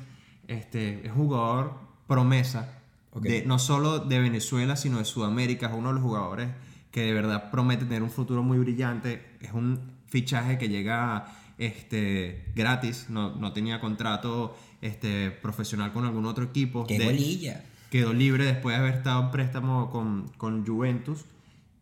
Este, 0.48 1.06
es 1.06 1.12
jugador 1.12 1.72
promesa, 2.06 2.80
Ok. 3.12 3.22
de, 3.22 3.44
no 3.46 3.58
solo 3.58 3.98
de 4.00 4.18
Venezuela, 4.20 4.76
sino 4.76 4.98
de 4.98 5.04
Sudamérica. 5.06 5.68
Es 5.68 5.72
uno 5.74 5.88
de 5.88 5.94
los 5.94 6.02
jugadores 6.02 6.48
que 6.90 7.00
de 7.02 7.12
verdad 7.14 7.50
promete 7.50 7.84
tener 7.86 8.02
un 8.02 8.10
futuro 8.10 8.42
muy 8.42 8.58
brillante. 8.58 9.24
Es 9.40 9.52
un 9.52 9.80
fichaje 10.06 10.58
que 10.58 10.68
llega 10.68 11.26
este, 11.58 12.46
gratis, 12.54 13.06
no, 13.08 13.34
no 13.36 13.52
tenía 13.52 13.80
contrato 13.80 14.56
este, 14.80 15.30
profesional 15.30 15.92
con 15.92 16.04
algún 16.04 16.26
otro 16.26 16.44
equipo. 16.44 16.86
¡Qué 16.86 16.98
De- 16.98 17.04
golilla! 17.06 17.64
quedó 17.90 18.12
libre 18.12 18.44
después 18.44 18.74
de 18.76 18.82
haber 18.82 18.94
estado 18.96 19.22
en 19.22 19.30
préstamo 19.30 19.88
con, 19.90 20.28
con 20.36 20.66
Juventus 20.66 21.24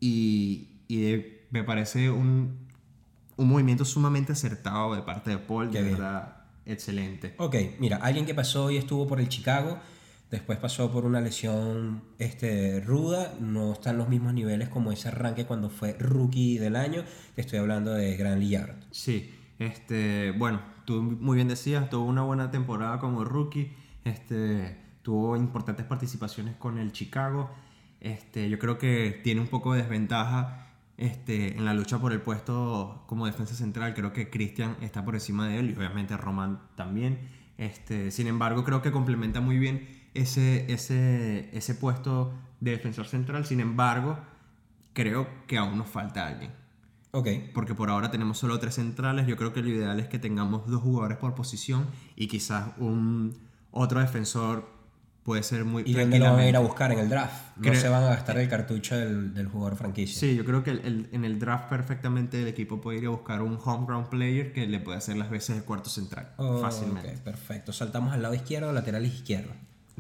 y, 0.01 0.69
y 0.89 1.01
de- 1.01 1.47
me 1.51 1.65
parece 1.65 2.11
un, 2.11 2.67
un 3.37 3.49
movimiento 3.49 3.85
sumamente 3.85 4.33
acertado 4.33 4.95
de 4.95 5.03
parte 5.03 5.31
de 5.31 5.39
Paul, 5.39 5.71
Qué 5.71 5.79
de 5.79 5.85
bien. 5.85 5.97
verdad 5.97 6.37
excelente. 6.67 7.35
Ok, 7.39 7.57
mira, 7.79 7.97
alguien 7.97 8.27
que 8.27 8.35
pasó 8.35 8.71
y 8.71 8.77
estuvo 8.77 9.07
por 9.07 9.21
el 9.21 9.29
Chicago, 9.29 9.79
después 10.31 10.59
pasó 10.59 10.91
por 10.93 11.05
una 11.05 11.21
lesión 11.21 12.03
este, 12.19 12.81
ruda, 12.81 13.35
no 13.41 13.73
está 13.73 13.91
en 13.91 13.99
los 13.99 14.09
mismos 14.09 14.33
niveles 14.35 14.69
como 14.69 14.93
ese 14.93 15.09
arranque 15.09 15.45
cuando 15.45 15.71
fue 15.71 15.95
rookie 15.99 16.59
del 16.59 16.77
año, 16.77 17.05
te 17.35 17.41
estoy 17.41 17.59
hablando 17.59 17.93
de 17.93 18.17
Gran 18.17 18.39
Lillard. 18.41 18.77
Sí, 18.91 19.31
este, 19.59 20.33
bueno, 20.33 20.61
tú 20.85 21.03
muy 21.03 21.37
bien 21.37 21.49
decías, 21.49 21.89
tuvo 21.91 22.05
una 22.05 22.23
buena 22.23 22.51
temporada 22.51 22.99
como 22.99 23.25
rookie, 23.25 23.73
este, 24.05 24.77
tuvo 25.03 25.37
importantes 25.37 25.87
participaciones 25.87 26.57
con 26.57 26.79
el 26.79 26.93
Chicago, 26.93 27.51
este, 28.01 28.49
yo 28.49 28.59
creo 28.59 28.79
que 28.79 29.21
tiene 29.23 29.41
un 29.41 29.47
poco 29.47 29.75
de 29.75 29.83
desventaja 29.83 30.69
este, 30.97 31.57
en 31.57 31.65
la 31.65 31.75
lucha 31.75 31.99
por 31.99 32.13
el 32.13 32.21
puesto 32.21 33.05
como 33.07 33.27
defensa 33.27 33.55
central, 33.55 33.95
creo 33.95 34.13
que 34.13 34.31
Cristian 34.31 34.77
está 34.81 35.05
por 35.05 35.15
encima 35.15 35.49
de 35.49 35.59
él 35.59 35.71
y 35.71 35.77
obviamente 35.77 36.17
Román 36.17 36.61
también, 36.75 37.19
este, 37.59 38.11
sin 38.11 38.27
embargo 38.27 38.65
creo 38.65 38.83
que 38.83 38.91
complementa 38.91 39.41
muy 39.41 39.59
bien 39.59 39.89
ese, 40.15 40.73
ese, 40.73 41.57
ese 41.57 41.75
puesto 41.75 42.33
de 42.61 42.73
defensor 42.73 43.07
central, 43.07 43.47
sin 43.47 43.61
embargo 43.61 44.19
creo 44.93 45.27
que 45.47 45.59
aún 45.59 45.79
nos 45.79 45.89
falta 45.89 46.27
alguien 46.27 46.62
Ok, 47.15 47.29
porque 47.53 47.75
por 47.75 47.91
ahora 47.91 48.11
tenemos 48.11 48.39
solo 48.39 48.59
tres 48.59 48.75
centrales. 48.77 49.27
Yo 49.27 49.37
creo 49.37 49.53
que 49.53 49.61
lo 49.61 49.69
ideal 49.69 50.01
es 50.01 50.09
que 50.09 50.19
tengamos 50.19 50.67
dos 50.67 50.81
jugadores 50.83 51.19
por 51.19 51.35
posición 51.35 51.87
y 52.17 52.27
quizás 52.27 52.69
un 52.79 53.37
otro 53.71 54.01
defensor 54.01 54.67
puede 55.23 55.43
ser 55.43 55.67
muy 55.67 55.83
¿y 55.87 55.93
dónde 55.93 56.19
lo 56.19 56.25
van 56.31 56.39
a 56.41 56.49
ir 56.49 56.57
a 56.57 56.61
buscar 56.61 56.91
en 56.91 56.99
el 57.01 57.11
draft? 57.11 57.55
No 57.57 57.63
Creo- 57.69 57.81
se 57.81 57.89
van 57.91 58.03
a 58.05 58.07
gastar 58.07 58.39
el 58.39 58.49
cartucho 58.49 58.97
del, 58.97 59.35
del 59.35 59.47
jugador 59.47 59.77
franquicia. 59.77 60.19
Sí, 60.19 60.35
yo 60.35 60.45
creo 60.47 60.65
que 60.65 60.71
el- 60.71 60.81
el- 60.87 61.09
en 61.13 61.27
el 61.27 61.39
draft 61.39 61.69
perfectamente 61.69 62.41
el 62.41 62.49
equipo 62.49 62.81
puede 62.81 62.99
ir 62.99 63.07
a 63.07 63.11
buscar 63.11 63.43
un 63.43 63.59
homegrown 63.63 64.09
player 64.09 64.55
que 64.55 64.67
le 64.67 64.81
puede 64.81 64.97
hacer 64.97 65.17
las 65.19 65.29
veces 65.29 65.57
de 65.57 65.63
cuarto 65.63 65.91
central 65.91 66.33
Oh, 66.39 66.63
fácilmente. 66.63 67.19
perfecto. 67.19 67.75
Saltamos 67.75 68.15
al 68.15 68.23
lado 68.23 68.35
izquierdo, 68.35 68.73
lateral 68.73 69.05
izquierdo. 69.05 69.53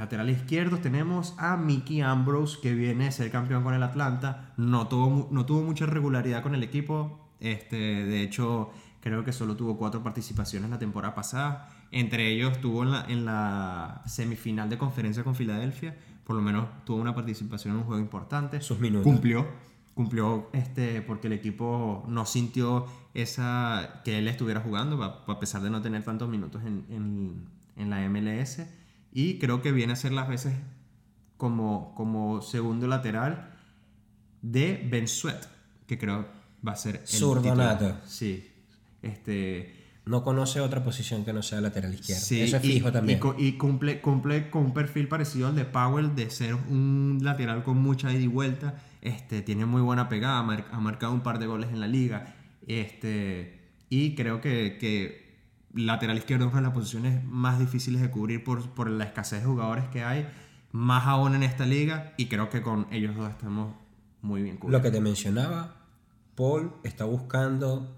Lateral 0.02 0.30
izquierdo 0.30 0.78
tenemos 0.78 1.32
a 1.38 1.56
Mickey 1.56 2.00
Ambrose, 2.00 2.58
que 2.60 2.74
viene 2.74 3.06
a 3.06 3.12
ser 3.12 3.30
campeón 3.30 3.62
con 3.62 3.72
el 3.72 3.84
Atlanta. 3.84 4.52
No 4.56 4.88
tuvo, 4.88 5.28
no 5.30 5.46
tuvo 5.46 5.62
mucha 5.62 5.86
regularidad 5.86 6.42
con 6.42 6.56
el 6.56 6.64
equipo. 6.64 7.20
Este, 7.38 7.76
de 7.76 8.20
hecho, 8.24 8.70
creo 9.00 9.24
que 9.24 9.30
solo 9.32 9.54
tuvo 9.54 9.76
cuatro 9.78 10.02
participaciones 10.02 10.70
la 10.70 10.80
temporada 10.80 11.14
pasada. 11.14 11.68
Entre 11.92 12.32
ellos 12.32 12.60
tuvo 12.60 12.82
en 12.82 12.90
la, 12.90 13.04
en 13.08 13.24
la 13.24 14.02
semifinal 14.04 14.68
de 14.68 14.76
conferencia 14.76 15.22
con 15.22 15.36
Filadelfia. 15.36 15.96
Por 16.24 16.34
lo 16.34 16.42
menos 16.42 16.66
tuvo 16.84 17.00
una 17.00 17.14
participación 17.14 17.74
en 17.74 17.78
un 17.82 17.86
juego 17.86 18.02
importante. 18.02 18.60
Sus 18.60 18.80
minutos. 18.80 19.04
Cumplió. 19.04 19.46
Cumplió 19.94 20.48
este, 20.52 21.00
porque 21.02 21.28
el 21.28 21.34
equipo 21.34 22.02
no 22.08 22.26
sintió 22.26 22.86
esa, 23.14 24.00
que 24.04 24.18
él 24.18 24.26
estuviera 24.26 24.60
jugando, 24.62 25.00
a 25.28 25.38
pesar 25.38 25.62
de 25.62 25.70
no 25.70 25.80
tener 25.80 26.02
tantos 26.02 26.28
minutos 26.28 26.60
en, 26.64 26.86
en- 26.90 27.46
en 27.76 27.88
la 27.88 28.00
MLS. 28.08 28.62
Y 29.12 29.38
creo 29.38 29.60
que 29.62 29.72
viene 29.72 29.92
a 29.92 29.96
ser 29.96 30.12
las 30.12 30.28
veces 30.28 30.54
como, 31.36 31.94
como 31.94 32.40
segundo 32.42 32.86
lateral 32.86 33.50
de 34.42 34.86
Ben 34.90 35.06
Sweat, 35.08 35.44
que 35.86 35.98
creo 35.98 36.26
va 36.66 36.72
a 36.72 36.76
ser 36.76 36.96
el. 36.96 37.06
Sí. 38.06 38.48
Este, 39.02 39.74
No 40.04 40.24
conoce 40.24 40.60
otra 40.60 40.82
posición 40.82 41.24
que 41.24 41.32
no 41.32 41.42
sea 41.42 41.60
lateral 41.60 41.94
izquierdo. 41.94 42.22
Sí, 42.24 42.40
Eso 42.40 42.56
es 42.56 42.64
y- 42.64 42.72
fijo 42.72 42.90
también. 42.90 43.20
Y, 43.38 43.52
cumple, 43.52 44.00
cumple 44.00 44.50
con 44.50 44.64
un 44.66 44.74
perfil 44.74 45.06
parecido 45.08 45.48
al 45.48 45.54
de 45.56 45.64
Powell, 45.64 46.14
de 46.16 46.30
ser 46.30 46.54
un 46.54 47.18
lateral 47.22 47.62
con 47.64 47.78
mucha 47.78 48.12
ida 48.12 48.20
y 48.20 48.26
vuelta. 48.26 48.82
Este, 49.00 49.42
tiene 49.42 49.66
muy 49.66 49.80
buena 49.82 50.08
pegada, 50.08 50.38
ha 50.38 50.42
mar- 50.42 50.66
ha 50.72 50.80
marcado 50.80 51.12
un 51.12 51.22
par 51.22 51.38
de 51.38 51.46
goles 51.46 51.70
en 51.70 51.80
la 51.80 51.86
liga. 51.88 52.34
Este, 52.66 53.60
y 53.90 54.14
creo 54.14 54.40
que, 54.40 54.76
que 54.80 55.21
lateral 55.74 56.16
izquierdo 56.18 56.46
es 56.46 56.52
una 56.52 56.60
de 56.60 56.66
las 56.68 56.74
posiciones 56.74 57.24
más 57.24 57.58
difíciles 57.58 58.00
de 58.02 58.10
cubrir 58.10 58.44
por, 58.44 58.68
por 58.70 58.90
la 58.90 59.04
escasez 59.04 59.40
de 59.40 59.46
jugadores 59.46 59.84
que 59.88 60.02
hay, 60.04 60.28
más 60.72 61.06
aún 61.06 61.34
en 61.34 61.42
esta 61.42 61.66
liga. 61.66 62.14
Y 62.16 62.26
creo 62.26 62.48
que 62.50 62.62
con 62.62 62.86
ellos 62.90 63.14
dos 63.16 63.30
estamos 63.30 63.74
muy 64.20 64.42
bien 64.42 64.56
Lo 64.56 64.60
cubiertos. 64.60 64.82
que 64.90 64.96
te 64.96 65.00
mencionaba, 65.00 65.76
Paul 66.34 66.72
está 66.84 67.04
buscando 67.04 67.96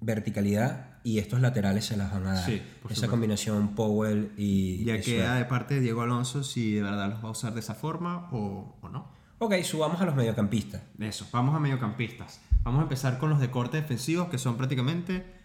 verticalidad 0.00 0.98
y 1.04 1.18
estos 1.18 1.40
laterales 1.40 1.84
se 1.84 1.96
las 1.96 2.12
van 2.12 2.26
a 2.26 2.32
dar. 2.34 2.44
Sí, 2.44 2.54
Esa 2.54 2.64
por 2.82 2.90
supuesto. 2.92 3.10
combinación 3.10 3.74
Powell 3.74 4.32
y. 4.36 4.84
Ya 4.84 5.00
queda 5.00 5.36
de 5.36 5.44
parte 5.44 5.74
de 5.74 5.80
Diego 5.80 6.02
Alonso 6.02 6.42
si 6.42 6.74
de 6.74 6.82
verdad 6.82 7.10
los 7.10 7.22
va 7.24 7.28
a 7.28 7.32
usar 7.32 7.54
de 7.54 7.60
esa 7.60 7.74
forma 7.74 8.28
o, 8.32 8.76
o 8.80 8.88
no. 8.88 9.08
Ok, 9.38 9.54
subamos 9.62 10.00
a 10.00 10.06
los 10.06 10.14
mediocampistas. 10.16 10.82
Eso, 10.98 11.26
vamos 11.30 11.54
a 11.54 11.60
mediocampistas. 11.60 12.40
Vamos 12.62 12.80
a 12.80 12.82
empezar 12.84 13.18
con 13.18 13.30
los 13.30 13.38
de 13.38 13.50
corte 13.50 13.76
defensivos, 13.76 14.28
que 14.28 14.38
son 14.38 14.56
prácticamente 14.56 15.35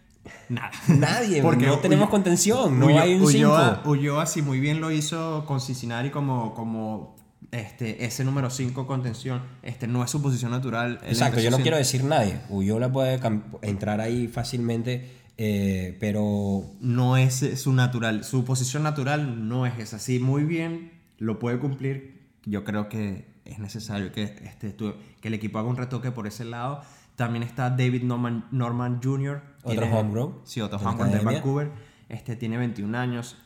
nada. 0.48 0.70
Nadie, 0.88 1.42
Porque 1.42 1.66
no 1.66 1.78
tenemos 1.78 2.08
contención, 2.08 2.78
no 2.78 2.86
Ullo- 2.86 3.00
hay 3.00 3.14
un 3.14 3.22
Ulloa, 3.22 3.76
5. 3.82 3.90
Ulloa, 3.90 4.26
si 4.26 4.42
muy 4.42 4.60
bien 4.60 4.80
lo 4.80 4.90
hizo 4.90 5.44
con 5.46 5.60
Cincinnati 5.60 6.10
como, 6.10 6.54
como 6.54 7.16
este, 7.50 8.04
ese 8.04 8.24
número 8.24 8.48
5 8.50 8.86
contención, 8.86 9.42
este, 9.62 9.86
no 9.86 10.02
es 10.04 10.10
su 10.10 10.22
posición 10.22 10.50
natural. 10.52 11.00
Exacto, 11.06 11.40
yo 11.40 11.50
no 11.50 11.58
quiero 11.58 11.76
decir 11.76 12.04
nadie. 12.04 12.40
Ullola 12.48 12.90
puede 12.90 13.20
entrar 13.62 14.00
ahí 14.00 14.28
fácilmente, 14.28 15.18
eh, 15.38 15.96
pero 16.00 16.62
No 16.80 17.16
es 17.16 17.44
su 17.60 17.72
natural, 17.72 18.24
su 18.24 18.44
posición 18.44 18.82
natural 18.82 19.48
no 19.48 19.66
es 19.66 19.78
esa. 19.78 19.98
Si 19.98 20.18
muy 20.18 20.44
bien 20.44 20.92
lo 21.18 21.38
puede 21.38 21.58
cumplir, 21.58 22.20
yo 22.44 22.64
creo 22.64 22.88
que 22.88 23.26
es 23.44 23.58
necesario 23.58 24.12
que, 24.12 24.22
este, 24.24 24.74
que 25.20 25.28
el 25.28 25.34
equipo 25.34 25.58
haga 25.58 25.68
un 25.68 25.76
retoque 25.76 26.10
por 26.12 26.26
ese 26.26 26.44
lado. 26.44 26.80
También 27.16 27.42
está 27.42 27.70
David 27.70 28.02
Norman, 28.04 28.46
Norman 28.50 29.00
Jr. 29.02 29.42
Otro 29.62 29.86
homegrown 29.86 30.40
Sí, 30.44 30.60
otro 30.60 30.78
homegrown 30.78 31.12
de. 31.12 31.18
Vancouver. 31.18 31.70
Este 32.08 32.36
tiene 32.36 32.58
21 32.58 32.96
años. 32.98 33.36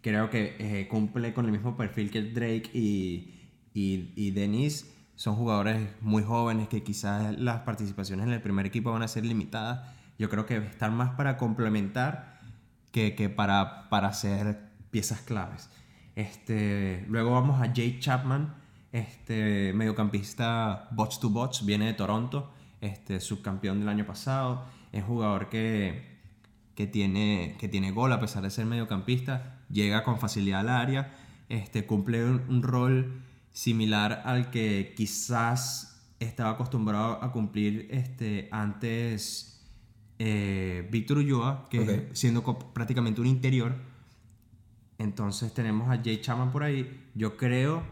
Creo 0.00 0.30
que 0.30 0.56
eh, 0.58 0.88
cumple 0.88 1.34
con 1.34 1.46
el 1.46 1.52
mismo 1.52 1.76
perfil 1.76 2.10
que 2.10 2.22
Drake 2.22 2.70
y, 2.72 3.34
y, 3.74 4.12
y 4.14 4.30
Denise. 4.30 4.86
Son 5.16 5.34
jugadores 5.34 5.88
muy 6.00 6.22
jóvenes 6.22 6.68
que 6.68 6.82
quizás 6.82 7.38
las 7.38 7.60
participaciones 7.62 8.26
en 8.26 8.32
el 8.32 8.42
primer 8.42 8.66
equipo 8.66 8.92
van 8.92 9.02
a 9.02 9.08
ser 9.08 9.24
limitadas. 9.24 9.88
Yo 10.18 10.30
creo 10.30 10.46
que 10.46 10.58
están 10.58 10.94
más 10.94 11.14
para 11.16 11.36
complementar 11.36 12.38
que, 12.92 13.14
que 13.14 13.28
para, 13.28 13.88
para 13.88 14.12
ser 14.12 14.60
piezas 14.90 15.20
claves. 15.20 15.68
Este, 16.14 17.04
luego 17.08 17.32
vamos 17.32 17.60
a 17.60 17.66
Jake 17.66 17.98
Chapman, 18.00 18.54
este, 18.92 19.72
mediocampista 19.74 20.88
bots 20.92 21.20
to 21.20 21.28
bots, 21.28 21.66
viene 21.66 21.86
de 21.86 21.92
Toronto, 21.92 22.50
este, 22.80 23.20
subcampeón 23.20 23.80
del 23.80 23.90
año 23.90 24.06
pasado. 24.06 24.64
Es 24.92 25.04
jugador 25.04 25.48
que, 25.48 26.18
que, 26.74 26.86
tiene, 26.86 27.56
que 27.58 27.68
tiene 27.68 27.90
gol 27.90 28.12
a 28.12 28.20
pesar 28.20 28.42
de 28.42 28.50
ser 28.50 28.66
mediocampista, 28.66 29.60
llega 29.70 30.02
con 30.04 30.18
facilidad 30.18 30.60
al 30.60 30.68
área, 30.68 31.14
este, 31.48 31.86
cumple 31.86 32.24
un, 32.24 32.42
un 32.48 32.62
rol 32.62 33.22
similar 33.52 34.22
al 34.24 34.50
que 34.50 34.94
quizás 34.96 35.96
estaba 36.20 36.50
acostumbrado 36.50 37.22
a 37.22 37.32
cumplir 37.32 37.88
este, 37.90 38.48
antes 38.50 39.56
eh, 40.18 40.88
Víctor 40.90 41.18
Ulloa, 41.18 41.66
que 41.68 42.08
siendo 42.12 42.42
prácticamente 42.72 43.20
un 43.20 43.26
interior. 43.26 43.74
Entonces 44.98 45.52
tenemos 45.52 45.90
a 45.90 46.02
Jay 46.02 46.20
Chapman 46.20 46.52
por 46.52 46.62
ahí. 46.62 47.04
Yo 47.14 47.36
creo 47.36 47.82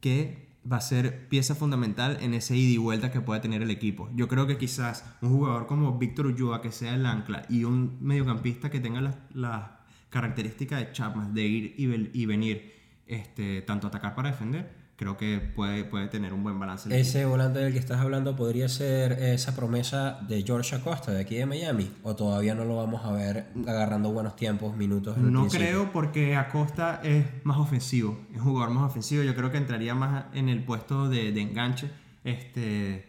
que 0.00 0.41
va 0.70 0.76
a 0.76 0.80
ser 0.80 1.28
pieza 1.28 1.54
fundamental 1.54 2.18
en 2.20 2.34
ese 2.34 2.56
ida 2.56 2.74
y 2.74 2.76
vuelta 2.76 3.10
que 3.10 3.20
pueda 3.20 3.40
tener 3.40 3.62
el 3.62 3.70
equipo. 3.70 4.10
Yo 4.14 4.28
creo 4.28 4.46
que 4.46 4.58
quizás 4.58 5.04
un 5.20 5.30
jugador 5.30 5.66
como 5.66 5.98
Víctor 5.98 6.26
Ulloa, 6.26 6.62
que 6.62 6.72
sea 6.72 6.94
el 6.94 7.06
ancla, 7.06 7.44
y 7.48 7.64
un 7.64 7.98
mediocampista 8.00 8.70
que 8.70 8.80
tenga 8.80 9.00
las, 9.00 9.16
las 9.34 9.70
características 10.10 10.80
de 10.80 10.92
Chapman, 10.92 11.34
de 11.34 11.42
ir 11.42 11.74
y, 11.76 12.22
y 12.22 12.26
venir, 12.26 12.72
este, 13.06 13.62
tanto 13.62 13.88
atacar 13.88 14.14
para 14.14 14.30
defender, 14.30 14.81
creo 14.96 15.16
que 15.16 15.40
puede, 15.40 15.84
puede 15.84 16.06
tener 16.08 16.32
un 16.32 16.42
buen 16.42 16.58
balance. 16.58 16.88
el. 16.88 16.94
Ese 16.94 17.24
volante 17.24 17.58
del 17.58 17.72
que 17.72 17.78
estás 17.78 18.00
hablando 18.00 18.36
podría 18.36 18.68
ser 18.68 19.12
esa 19.12 19.56
promesa 19.56 20.20
de 20.28 20.42
George 20.42 20.76
Acosta 20.76 21.10
de 21.12 21.20
aquí 21.20 21.34
de 21.36 21.46
Miami, 21.46 21.90
o 22.02 22.14
todavía 22.14 22.54
no 22.54 22.64
lo 22.64 22.76
vamos 22.76 23.04
a 23.04 23.12
ver 23.12 23.46
agarrando 23.66 24.12
buenos 24.12 24.36
tiempos, 24.36 24.76
minutos. 24.76 25.16
en 25.16 25.24
el 25.26 25.32
No 25.32 25.40
principio? 25.40 25.66
creo 25.66 25.92
porque 25.92 26.36
Acosta 26.36 27.00
es 27.02 27.24
más 27.44 27.58
ofensivo, 27.58 28.20
es 28.32 28.38
un 28.38 28.44
jugador 28.44 28.74
más 28.74 28.84
ofensivo. 28.90 29.22
Yo 29.24 29.34
creo 29.34 29.50
que 29.50 29.56
entraría 29.58 29.94
más 29.94 30.26
en 30.34 30.48
el 30.48 30.62
puesto 30.64 31.08
de, 31.08 31.32
de 31.32 31.40
enganche. 31.40 31.90
Este, 32.24 33.08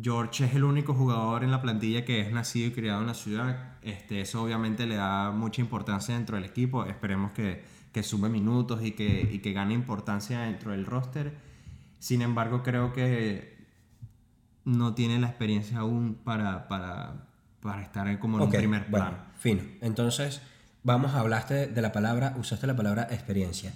George 0.00 0.46
es 0.46 0.54
el 0.54 0.64
único 0.64 0.94
jugador 0.94 1.44
en 1.44 1.50
la 1.50 1.60
plantilla 1.60 2.04
que 2.04 2.20
es 2.20 2.32
nacido 2.32 2.68
y 2.68 2.72
criado 2.72 3.00
en 3.02 3.06
la 3.06 3.14
ciudad. 3.14 3.74
Este, 3.82 4.20
eso 4.22 4.42
obviamente 4.42 4.86
le 4.86 4.96
da 4.96 5.30
mucha 5.30 5.60
importancia 5.60 6.14
dentro 6.14 6.36
del 6.36 6.44
equipo. 6.46 6.84
Esperemos 6.86 7.32
que, 7.32 7.62
que 7.92 8.02
sume 8.02 8.28
minutos 8.28 8.84
y 8.84 8.92
que, 8.92 9.28
y 9.32 9.38
que 9.40 9.52
gane 9.52 9.74
importancia 9.74 10.40
dentro 10.42 10.72
del 10.72 10.86
roster. 10.86 11.34
Sin 11.98 12.22
embargo, 12.22 12.62
creo 12.62 12.92
que 12.92 13.58
no 14.64 14.94
tiene 14.94 15.18
la 15.18 15.28
experiencia 15.28 15.78
aún 15.78 16.18
para, 16.22 16.68
para, 16.68 17.26
para 17.60 17.82
estar 17.82 18.18
como 18.18 18.38
en 18.38 18.42
Ok, 18.44 18.52
un 18.52 18.56
primer 18.58 18.86
bueno, 18.88 19.06
plano. 19.06 19.24
fino. 19.38 19.62
Entonces, 19.80 20.40
vamos 20.82 21.12
a 21.14 21.20
hablaste 21.20 21.66
de 21.66 21.82
la 21.82 21.92
palabra, 21.92 22.36
usaste 22.38 22.66
la 22.66 22.76
palabra 22.76 23.08
experiencia. 23.10 23.74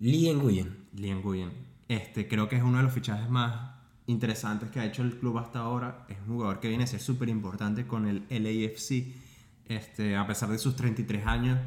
Lee 0.00 0.32
Nguyen. 0.34 0.76
Liam 0.94 1.20
Nguyen. 1.20 1.50
Este, 1.88 2.26
creo 2.28 2.48
que 2.48 2.56
es 2.56 2.62
uno 2.62 2.78
de 2.78 2.82
los 2.82 2.92
fichajes 2.92 3.30
más 3.30 3.70
interesantes 4.06 4.70
que 4.70 4.80
ha 4.80 4.84
hecho 4.84 5.02
el 5.02 5.18
club 5.18 5.38
hasta 5.38 5.60
ahora. 5.60 6.04
Es 6.08 6.18
un 6.26 6.34
jugador 6.34 6.60
que 6.60 6.68
viene 6.68 6.84
a 6.84 6.86
ser 6.86 7.00
súper 7.00 7.28
importante 7.28 7.86
con 7.86 8.06
el 8.06 8.24
LAFC. 8.28 9.14
Este, 9.68 10.16
a 10.16 10.26
pesar 10.26 10.48
de 10.50 10.58
sus 10.58 10.76
33 10.76 11.26
años, 11.26 11.58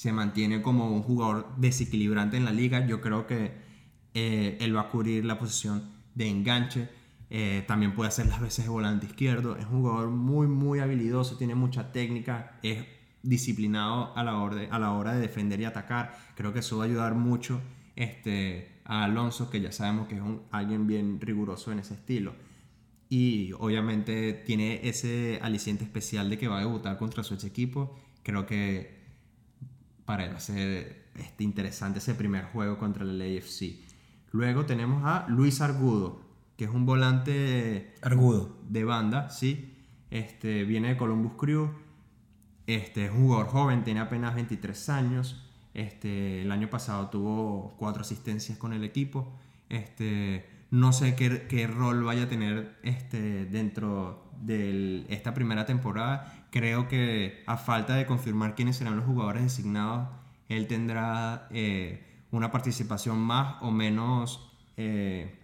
se 0.00 0.14
mantiene 0.14 0.62
como 0.62 0.90
un 0.90 1.02
jugador 1.02 1.46
desequilibrante 1.58 2.38
en 2.38 2.46
la 2.46 2.52
liga. 2.52 2.86
Yo 2.86 3.02
creo 3.02 3.26
que 3.26 3.52
eh, 4.14 4.56
él 4.58 4.74
va 4.74 4.80
a 4.80 4.88
cubrir 4.88 5.26
la 5.26 5.38
posición 5.38 5.90
de 6.14 6.26
enganche. 6.26 6.88
Eh, 7.28 7.64
también 7.68 7.94
puede 7.94 8.08
hacer 8.08 8.24
las 8.26 8.40
veces 8.40 8.64
de 8.64 8.70
volante 8.70 9.04
izquierdo. 9.04 9.56
Es 9.56 9.66
un 9.66 9.82
jugador 9.82 10.08
muy, 10.08 10.46
muy 10.46 10.78
habilidoso, 10.78 11.36
tiene 11.36 11.54
mucha 11.54 11.92
técnica, 11.92 12.58
es 12.62 12.86
disciplinado 13.22 14.16
a 14.16 14.24
la, 14.24 14.38
hora 14.38 14.56
de, 14.56 14.68
a 14.70 14.78
la 14.78 14.92
hora 14.92 15.12
de 15.12 15.20
defender 15.20 15.60
y 15.60 15.66
atacar. 15.66 16.18
Creo 16.34 16.54
que 16.54 16.60
eso 16.60 16.78
va 16.78 16.84
a 16.84 16.86
ayudar 16.86 17.14
mucho 17.14 17.60
este, 17.94 18.80
a 18.86 19.04
Alonso, 19.04 19.50
que 19.50 19.60
ya 19.60 19.70
sabemos 19.70 20.08
que 20.08 20.14
es 20.14 20.22
un, 20.22 20.40
alguien 20.50 20.86
bien 20.86 21.20
riguroso 21.20 21.72
en 21.72 21.78
ese 21.78 21.92
estilo. 21.92 22.32
Y 23.10 23.52
obviamente 23.58 24.32
tiene 24.32 24.80
ese 24.88 25.40
aliciente 25.42 25.84
especial 25.84 26.30
de 26.30 26.38
que 26.38 26.48
va 26.48 26.56
a 26.56 26.60
debutar 26.60 26.96
contra 26.96 27.22
su 27.22 27.34
ex 27.34 27.44
equipo. 27.44 28.00
Creo 28.22 28.46
que 28.46 28.99
para 30.10 30.40
ser 30.40 31.06
este, 31.14 31.44
interesante 31.44 32.00
ese 32.00 32.16
primer 32.16 32.46
juego 32.46 32.78
contra 32.78 33.04
el 33.04 33.20
AFC. 33.22 33.78
Luego 34.32 34.66
tenemos 34.66 35.04
a 35.04 35.24
Luis 35.28 35.60
Argudo, 35.60 36.20
que 36.56 36.64
es 36.64 36.70
un 36.70 36.84
volante 36.84 37.94
Argudo. 38.02 38.58
de 38.68 38.82
banda, 38.82 39.30
sí. 39.30 39.72
Este, 40.10 40.64
viene 40.64 40.88
de 40.88 40.96
Columbus 40.96 41.34
Crew. 41.34 41.70
Este, 42.66 43.04
es 43.04 43.12
un 43.12 43.28
jugador 43.28 43.46
joven, 43.46 43.84
tiene 43.84 44.00
apenas 44.00 44.34
23 44.34 44.88
años. 44.88 45.48
Este, 45.74 46.42
el 46.42 46.50
año 46.50 46.68
pasado 46.68 47.08
tuvo 47.08 47.76
cuatro 47.78 48.02
asistencias 48.02 48.58
con 48.58 48.72
el 48.72 48.82
equipo. 48.82 49.38
Este, 49.68 50.44
no 50.72 50.92
sé 50.92 51.14
qué, 51.14 51.46
qué 51.46 51.68
rol 51.68 52.02
vaya 52.02 52.24
a 52.24 52.28
tener 52.28 52.80
este, 52.82 53.46
dentro 53.46 54.28
de 54.40 55.06
esta 55.08 55.34
primera 55.34 55.66
temporada. 55.66 56.39
Creo 56.50 56.88
que 56.88 57.42
a 57.46 57.56
falta 57.56 57.94
de 57.94 58.06
confirmar 58.06 58.54
quiénes 58.54 58.76
serán 58.76 58.96
los 58.96 59.06
jugadores 59.06 59.42
designados, 59.42 60.08
él 60.48 60.66
tendrá 60.66 61.46
eh, 61.50 62.04
una 62.32 62.50
participación 62.50 63.18
más 63.18 63.62
o 63.62 63.70
menos 63.70 64.52
eh, 64.76 65.38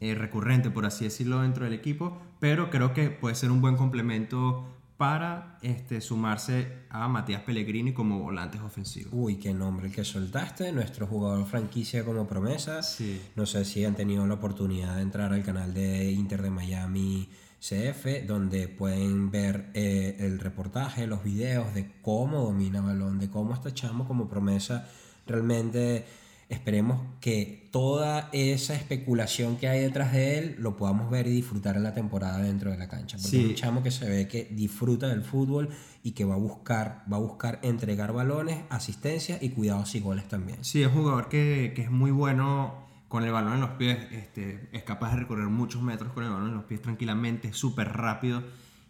eh, 0.00 0.14
recurrente, 0.14 0.70
por 0.70 0.86
así 0.86 1.04
decirlo, 1.04 1.42
dentro 1.42 1.64
del 1.64 1.74
equipo, 1.74 2.20
pero 2.40 2.70
creo 2.70 2.92
que 2.92 3.10
puede 3.10 3.34
ser 3.34 3.50
un 3.50 3.60
buen 3.60 3.76
complemento 3.76 4.66
para 4.96 5.58
este, 5.62 6.00
sumarse 6.00 6.86
a 6.90 7.06
Matías 7.06 7.42
Pellegrini 7.42 7.92
como 7.92 8.18
volantes 8.18 8.60
ofensivos. 8.60 9.12
Uy, 9.14 9.36
qué 9.36 9.54
nombre 9.54 9.86
el 9.86 9.94
que 9.94 10.04
soltaste, 10.04 10.72
nuestro 10.72 11.06
jugador 11.06 11.46
franquicia 11.46 12.04
como 12.04 12.26
promesa. 12.26 12.82
Sí. 12.82 13.20
No 13.36 13.46
sé 13.46 13.64
si 13.64 13.84
han 13.84 13.94
tenido 13.94 14.26
la 14.26 14.34
oportunidad 14.34 14.96
de 14.96 15.02
entrar 15.02 15.32
al 15.32 15.44
canal 15.44 15.72
de 15.72 16.10
Inter 16.10 16.42
de 16.42 16.50
Miami 16.50 17.28
CF, 17.60 18.26
donde 18.26 18.68
pueden 18.68 19.30
ver 19.30 19.70
eh, 19.74 20.16
el 20.20 20.38
reportaje, 20.38 21.06
los 21.06 21.24
videos 21.24 21.74
de 21.74 21.90
cómo 22.02 22.42
domina 22.44 22.80
balón, 22.80 23.18
de 23.18 23.28
cómo 23.28 23.54
está 23.54 23.72
Chamo 23.74 24.06
como 24.06 24.28
promesa. 24.28 24.88
Realmente 25.26 26.04
esperemos 26.48 27.00
que 27.20 27.68
toda 27.72 28.30
esa 28.32 28.74
especulación 28.74 29.56
que 29.56 29.68
hay 29.68 29.80
detrás 29.82 30.12
de 30.12 30.38
él 30.38 30.56
lo 30.58 30.76
podamos 30.76 31.10
ver 31.10 31.26
y 31.26 31.30
disfrutar 31.30 31.76
en 31.76 31.82
la 31.82 31.92
temporada 31.92 32.38
dentro 32.38 32.70
de 32.70 32.78
la 32.78 32.88
cancha. 32.88 33.18
Porque 33.18 33.28
Sí. 33.36 33.40
es 33.42 33.48
un 33.50 33.54
chamo 33.54 33.82
que 33.82 33.90
se 33.90 34.08
ve 34.08 34.26
que 34.28 34.44
disfruta 34.50 35.08
del 35.08 35.22
fútbol 35.22 35.68
y 36.02 36.12
que 36.12 36.24
va 36.24 36.36
a 36.36 36.38
buscar, 36.38 37.04
va 37.12 37.18
a 37.18 37.20
buscar 37.20 37.58
entregar 37.62 38.12
balones, 38.14 38.60
asistencia 38.70 39.36
y 39.42 39.50
cuidados 39.50 39.94
y 39.94 40.00
goles 40.00 40.26
también. 40.28 40.64
Sí, 40.64 40.80
es 40.82 40.88
un 40.88 40.94
jugador 41.02 41.28
que, 41.28 41.72
que 41.76 41.82
es 41.82 41.90
muy 41.90 42.12
bueno 42.12 42.87
con 43.08 43.24
el 43.24 43.32
balón 43.32 43.54
en 43.54 43.60
los 43.60 43.70
pies, 43.70 43.98
este, 44.12 44.68
es 44.72 44.82
capaz 44.84 45.12
de 45.12 45.16
recorrer 45.20 45.46
muchos 45.46 45.82
metros 45.82 46.12
con 46.12 46.24
el 46.24 46.30
balón 46.30 46.48
en 46.50 46.54
los 46.54 46.64
pies 46.64 46.82
tranquilamente, 46.82 47.48
es 47.48 47.56
súper 47.56 47.92
rápido 47.96 48.42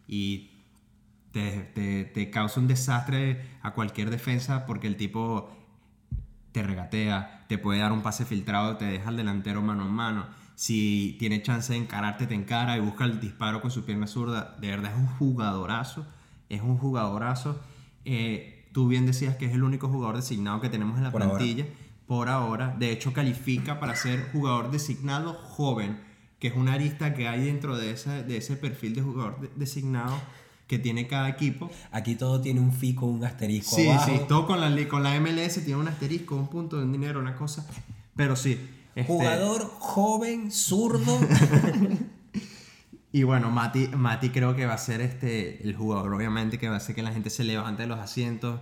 y 0.09 0.50
te, 1.33 1.61
te- 1.74 2.04
te 2.04 2.31
causa 2.31 2.59
un 2.61 2.66
desastre 2.66 3.42
a 3.62 3.72
cualquier 3.74 4.11
defensa 4.11 4.66
porque 4.66 4.87
el 4.88 4.96
tipo 4.96 5.50
te 6.52 6.62
regatea, 6.62 7.44
te 7.48 7.59
puede 7.59 7.81
dar 7.81 7.92
un 7.92 8.02
pase 8.02 8.24
filtrado, 8.24 8.76
te 8.76 8.87
deja 8.87 9.09
al 9.09 9.16
delantero 9.16 9.62
mano 9.62 9.85
a 9.85 9.88
mano. 9.88 10.26
Si 10.57 11.16
tiene 11.20 11.40
chance 11.42 11.72
de 11.72 11.78
encararte, 11.78 12.26
te 12.26 12.35
encara 12.35 12.76
y 12.76 12.81
busca 12.81 13.04
el 13.04 13.20
disparo 13.20 13.61
con 13.61 13.70
su 13.70 13.85
pierna 13.85 14.07
zurda. 14.09 14.57
De 14.61 14.68
verdad 14.68 14.90
es 14.92 14.98
un 14.98 15.07
jugadorazo, 15.07 16.04
es 16.48 16.62
un 16.62 16.76
jugadorazo. 16.78 17.61
Eh, 18.04 18.68
tú 18.72 18.88
bien 18.88 19.07
decías 19.07 19.37
que 19.37 19.44
es 19.46 19.52
el 19.52 19.62
único 19.62 19.88
jugador 19.88 20.16
designado 20.16 20.61
que 20.61 20.68
tenemos 20.68 20.96
en 20.96 21.04
la 21.04 21.12
Por 21.12 21.22
ahora. 21.22 21.44
Por 22.08 22.28
ahora, 22.28 22.74
de 22.78 22.90
hecho 22.90 23.12
califica 23.12 23.78
para 23.78 23.94
ser 23.94 24.30
jugador 24.32 24.70
designado 24.72 25.34
joven, 25.34 26.00
que 26.40 26.48
es 26.48 26.54
una 26.56 26.72
arista 26.72 27.14
que 27.14 27.28
hay 27.28 27.44
dentro 27.44 27.76
de 27.76 27.92
ese, 27.92 28.24
de 28.24 28.38
ese 28.38 28.56
perfil 28.56 28.94
de 28.96 29.02
jugador 29.02 29.40
de- 29.40 29.50
designado 29.54 30.18
que 30.66 30.78
tiene 30.78 31.06
cada 31.06 31.28
equipo. 31.28 31.70
Aquí 31.92 32.14
todo 32.16 32.40
tiene 32.40 32.60
un 32.60 32.72
fico, 32.72 33.06
un 33.06 33.24
asterisco 33.24 33.76
Sí, 33.76 33.88
abajo. 33.88 34.10
sí, 34.10 34.20
todo 34.28 34.46
con 34.46 34.60
la, 34.60 34.88
con 34.88 35.02
la 35.02 35.18
MLS 35.20 35.62
tiene 35.64 35.76
un 35.76 35.86
asterisco, 35.88 36.34
un 36.34 36.48
punto 36.48 36.78
un 36.78 36.90
dinero, 36.92 37.20
una 37.20 37.36
cosa. 37.36 37.66
Pero 38.16 38.34
sí. 38.36 38.58
este, 38.94 39.04
Jugador 39.12 39.70
joven, 39.78 40.50
zurdo. 40.50 41.18
Y 43.10 43.22
bueno, 43.22 43.50
Mati, 43.50 43.88
Mati 43.88 44.28
creo 44.28 44.54
que 44.54 44.66
va 44.66 44.74
a 44.74 44.78
ser 44.78 45.00
este, 45.00 45.62
el 45.66 45.74
jugador, 45.74 46.12
obviamente, 46.12 46.58
que 46.58 46.68
va 46.68 46.74
a 46.74 46.76
hacer 46.76 46.94
que 46.94 47.02
la 47.02 47.10
gente 47.10 47.30
se 47.30 47.42
levante 47.42 47.82
de 47.82 47.88
los 47.88 47.98
asientos 47.98 48.60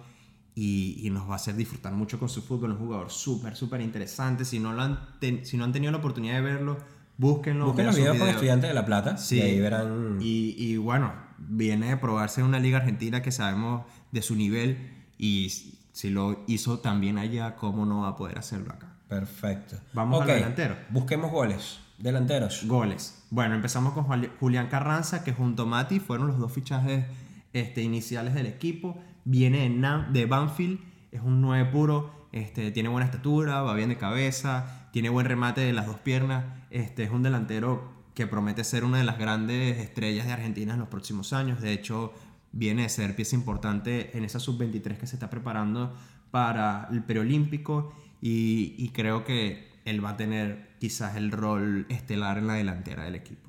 y, 0.57 1.07
y 1.07 1.11
nos 1.11 1.29
va 1.29 1.35
a 1.35 1.37
hacer 1.37 1.55
disfrutar 1.55 1.93
mucho 1.93 2.19
con 2.19 2.29
su 2.29 2.43
fútbol. 2.43 2.73
Es 2.73 2.79
un 2.79 2.87
jugador 2.87 3.11
súper, 3.11 3.55
súper 3.55 3.81
interesante. 3.83 4.45
Si 4.45 4.59
no, 4.59 4.73
lo 4.73 4.83
han 4.83 4.99
ten- 5.21 5.47
si 5.47 5.57
no 5.57 5.63
han 5.65 5.73
tenido 5.73 5.93
la 5.93 5.99
oportunidad 5.99 6.35
de 6.35 6.41
verlo, 6.41 6.79
búsquenlo. 7.19 7.67
Busquen 7.67 7.87
los 7.87 7.95
con 7.97 8.05
videos. 8.05 8.29
Estudiantes 8.31 8.69
de 8.71 8.75
La 8.75 8.85
Plata. 8.85 9.17
Sí. 9.19 9.37
Y 9.37 9.43
ahí 9.43 9.61
verán. 9.61 10.19
Y, 10.21 10.55
y 10.59 10.77
bueno, 10.79 11.13
viene 11.39 11.91
de 11.91 11.97
probarse 11.99 12.41
en 12.41 12.47
una 12.49 12.59
liga 12.59 12.79
argentina 12.79 13.21
que 13.23 13.31
sabemos 13.31 13.85
de 14.11 14.23
su 14.23 14.35
nivel 14.35 15.05
y 15.19 15.51
si 15.93 16.11
lo 16.11 16.43
hizo 16.47 16.79
también 16.81 17.19
allá, 17.19 17.55
¿cómo 17.57 17.85
no 17.87 18.01
va 18.01 18.09
a 18.09 18.17
poder 18.17 18.39
hacerlo 18.39 18.73
acá? 18.73 18.95
Perfecto. 19.09 19.77
Vamos 19.93 20.23
al 20.23 20.29
Ok, 20.29 20.35
delantero. 20.35 20.77
Busquemos 20.91 21.31
goles. 21.31 21.79
Delanteros. 21.99 22.65
Goles. 22.67 23.23
Bueno, 23.31 23.55
empezamos 23.55 23.93
con 23.95 24.05
Julián 24.41 24.69
Carranza, 24.69 25.23
que 25.25 25.33
junto 25.33 25.63
a 25.63 25.67
Mati 25.67 26.01
fueron 26.01 26.27
los 26.27 26.39
dos 26.39 26.53
fichajes 26.53 27.07
este, 27.53 27.83
iniciales 27.83 28.35
del 28.35 28.47
equipo. 28.47 28.99
Viene 29.27 29.69
de, 29.69 30.19
de 30.19 30.27
Banfield, 30.27 30.81
es 31.11 31.21
un 31.21 31.43
9 31.43 31.71
puro, 31.71 32.29
este, 32.33 32.71
tiene 32.71 32.89
buena 32.89 33.07
estatura, 33.07 33.61
va 33.63 33.75
bien 33.75 33.89
de 33.89 33.97
cabeza, 33.97 34.89
tiene 34.93 35.09
buen 35.09 35.27
remate 35.27 35.61
de 35.61 35.73
las 35.73 35.87
dos 35.87 35.99
piernas. 35.99 36.45
Este, 36.71 37.03
es 37.03 37.11
un 37.11 37.23
delantero 37.23 37.93
que 38.15 38.27
promete 38.27 38.65
ser 38.65 38.85
una 38.85 38.99
de 38.99 39.05
las 39.05 39.19
grandes 39.19 39.79
estrellas 39.79 40.27
de 40.27 40.33
Argentina 40.33 40.75
en 40.75 40.81
los 40.81 40.89
próximos 40.89 41.33
años. 41.33 41.61
De 41.61 41.73
hecho, 41.73 42.15
viene 42.53 42.85
a 42.85 42.89
ser 42.89 43.17
pieza 43.17 43.37
importante 43.37 44.17
en 44.17 44.25
esa 44.25 44.39
sub-23 44.39 44.97
que 44.97 45.07
se 45.07 45.17
está 45.17 45.29
preparando 45.29 45.95
para 46.31 46.89
el 46.93 47.03
preolímpico 47.03 47.93
y, 48.21 48.75
y 48.79 48.91
creo 48.91 49.25
que 49.25 49.73
él 49.85 50.05
va 50.05 50.11
a 50.11 50.17
tener 50.17 50.77
quizás 50.79 51.17
el 51.17 51.31
rol 51.33 51.87
estelar 51.89 52.39
en 52.39 52.47
la 52.47 52.55
delantera 52.55 53.05
del 53.05 53.17
equipo. 53.17 53.49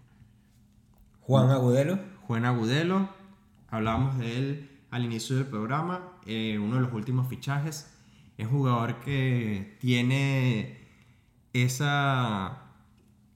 Juan 1.21 1.49
Agudelo. 1.49 1.99
Juan 2.21 2.45
Agudelo, 2.45 3.09
hablábamos 3.69 4.17
de 4.17 4.37
él 4.37 4.76
al 4.91 5.03
inicio 5.03 5.35
del 5.35 5.45
programa, 5.45 6.13
eh, 6.25 6.57
uno 6.59 6.75
de 6.75 6.81
los 6.81 6.93
últimos 6.93 7.27
fichajes. 7.27 7.93
Es 8.37 8.47
jugador 8.47 8.99
que 8.99 9.77
tiene 9.79 10.77
esa, 11.53 12.59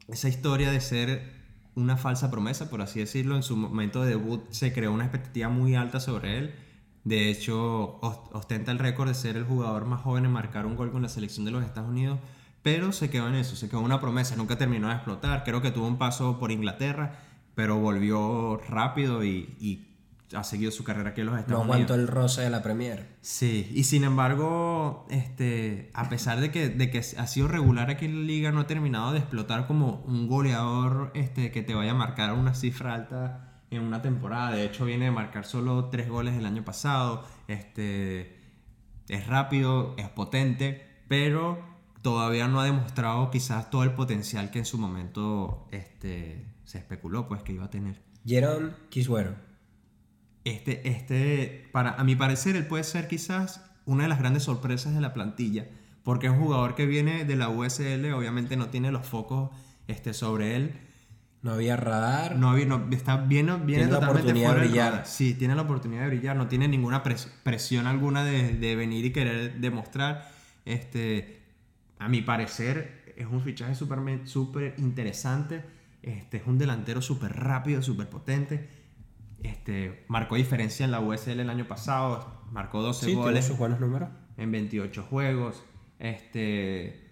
esa 0.08 0.30
historia 0.30 0.72
de 0.72 0.80
ser 0.80 1.42
una 1.76 1.98
falsa 1.98 2.30
promesa, 2.30 2.70
por 2.70 2.82
así 2.82 3.00
decirlo. 3.00 3.36
En 3.36 3.44
su 3.44 3.58
momento 3.58 4.04
de 4.04 4.10
debut 4.10 4.44
se 4.52 4.74
creó 4.74 4.92
una 4.92 5.06
expectativa 5.06 5.50
muy 5.50 5.76
alta 5.76 6.00
sobre 6.00 6.38
él. 6.38 6.56
De 7.04 7.30
hecho, 7.30 8.00
ostenta 8.32 8.72
el 8.72 8.78
récord 8.78 9.08
de 9.08 9.16
ser 9.16 9.36
el 9.36 9.44
jugador 9.44 9.86
más 9.86 10.02
joven 10.02 10.26
en 10.26 10.32
marcar 10.32 10.68
un 10.68 10.76
gol 10.76 10.92
con 10.92 11.02
la 11.02 11.10
selección 11.10 11.46
de 11.46 11.52
los 11.52 11.64
Estados 11.64 11.90
Unidos, 11.90 12.20
pero 12.62 12.92
se 12.92 13.10
quedó 13.10 13.28
en 13.28 13.34
eso, 13.34 13.56
se 13.56 13.70
quedó 13.70 13.80
en 13.80 13.86
una 13.86 14.00
promesa, 14.00 14.36
nunca 14.36 14.56
terminó 14.58 14.88
de 14.88 14.94
explotar. 14.94 15.44
Creo 15.44 15.64
que 15.64 15.72
tuvo 15.72 15.88
un 15.88 15.98
paso 15.98 16.38
por 16.40 16.52
Inglaterra, 16.52 17.20
pero 17.56 17.78
volvió 17.78 18.58
rápido 18.70 19.24
y 19.24 19.91
ha 20.36 20.44
seguido 20.44 20.72
su 20.72 20.84
carrera 20.84 21.10
aquí 21.12 21.22
en 21.22 21.28
los 21.28 21.40
Estados 21.40 21.66
no 21.66 21.72
Unidos. 21.72 21.92
aguantó 21.92 21.96
el 21.96 22.08
roce 22.08 22.42
de 22.42 22.50
la 22.50 22.62
Premier. 22.64 23.18
Sí, 23.22 23.70
y 23.74 23.84
sin 23.84 24.04
embargo, 24.04 25.06
este, 25.10 25.92
a 25.94 26.10
pesar 26.10 26.40
de 26.40 26.52
que, 26.52 26.70
de 26.70 26.90
que 26.90 27.00
ha 27.00 27.28
sido 27.28 27.48
regular 27.48 27.90
aquí 27.90 28.06
en 28.06 28.22
la 28.22 28.26
liga, 28.26 28.52
no 28.52 28.62
ha 28.62 28.68
terminado 28.68 29.12
de 29.12 29.20
explotar 29.20 29.68
como 29.68 30.04
un 30.06 30.28
goleador 30.28 31.12
este, 31.16 31.52
que 31.52 31.62
te 31.62 31.74
vaya 31.74 31.92
a 31.92 31.96
marcar 31.96 32.34
una 32.34 32.54
cifra 32.54 32.94
alta 32.94 33.64
en 33.70 33.82
una 33.84 34.02
temporada. 34.02 34.52
De 34.52 34.66
hecho, 34.66 34.86
viene 34.86 35.06
de 35.06 35.12
marcar 35.12 35.46
solo 35.46 35.86
tres 35.86 36.10
goles 36.10 36.36
el 36.36 36.46
año 36.46 36.64
pasado. 36.64 37.26
Este, 37.48 38.40
es 39.08 39.28
rápido, 39.28 39.96
es 39.98 40.10
potente, 40.10 40.88
pero 41.08 41.60
todavía 42.02 42.48
no 42.48 42.60
ha 42.62 42.66
demostrado 42.66 43.30
quizás 43.32 43.70
todo 43.70 43.84
el 43.84 43.92
potencial 43.94 44.50
que 44.52 44.60
en 44.60 44.66
su 44.66 44.78
momento 44.78 45.68
este, 45.72 46.46
se 46.64 46.78
especuló 46.80 47.28
pues 47.28 47.44
que 47.44 47.54
iba 47.54 47.66
a 47.66 47.70
tener. 47.70 48.02
Jerón 48.26 48.76
Kiswero. 48.90 49.51
Este, 50.44 50.88
este, 50.90 51.70
para, 51.72 51.92
a 51.92 52.04
mi 52.04 52.16
parecer, 52.16 52.56
él 52.56 52.66
puede 52.66 52.84
ser 52.84 53.08
quizás 53.08 53.64
una 53.86 54.04
de 54.04 54.10
las 54.10 54.20
grandes 54.20 54.44
sorpresas 54.44 54.94
de 54.94 55.02
la 55.02 55.14
plantilla, 55.14 55.68
porque 56.04 56.28
es 56.28 56.34
un 56.34 56.40
jugador 56.40 56.76
que 56.76 56.86
viene 56.86 57.26
de 57.26 57.36
la 57.36 57.50
USL, 57.50 58.12
obviamente 58.14 58.56
no 58.58 58.70
tiene 58.70 58.92
los 58.92 59.06
focos 59.06 59.52
este, 59.88 60.14
sobre 60.14 60.56
él. 60.56 60.72
No 61.44 61.52
había 61.54 61.76
radar. 61.76 62.36
No, 62.36 62.52
había, 62.52 62.66
no 62.66 62.88
está 62.92 63.18
bien, 63.18 63.48
viene 63.66 63.66
Tiene 63.66 63.92
la 63.92 64.00
totalmente 64.00 64.22
oportunidad 64.22 64.50
fuera 64.50 64.62
de 64.62 64.68
brillar. 64.68 65.08
Sí, 65.08 65.34
tiene 65.34 65.56
la 65.56 65.64
oportunidad 65.64 66.02
de 66.04 66.08
brillar, 66.08 66.36
no 66.36 66.48
tiene 66.48 66.68
ninguna 66.68 67.04
pres- 67.04 67.30
presión 67.44 67.88
alguna 67.88 68.24
de, 68.24 68.54
de 68.54 68.76
venir 68.76 69.06
y 69.06 69.12
querer 69.12 69.56
demostrar. 69.60 70.32
Este, 70.66 71.42
a 71.98 72.08
mi 72.10 72.22
parecer, 72.22 73.14
es 73.18 73.26
un 73.26 73.42
fichaje 73.42 73.74
súper 73.76 74.00
súper 74.28 74.76
interesante. 74.78 75.64
Este, 76.04 76.38
es 76.38 76.44
un 76.48 76.58
delantero 76.58 77.02
súper 77.02 77.36
rápido, 77.36 77.82
súper 77.82 78.08
potente. 78.10 78.70
Este, 79.44 80.06
marcó 80.08 80.36
diferencia 80.36 80.84
en 80.86 80.92
la 80.92 81.00
USL 81.00 81.40
el 81.40 81.50
año 81.50 81.68
pasado, 81.68 82.42
marcó 82.52 82.82
12 82.82 83.06
Sí, 83.08 83.14
goles 83.14 83.46
sus 83.46 83.58
buenos 83.58 83.80
números. 83.80 84.10
en 84.38 84.52
28 84.52 85.04
juegos. 85.04 85.64
Este, 86.00 87.10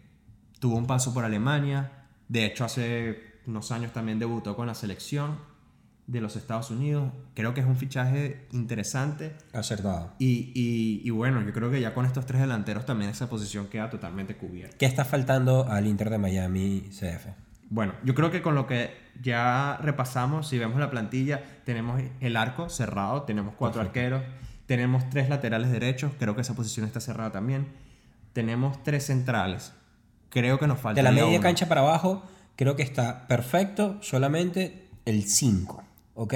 tuvo 0.60 0.76
un 0.78 0.88
paso 0.88 1.14
por 1.14 1.24
Alemania. 1.26 2.06
De 2.28 2.46
hecho, 2.46 2.66
hace 2.66 3.40
unos 3.48 3.72
años 3.72 3.92
también 3.94 4.20
debutó 4.20 4.56
con 4.56 4.68
la 4.68 4.76
selección 4.76 5.38
de 6.08 6.22
los 6.22 6.36
Estados 6.36 6.72
Unidos. 6.72 7.12
Creo 7.36 7.54
que 7.54 7.62
es 7.62 7.68
un 7.68 7.76
fichaje 7.76 8.48
interesante. 8.52 9.36
Acertado. 9.54 10.14
Y, 10.20 10.52
y- 10.56 11.02
y 11.04 11.10
bueno, 11.12 11.42
yo 11.44 11.54
creo 11.54 11.70
que 11.70 11.80
ya 11.82 11.94
con 11.94 12.06
estos 12.06 12.26
tres 12.26 12.42
delanteros 12.42 12.86
también 12.86 13.12
esa 13.12 13.30
posición 13.30 13.68
queda 13.68 13.90
totalmente 13.90 14.36
cubierta. 14.36 14.76
¿Qué 14.78 14.86
está 14.88 15.06
faltando 15.06 15.68
al 15.68 15.86
Inter 15.88 16.10
de 16.10 16.18
Miami 16.18 16.90
CF? 16.90 17.28
Bueno, 17.70 17.94
yo 18.04 18.16
creo 18.16 18.32
que 18.32 18.42
con 18.42 18.56
lo 18.56 18.66
que 18.66 18.98
ya 19.22 19.78
repasamos, 19.82 20.48
si 20.48 20.58
vemos 20.58 20.80
la 20.80 20.90
plantilla, 20.90 21.44
tenemos 21.66 22.02
el 22.20 22.36
arco 22.36 22.70
cerrado, 22.70 23.24
tenemos 23.24 23.54
cuatro 23.56 23.82
arqueros, 23.82 24.24
tenemos 24.66 25.08
tres 25.10 25.30
laterales 25.30 25.72
derechos, 25.72 26.12
creo 26.18 26.36
que 26.36 26.42
esa 26.42 26.56
posición 26.56 26.86
está 26.86 27.00
cerrada 27.00 27.32
también. 27.32 27.68
Tenemos 28.34 28.82
tres 28.84 29.06
centrales. 29.06 29.74
Creo 30.30 30.60
que 30.60 30.68
nos 30.68 30.80
falta 30.80 31.00
De 31.00 31.04
la 31.04 31.12
media 31.12 31.40
cancha 31.40 31.68
para 31.68 31.82
abajo, 31.82 32.24
creo 32.56 32.76
que 32.76 32.84
está 32.84 33.28
perfecto 33.28 33.98
solamente 34.02 34.88
el 35.06 35.24
5, 35.24 35.84
¿ok? 36.16 36.34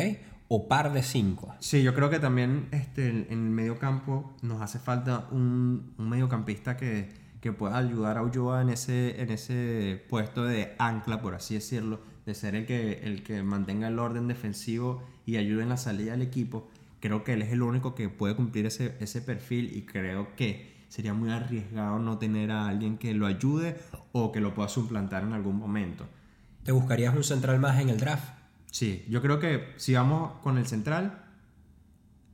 O 0.48 0.68
par 0.68 0.94
de 0.94 1.04
5. 1.04 1.56
Sí, 1.60 1.84
yo 1.84 1.94
creo 1.94 2.10
que 2.10 2.20
también 2.20 2.68
este, 2.72 3.10
en 3.10 3.28
en 3.30 3.46
el 3.46 3.50
medio 3.52 3.78
campo 3.78 4.36
nos 4.42 4.62
hace 4.62 4.80
falta 4.80 5.28
un, 5.32 5.94
un 5.98 6.10
mediocampista 6.10 6.76
que, 6.76 7.23
que 7.44 7.52
pueda 7.52 7.78
ayudar 7.78 8.18
a 8.18 8.24
Ulloa 8.24 8.62
en 8.62 8.70
ese, 8.70 9.22
en 9.22 9.30
ese 9.30 10.02
puesto 10.10 10.46
de 10.46 10.76
ancla, 10.80 11.22
por 11.22 11.36
así 11.36 11.56
decirlo, 11.56 12.00
de 12.26 12.36
ser 12.36 12.56
el 12.56 12.66
que, 12.66 13.02
el 13.04 13.22
que 13.22 13.44
mantenga 13.44 13.90
el 13.90 14.00
orden 14.00 14.30
defensivo 14.30 15.04
y 15.26 15.36
ayude 15.36 15.64
en 15.64 15.68
la 15.68 15.76
salida 15.76 16.14
del 16.14 16.22
equipo. 16.22 16.70
Creo 17.02 17.26
que 17.26 17.34
él 17.34 17.42
es 17.42 17.52
el 17.52 17.62
único 17.62 17.96
que 17.96 18.08
puede 18.08 18.38
cumplir 18.38 18.66
ese, 18.66 18.96
ese 19.02 19.22
perfil 19.22 19.76
y 19.76 19.82
creo 19.82 20.34
que 20.38 20.86
sería 20.88 21.14
muy 21.14 21.32
arriesgado 21.32 22.00
no 22.00 22.18
tener 22.18 22.50
a 22.50 22.70
alguien 22.70 22.98
que 22.98 23.14
lo 23.14 23.26
ayude 23.26 23.78
o 24.14 24.32
que 24.32 24.40
lo 24.40 24.54
pueda 24.54 24.70
suplantar 24.70 25.24
en 25.24 25.34
algún 25.34 25.58
momento. 25.58 26.08
¿Te 26.64 26.72
buscarías 26.72 27.14
un 27.14 27.26
central 27.26 27.60
más 27.60 27.78
en 27.82 27.90
el 27.90 28.00
draft? 28.00 28.36
Sí, 28.72 29.04
yo 29.10 29.22
creo 29.22 29.42
que 29.42 29.74
si 29.76 29.96
vamos 29.96 30.40
con 30.40 30.58
el 30.58 30.66
central, 30.66 31.26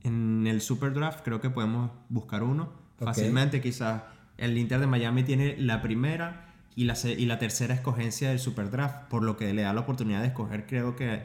en 0.04 0.46
el 0.46 0.60
Super 0.60 0.94
Draft 0.94 1.24
creo 1.24 1.40
que 1.40 1.50
podemos 1.50 1.90
buscar 2.08 2.44
uno 2.44 2.72
fácilmente. 2.96 3.60
Quizás 3.60 4.02
el 4.40 4.58
Inter 4.58 4.80
de 4.80 4.86
Miami 4.86 5.22
tiene 5.22 5.56
la 5.58 5.82
primera 5.82 6.46
y 6.74 6.84
la, 6.84 7.38
tercera 7.38 7.74
escogencia 7.74 8.30
del 8.30 8.38
Super 8.38 8.70
Draft, 8.70 9.08
por 9.08 9.22
lo 9.22 9.36
que 9.36 9.52
le 9.52 9.62
da 9.62 9.72
la 9.74 9.80
oportunidad 9.80 10.22
de 10.22 10.28
escoger, 10.28 10.66
creo 10.66 10.96
que 10.96 11.22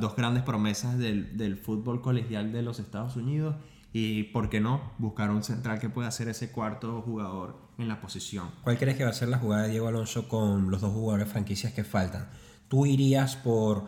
dos 0.00 0.16
grandes 0.16 0.44
promesas 0.44 0.98
del, 0.98 1.36
del 1.36 1.56
fútbol 1.56 2.00
colegial 2.00 2.52
de 2.52 2.62
los 2.62 2.78
Estados 2.78 3.16
Unidos. 3.16 3.56
Y, 3.92 4.24
¿por 4.24 4.50
qué 4.50 4.60
no? 4.60 4.92
Buscar 4.98 5.30
un 5.30 5.42
central 5.42 5.80
que 5.80 5.88
pueda 5.88 6.10
ser 6.10 6.28
ese 6.28 6.52
cuarto 6.52 7.02
jugador 7.02 7.56
en 7.78 7.88
la 7.88 8.00
posición. 8.00 8.50
¿Cuál 8.62 8.78
crees 8.78 8.96
que 8.96 9.04
va 9.04 9.10
a 9.10 9.14
ser 9.14 9.28
la 9.28 9.38
jugada 9.38 9.62
de 9.62 9.70
Diego 9.70 9.88
Alonso 9.88 10.28
con 10.28 10.70
los 10.70 10.82
dos 10.82 10.92
jugadores 10.92 11.28
franquicias 11.28 11.72
que 11.72 11.84
faltan? 11.84 12.28
¿Tú 12.68 12.84
irías 12.84 13.36
por 13.36 13.86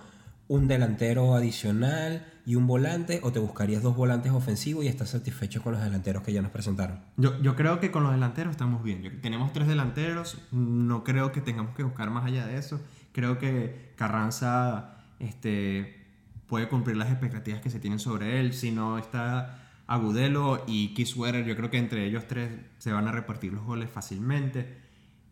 un 0.51 0.67
delantero 0.67 1.37
adicional 1.37 2.27
y 2.45 2.57
un 2.57 2.67
volante 2.67 3.21
o 3.23 3.31
te 3.31 3.39
buscarías 3.39 3.85
dos 3.85 3.95
volantes 3.95 4.33
ofensivos 4.33 4.85
y 4.85 4.89
estás 4.89 5.11
satisfecho 5.11 5.63
con 5.63 5.75
los 5.75 5.81
delanteros 5.81 6.25
que 6.25 6.33
ya 6.33 6.43
nos 6.43 6.51
presentaron? 6.51 6.99
Yo, 7.17 7.41
yo 7.41 7.55
creo 7.55 7.79
que 7.79 7.93
con 7.93 8.03
los 8.03 8.11
delanteros 8.11 8.51
estamos 8.51 8.83
bien. 8.83 9.21
Tenemos 9.23 9.53
tres 9.53 9.69
delanteros. 9.69 10.39
No 10.51 11.05
creo 11.05 11.31
que 11.31 11.41
tengamos 11.41 11.77
que 11.77 11.85
buscar 11.85 12.11
más 12.11 12.25
allá 12.25 12.49
de 12.49 12.57
eso. 12.57 12.81
Creo 13.13 13.39
que 13.39 13.93
Carranza 13.95 14.97
este, 15.21 16.05
puede 16.49 16.69
cumplir 16.69 16.97
las 16.97 17.13
expectativas 17.13 17.61
que 17.61 17.71
se 17.71 17.79
tienen 17.79 18.01
sobre 18.01 18.41
él. 18.41 18.53
Si 18.53 18.73
no 18.73 18.99
está 18.99 19.69
Agudelo 19.87 20.65
y 20.67 20.95
Kiswerer, 20.95 21.45
yo 21.45 21.55
creo 21.55 21.71
que 21.71 21.79
entre 21.79 22.05
ellos 22.07 22.25
tres 22.27 22.51
se 22.79 22.91
van 22.91 23.07
a 23.07 23.13
repartir 23.13 23.53
los 23.53 23.65
goles 23.65 23.89
fácilmente. 23.89 24.79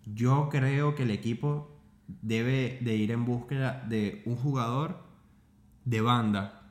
Yo 0.06 0.48
creo 0.48 0.94
que 0.94 1.02
el 1.02 1.10
equipo 1.10 1.76
debe 2.06 2.78
de 2.82 2.94
ir 2.94 3.10
en 3.10 3.24
búsqueda 3.24 3.84
de 3.88 4.22
un 4.24 4.36
jugador 4.36 5.07
de 5.88 6.00
banda 6.00 6.62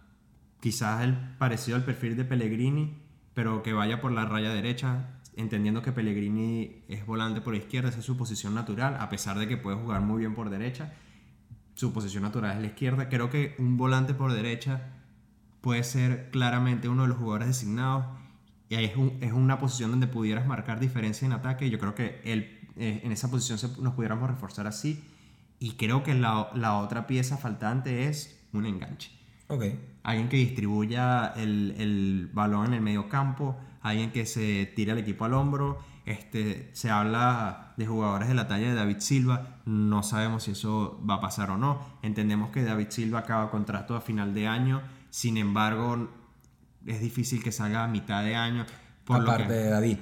quizás 0.60 1.04
el 1.04 1.14
parecido 1.38 1.78
al 1.78 1.84
perfil 1.84 2.16
de 2.18 2.26
Pellegrini, 2.26 2.98
pero 3.34 3.64
que 3.64 3.74
vaya 3.74 4.02
por 4.02 4.12
la 4.12 4.26
raya 4.26 4.50
derecha, 4.54 5.20
entendiendo 5.36 5.82
que 5.82 5.92
Pellegrini 5.92 6.84
es 6.88 7.06
volante 7.06 7.42
por 7.42 7.56
izquierda, 7.56 7.90
esa 7.90 8.00
es 8.00 8.06
su 8.06 8.18
posición 8.18 8.56
natural, 8.56 8.98
a 9.00 9.10
pesar 9.10 9.38
de 9.38 9.48
que 9.48 9.58
puede 9.58 9.78
jugar 9.78 10.02
muy 10.02 10.20
bien 10.20 10.34
por 10.34 10.50
derecha, 10.50 10.94
su 11.76 11.94
posición 11.94 12.24
natural 12.24 12.56
es 12.56 12.62
la 12.62 12.68
izquierda. 12.68 13.08
Creo 13.08 13.30
que 13.30 13.56
un 13.60 13.78
volante 13.78 14.16
por 14.16 14.34
derecha 14.34 14.94
puede 15.62 15.84
ser 15.84 16.30
claramente 16.32 16.90
uno 16.90 17.04
de 17.04 17.10
los 17.10 17.18
jugadores 17.18 17.48
designados 17.50 18.06
y 18.70 18.76
es, 18.76 18.96
un- 18.98 19.18
es 19.22 19.32
una 19.32 19.60
posición 19.60 19.92
donde 19.92 20.08
pudieras 20.08 20.46
marcar 20.48 20.80
diferencia 20.80 21.26
en 21.26 21.34
ataque 21.34 21.70
yo 21.70 21.78
creo 21.80 21.94
que 21.96 22.20
él, 22.24 22.68
eh, 22.76 23.02
en 23.04 23.12
esa 23.12 23.30
posición 23.30 23.58
se- 23.60 23.80
nos 23.82 23.94
pudiéramos 23.94 24.30
reforzar 24.30 24.66
así 24.68 25.04
y 25.60 25.72
creo 25.74 26.04
que 26.04 26.14
la 26.16 26.78
otra 26.80 27.06
pieza 27.08 27.38
faltante 27.38 28.08
es 28.08 28.37
un 28.54 28.66
enganche 28.66 29.12
Ok. 29.50 29.64
alguien 30.04 30.30
que 30.30 30.38
distribuya 30.38 31.28
el, 31.36 31.76
el 31.78 32.30
balón 32.34 32.68
en 32.68 32.74
el 32.76 32.82
medio 32.82 33.08
campo, 33.10 33.58
alguien 33.82 34.12
que 34.12 34.26
se 34.26 34.66
tire 34.76 34.92
al 34.92 34.98
equipo 34.98 35.26
al 35.26 35.34
hombro. 35.34 35.80
Este, 36.06 36.70
se 36.74 36.90
habla 36.90 37.74
de 37.76 37.86
jugadores 37.86 38.30
de 38.30 38.34
la 38.34 38.48
talla 38.48 38.70
de 38.70 38.76
David 38.76 39.00
Silva, 39.00 39.58
no 39.66 40.04
sabemos 40.04 40.44
si 40.44 40.52
eso 40.52 41.04
va 41.10 41.16
a 41.16 41.20
pasar 41.20 41.52
o 41.52 41.58
no. 41.58 41.82
Entendemos 42.02 42.50
que 42.50 42.64
David 42.64 42.88
Silva 42.92 43.20
acaba 43.20 43.52
contrato 43.52 43.94
a 43.96 44.00
final 44.02 44.34
de 44.34 44.48
año, 44.48 44.82
sin 45.10 45.36
embargo, 45.36 46.10
es 46.86 47.02
difícil 47.02 47.44
que 47.44 47.52
salga 47.52 47.84
a 47.84 47.88
mitad 47.90 48.24
de 48.24 48.36
año. 48.38 48.66
Por 49.04 49.20
lo 49.20 49.24
Aparte 49.32 49.48
que- 49.48 49.54
de 49.54 49.70
David. 49.70 49.98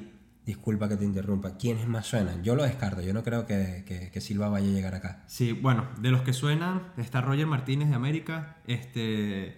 Disculpa 0.46 0.88
que 0.88 0.96
te 0.96 1.06
interrumpa. 1.06 1.58
¿Quiénes 1.58 1.88
más 1.88 2.06
suenan? 2.06 2.44
Yo 2.44 2.56
lo 2.56 2.64
descarto. 2.64 3.02
Yo 3.02 3.14
no 3.14 3.24
creo 3.24 3.46
que, 3.48 3.84
que- 3.86 4.22
Silva 4.22 4.48
vaya 4.50 4.68
a 4.68 4.72
llegar 4.72 4.96
acá. 4.96 5.24
Sí, 5.28 5.52
bueno, 5.54 5.86
de 6.00 6.10
los 6.12 6.22
que 6.22 6.34
suenan, 6.34 6.84
está 6.98 7.22
Roger 7.22 7.46
Martínez 7.48 7.90
de 7.90 7.96
América, 7.96 8.58
este, 8.68 9.56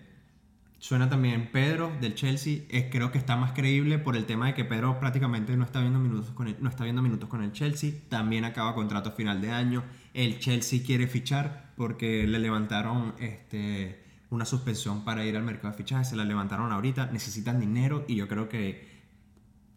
suena 0.80 1.10
también 1.10 1.50
Pedro 1.52 1.92
del 2.02 2.16
Chelsea, 2.16 2.64
eh, 2.70 2.90
creo 2.92 3.12
que 3.12 3.18
está 3.18 3.36
más 3.38 3.52
creíble 3.54 3.98
por 4.00 4.16
el 4.18 4.26
tema 4.26 4.48
de 4.48 4.54
que 4.56 4.66
Pedro 4.66 5.00
prácticamente 5.00 5.56
no 5.56 5.64
está 5.64 5.80
viendo 5.80 6.00
minutos 6.00 6.32
con 6.32 6.48
el, 6.48 6.58
no 6.60 6.70
está 6.70 6.84
viendo 6.84 7.02
minutos 7.02 7.30
con 7.30 7.44
el 7.44 7.52
Chelsea, 7.54 7.92
también 8.10 8.46
acaba 8.46 8.76
contrato 8.76 9.12
final 9.12 9.40
de 9.42 9.52
año, 9.52 9.84
el 10.14 10.40
Chelsea 10.40 10.82
quiere 10.86 11.08
fichar 11.08 11.72
porque 11.78 12.28
le 12.28 12.40
levantaron 12.40 13.14
este, 13.20 14.04
una 14.30 14.44
suspensión 14.46 15.06
para 15.06 15.24
ir 15.26 15.38
al 15.38 15.44
mercado 15.44 15.72
de 15.72 15.78
fichajes, 15.78 16.10
se 16.10 16.16
la 16.16 16.26
levantaron 16.26 16.72
ahorita, 16.72 17.10
necesitan 17.14 17.60
dinero 17.60 18.04
y 18.08 18.16
yo 18.16 18.28
creo 18.28 18.50
que 18.50 18.97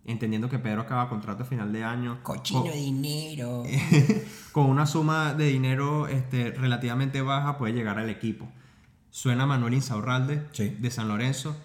entendiendo 0.04 0.48
que 0.48 0.58
Pedro 0.58 0.82
acaba 0.82 1.08
contrato 1.08 1.42
a 1.42 1.46
final 1.46 1.72
de 1.72 1.84
año, 1.84 2.18
Cochino 2.22 2.62
co- 2.62 2.68
de 2.68 2.76
dinero. 2.76 3.62
con 4.52 4.66
una 4.66 4.86
suma 4.86 5.34
de 5.34 5.46
dinero 5.46 6.08
este, 6.08 6.50
relativamente 6.52 7.20
baja 7.22 7.58
puede 7.58 7.72
llegar 7.74 7.98
al 7.98 8.08
equipo. 8.10 8.48
Suena 9.10 9.46
Manuel 9.46 9.74
Insaurralde 9.74 10.46
Sí. 10.52 10.68
de 10.78 10.90
San 10.90 11.08
Lorenzo. 11.08 11.56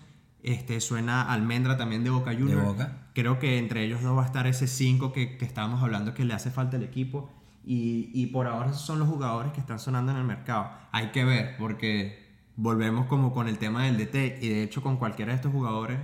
Este, 0.43 0.79
suena 0.81 1.23
Almendra 1.31 1.75
también 1.77 2.03
de 2.03 2.09
Boca 2.11 2.31
Juniors. 2.33 2.63
Boca. 2.63 3.07
Creo 3.15 3.39
que 3.39 3.57
entre 3.57 3.83
ellos 3.83 4.01
dos 4.03 4.17
va 4.17 4.23
a 4.23 4.25
estar 4.25 4.45
ese 4.47 4.67
5 4.67 5.11
que, 5.11 5.37
que 5.37 5.45
estábamos 5.45 5.81
hablando 5.81 6.13
que 6.13 6.25
le 6.25 6.33
hace 6.33 6.51
falta 6.51 6.77
al 6.77 6.83
equipo. 6.83 7.31
Y, 7.65 8.11
y 8.13 8.27
por 8.27 8.45
ahora 8.45 8.69
esos 8.69 8.81
son 8.81 8.99
los 8.99 9.07
jugadores 9.07 9.51
que 9.53 9.59
están 9.59 9.79
sonando 9.79 10.11
en 10.11 10.19
el 10.19 10.23
mercado. 10.23 10.69
Hay 10.91 11.07
que 11.11 11.23
ver, 11.25 11.55
porque 11.57 12.23
volvemos 12.57 13.07
como 13.07 13.33
con 13.33 13.47
el 13.47 13.57
tema 13.57 13.85
del 13.85 13.97
DT. 13.97 14.37
Y 14.43 14.49
de 14.49 14.63
hecho 14.63 14.83
con 14.83 14.97
cualquiera 14.97 15.31
de 15.31 15.37
estos 15.37 15.51
jugadores, 15.51 15.97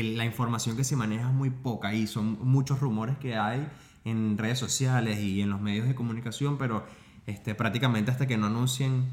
el- 0.00 0.16
la 0.16 0.24
información 0.24 0.76
que 0.76 0.84
se 0.84 0.96
maneja 0.96 1.28
es 1.28 1.34
muy 1.34 1.50
poca. 1.50 1.94
Y 1.94 2.06
son 2.06 2.38
muchos 2.46 2.80
rumores 2.80 3.16
que 3.18 3.36
hay 3.36 3.66
en 4.04 4.36
redes 4.36 4.58
sociales 4.58 5.18
y 5.20 5.40
en 5.40 5.50
los 5.50 5.60
medios 5.60 5.86
de 5.88 5.94
comunicación. 5.94 6.58
Pero 6.58 6.84
este, 7.26 7.54
prácticamente 7.54 8.10
hasta 8.10 8.26
que 8.26 8.36
no 8.36 8.46
anuncien, 8.46 9.04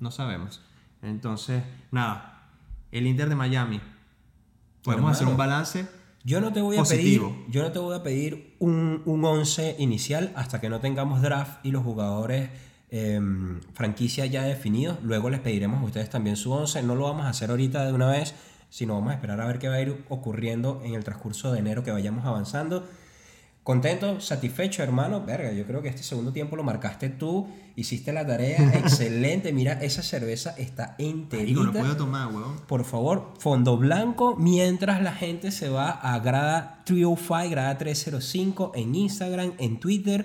no 0.00 0.10
sabemos. 0.10 0.62
Entonces, 1.02 1.62
nada. 1.90 2.50
El 2.92 3.06
Inter 3.06 3.28
de 3.28 3.34
Miami. 3.34 3.80
Podemos 4.82 5.10
hacer 5.12 5.26
un 5.28 5.36
balance. 5.36 5.86
Yo 6.24 6.40
no 6.40 6.52
te 6.52 6.60
voy 6.60 6.76
a 6.76 6.80
Positivo. 6.80 7.30
pedir, 7.30 7.50
yo 7.50 7.62
no 7.62 7.72
te 7.72 7.78
voy 7.78 7.96
a 7.96 8.02
pedir 8.02 8.56
un, 8.58 9.02
un 9.06 9.24
11 9.24 9.76
inicial 9.78 10.32
hasta 10.36 10.60
que 10.60 10.68
no 10.68 10.80
tengamos 10.80 11.22
draft 11.22 11.64
y 11.64 11.70
los 11.70 11.82
jugadores 11.84 12.50
em, 12.90 13.60
franquicia 13.74 14.26
ya 14.26 14.42
definidos. 14.44 14.98
Luego 15.02 15.30
les 15.30 15.40
pediremos 15.40 15.80
a 15.80 15.84
ustedes 15.84 16.10
también 16.10 16.36
su 16.36 16.52
11. 16.52 16.82
No 16.82 16.94
lo 16.94 17.04
vamos 17.04 17.26
a 17.26 17.30
hacer 17.30 17.50
ahorita 17.50 17.84
de 17.86 17.92
una 17.92 18.06
vez, 18.08 18.34
sino 18.70 18.94
vamos 18.94 19.10
a 19.10 19.14
esperar 19.14 19.40
a 19.40 19.46
ver 19.46 19.58
qué 19.58 19.68
va 19.68 19.74
a 19.74 19.80
ir 19.80 20.04
ocurriendo 20.08 20.80
en 20.84 20.94
el 20.94 21.04
transcurso 21.04 21.52
de 21.52 21.60
enero 21.60 21.82
que 21.82 21.90
vayamos 21.90 22.24
avanzando. 22.24 22.86
Contento, 23.68 24.18
satisfecho, 24.18 24.82
hermano. 24.82 25.26
Verga, 25.26 25.52
yo 25.52 25.66
creo 25.66 25.82
que 25.82 25.90
este 25.90 26.02
segundo 26.02 26.32
tiempo 26.32 26.56
lo 26.56 26.64
marcaste 26.64 27.10
tú. 27.10 27.48
Hiciste 27.76 28.14
la 28.14 28.26
tarea 28.26 28.56
excelente. 28.78 29.52
Mira, 29.52 29.74
esa 29.74 30.02
cerveza 30.02 30.54
está 30.56 30.94
enterita. 30.96 31.72
Puedo 31.72 31.94
tomar, 31.94 32.28
weón. 32.28 32.60
Por 32.66 32.86
favor, 32.86 33.34
fondo 33.38 33.76
blanco 33.76 34.36
mientras 34.36 35.02
la 35.02 35.12
gente 35.12 35.50
se 35.50 35.68
va 35.68 35.90
a 35.90 36.18
grada 36.20 36.80
305, 36.86 37.50
grada 37.50 37.76
305 37.76 38.72
en 38.74 38.94
Instagram, 38.94 39.52
en 39.58 39.78
Twitter, 39.78 40.24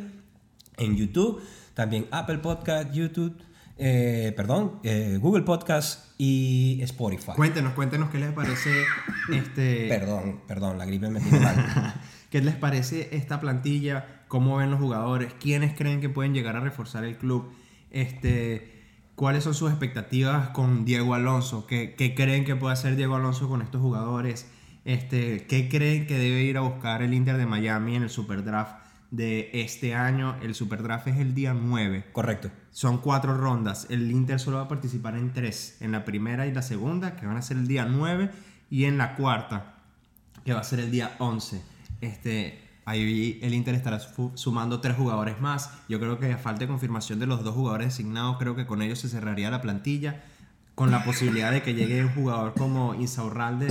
en 0.77 0.95
YouTube, 0.95 1.41
también 1.73 2.07
Apple 2.11 2.37
Podcast, 2.37 2.93
YouTube, 2.93 3.35
eh, 3.78 4.34
perdón, 4.36 4.80
eh, 4.84 5.17
Google 5.19 5.43
Podcast 5.43 6.11
y 6.17 6.80
Spotify. 6.84 7.32
Cuéntenos, 7.36 7.74
cuéntenos 7.74 8.09
qué 8.09 8.19
les 8.19 8.32
parece 8.32 8.69
este. 9.34 9.88
Perdón, 9.88 10.41
perdón, 10.47 10.78
la 10.78 10.86
gripe 10.86 11.09
me 11.09 11.19
tiene 11.19 11.39
mal. 11.39 11.93
¿Qué 12.30 12.41
les 12.41 12.55
parece 12.55 13.09
esta 13.15 13.39
plantilla? 13.39 14.24
¿Cómo 14.28 14.57
ven 14.57 14.71
los 14.71 14.80
jugadores? 14.80 15.34
¿Quiénes 15.39 15.76
creen 15.76 16.01
que 16.01 16.09
pueden 16.09 16.34
llegar 16.34 16.55
a 16.55 16.59
reforzar 16.59 17.03
el 17.03 17.17
club? 17.17 17.51
Este, 17.91 18.82
¿Cuáles 19.15 19.43
son 19.43 19.53
sus 19.53 19.69
expectativas 19.69 20.49
con 20.49 20.86
Diego 20.86 21.13
Alonso? 21.13 21.67
¿Qué, 21.67 21.93
qué 21.95 22.15
creen 22.15 22.43
que 22.43 22.55
puede 22.55 22.74
hacer 22.74 22.95
Diego 22.95 23.15
Alonso 23.15 23.47
con 23.47 23.61
estos 23.61 23.82
jugadores? 23.82 24.47
Este, 24.86 25.45
¿Qué 25.47 25.69
creen 25.69 26.07
que 26.07 26.17
debe 26.17 26.41
ir 26.43 26.57
a 26.57 26.61
buscar 26.61 27.03
el 27.03 27.13
Inter 27.13 27.38
de 27.38 27.45
Miami 27.45 27.95
en 27.95 28.03
el 28.03 28.09
Superdraft 28.09 28.84
de 29.11 29.49
este 29.53 29.93
año? 29.93 30.36
El 30.41 30.55
Superdraft 30.55 31.07
es 31.07 31.17
el 31.17 31.36
día 31.36 31.53
9. 31.53 32.05
Correcto. 32.11 32.49
Son 32.74 32.97
cuatro 32.97 33.38
rondas. 33.38 33.88
El 33.89 34.11
Inter 34.11 34.39
solo 34.39 34.57
va 34.57 34.63
a 34.63 34.67
participar 34.67 35.15
en 35.15 35.32
tres. 35.32 35.78
En 35.80 35.91
la 35.93 36.03
primera 36.03 36.45
y 36.47 36.53
la 36.53 36.61
segunda, 36.61 37.15
que 37.15 37.26
van 37.26 37.38
a 37.38 37.41
ser 37.41 37.55
el 37.57 37.67
día 37.67 37.86
9. 37.86 38.30
Y 38.69 38.84
en 38.86 38.97
la 38.97 39.15
cuarta, 39.15 39.76
que 40.43 40.53
va 40.53 40.59
a 40.59 40.63
ser 40.63 40.80
el 40.82 40.91
día 40.91 41.15
11. 41.19 41.61
Este, 42.01 42.59
ahí 42.86 43.39
el 43.41 43.53
Inter 43.53 43.76
estará 43.76 43.99
su- 43.99 44.32
sumando 44.36 44.82
tres 44.82 44.97
jugadores 44.97 45.39
más. 45.39 45.69
Yo 45.88 45.99
creo 45.99 46.19
que 46.19 46.34
a 46.34 46.38
falta 46.38 46.61
de 46.61 46.67
confirmación 46.67 47.19
de 47.19 47.28
los 47.28 47.43
dos 47.43 47.53
jugadores 47.55 47.88
designados, 47.89 48.38
creo 48.39 48.55
que 48.55 48.65
con 48.65 48.82
ellos 48.82 48.99
se 48.99 49.07
cerraría 49.07 49.49
la 49.51 49.61
plantilla. 49.61 50.24
Con 50.76 50.89
la 50.89 51.03
posibilidad 51.05 51.51
de 51.51 51.61
que 51.61 51.76
llegue 51.76 52.03
un 52.03 52.11
jugador 52.13 52.55
como 52.55 52.95
Insaurralde 52.95 53.67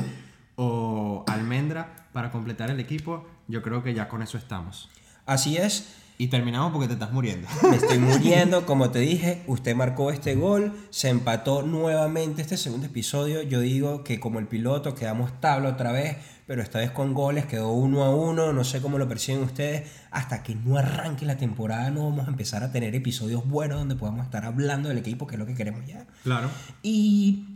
o 0.55 1.24
Almendra 1.26 2.09
para 2.12 2.30
completar 2.30 2.70
el 2.70 2.78
equipo. 2.78 3.26
Yo 3.48 3.61
creo 3.62 3.82
que 3.82 3.92
ya 3.94 4.09
con 4.09 4.22
eso 4.22 4.38
estamos. 4.38 4.88
Así 5.26 5.57
es. 5.57 5.96
Y 6.18 6.28
terminamos 6.28 6.72
porque 6.72 6.86
te 6.86 6.94
estás 6.94 7.12
muriendo. 7.12 7.48
Me 7.70 7.76
estoy 7.76 7.98
muriendo, 7.98 8.64
como 8.66 8.90
te 8.90 9.00
dije, 9.00 9.42
usted 9.46 9.74
marcó 9.74 10.10
este 10.10 10.34
gol, 10.34 10.72
se 10.90 11.08
empató 11.08 11.62
nuevamente 11.62 12.42
este 12.42 12.56
segundo 12.56 12.86
episodio. 12.86 13.42
Yo 13.42 13.60
digo 13.60 14.04
que 14.04 14.20
como 14.20 14.38
el 14.38 14.46
piloto 14.46 14.94
quedamos 14.94 15.40
tabla 15.40 15.70
otra 15.70 15.92
vez, 15.92 16.16
pero 16.46 16.62
esta 16.62 16.78
vez 16.78 16.90
con 16.90 17.14
goles 17.14 17.46
quedó 17.46 17.72
uno 17.72 18.04
a 18.04 18.14
uno, 18.14 18.52
no 18.52 18.64
sé 18.64 18.80
cómo 18.80 18.98
lo 18.98 19.08
perciben 19.08 19.42
ustedes. 19.42 19.90
Hasta 20.10 20.42
que 20.42 20.54
no 20.54 20.76
arranque 20.76 21.24
la 21.24 21.36
temporada 21.36 21.90
no 21.90 22.04
vamos 22.04 22.26
a 22.26 22.30
empezar 22.30 22.62
a 22.62 22.70
tener 22.70 22.94
episodios 22.94 23.48
buenos 23.48 23.78
donde 23.78 23.96
podamos 23.96 24.24
estar 24.24 24.44
hablando 24.44 24.88
del 24.88 24.98
equipo, 24.98 25.26
que 25.26 25.36
es 25.36 25.38
lo 25.38 25.46
que 25.46 25.54
queremos 25.54 25.86
ya. 25.86 26.06
Claro. 26.22 26.50
Y 26.82 27.46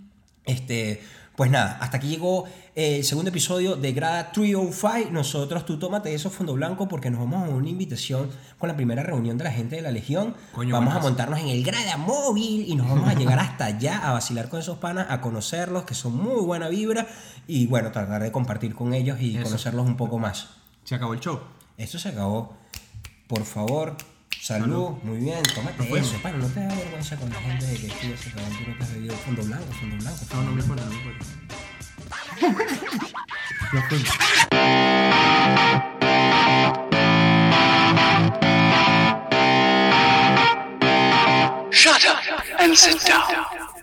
este, 0.46 1.02
pues 1.36 1.50
nada, 1.50 1.78
hasta 1.80 1.98
aquí 1.98 2.08
llegó 2.08 2.44
el 2.74 3.04
segundo 3.04 3.28
episodio 3.28 3.76
de 3.76 3.92
Grada 3.92 4.32
305. 4.32 5.10
Nosotros, 5.12 5.66
tú 5.66 5.78
tómate 5.78 6.14
eso, 6.14 6.30
Fondo 6.30 6.54
Blanco, 6.54 6.88
porque 6.88 7.10
nos 7.10 7.20
vamos 7.20 7.46
a 7.46 7.50
una 7.52 7.68
invitación 7.68 8.30
con 8.58 8.68
la 8.68 8.76
primera 8.76 9.02
reunión 9.02 9.36
de 9.36 9.44
la 9.44 9.50
gente 9.50 9.76
de 9.76 9.82
la 9.82 9.90
Legión. 9.90 10.34
Coño, 10.52 10.72
vamos 10.72 10.94
a 10.94 10.98
montarnos 10.98 11.38
en 11.40 11.48
el 11.48 11.62
Grada 11.62 11.98
Móvil 11.98 12.64
y 12.66 12.74
nos 12.74 12.88
vamos 12.88 13.08
a 13.08 13.14
llegar 13.14 13.38
hasta 13.38 13.66
allá 13.66 13.98
a 13.98 14.12
vacilar 14.12 14.48
con 14.48 14.60
esos 14.60 14.78
panas, 14.78 15.06
a 15.10 15.20
conocerlos, 15.20 15.84
que 15.84 15.94
son 15.94 16.16
muy 16.16 16.42
buena 16.42 16.68
vibra, 16.68 17.06
y 17.46 17.66
bueno, 17.66 17.92
tratar 17.92 18.22
de 18.22 18.32
compartir 18.32 18.74
con 18.74 18.94
ellos 18.94 19.20
y 19.20 19.36
Eso. 19.36 19.44
conocerlos 19.44 19.86
un 19.86 19.96
poco 19.96 20.18
más. 20.18 20.48
Se 20.84 20.94
acabó 20.94 21.12
el 21.12 21.20
show. 21.20 21.40
Esto 21.76 21.98
se 21.98 22.08
acabó. 22.08 22.56
Por 23.26 23.44
favor, 23.44 23.96
salud, 24.30 24.90
muy 25.02 25.18
bien, 25.18 25.42
tómate 25.54 25.82
fuimos. 25.84 26.08
eso, 26.08 26.22
pana, 26.22 26.38
no 26.38 26.46
te 26.48 26.60
da 26.60 26.74
vergüenza 26.74 27.16
con 27.16 27.28
la 27.30 27.40
gente 27.40 27.66
de 27.66 27.76
que 27.76 27.88
tú 27.88 28.06
no 28.68 28.76
te 28.76 28.82
has 28.82 28.92
bebido 28.92 29.16
Fondo 29.16 29.42
Blanco, 29.42 29.72
Fondo 29.72 29.96
Blanco. 29.96 30.20
No, 30.32 30.42
no 30.42 30.52
me 30.52 30.60
importa, 30.62 30.84
no 30.84 30.90
me 30.90 30.96
importa. 30.96 31.24
Fuimos. 32.38 34.08
Shut 41.70 42.04
up 42.06 42.18
and 42.58 42.76
sit 42.76 43.00
down. 43.06 43.75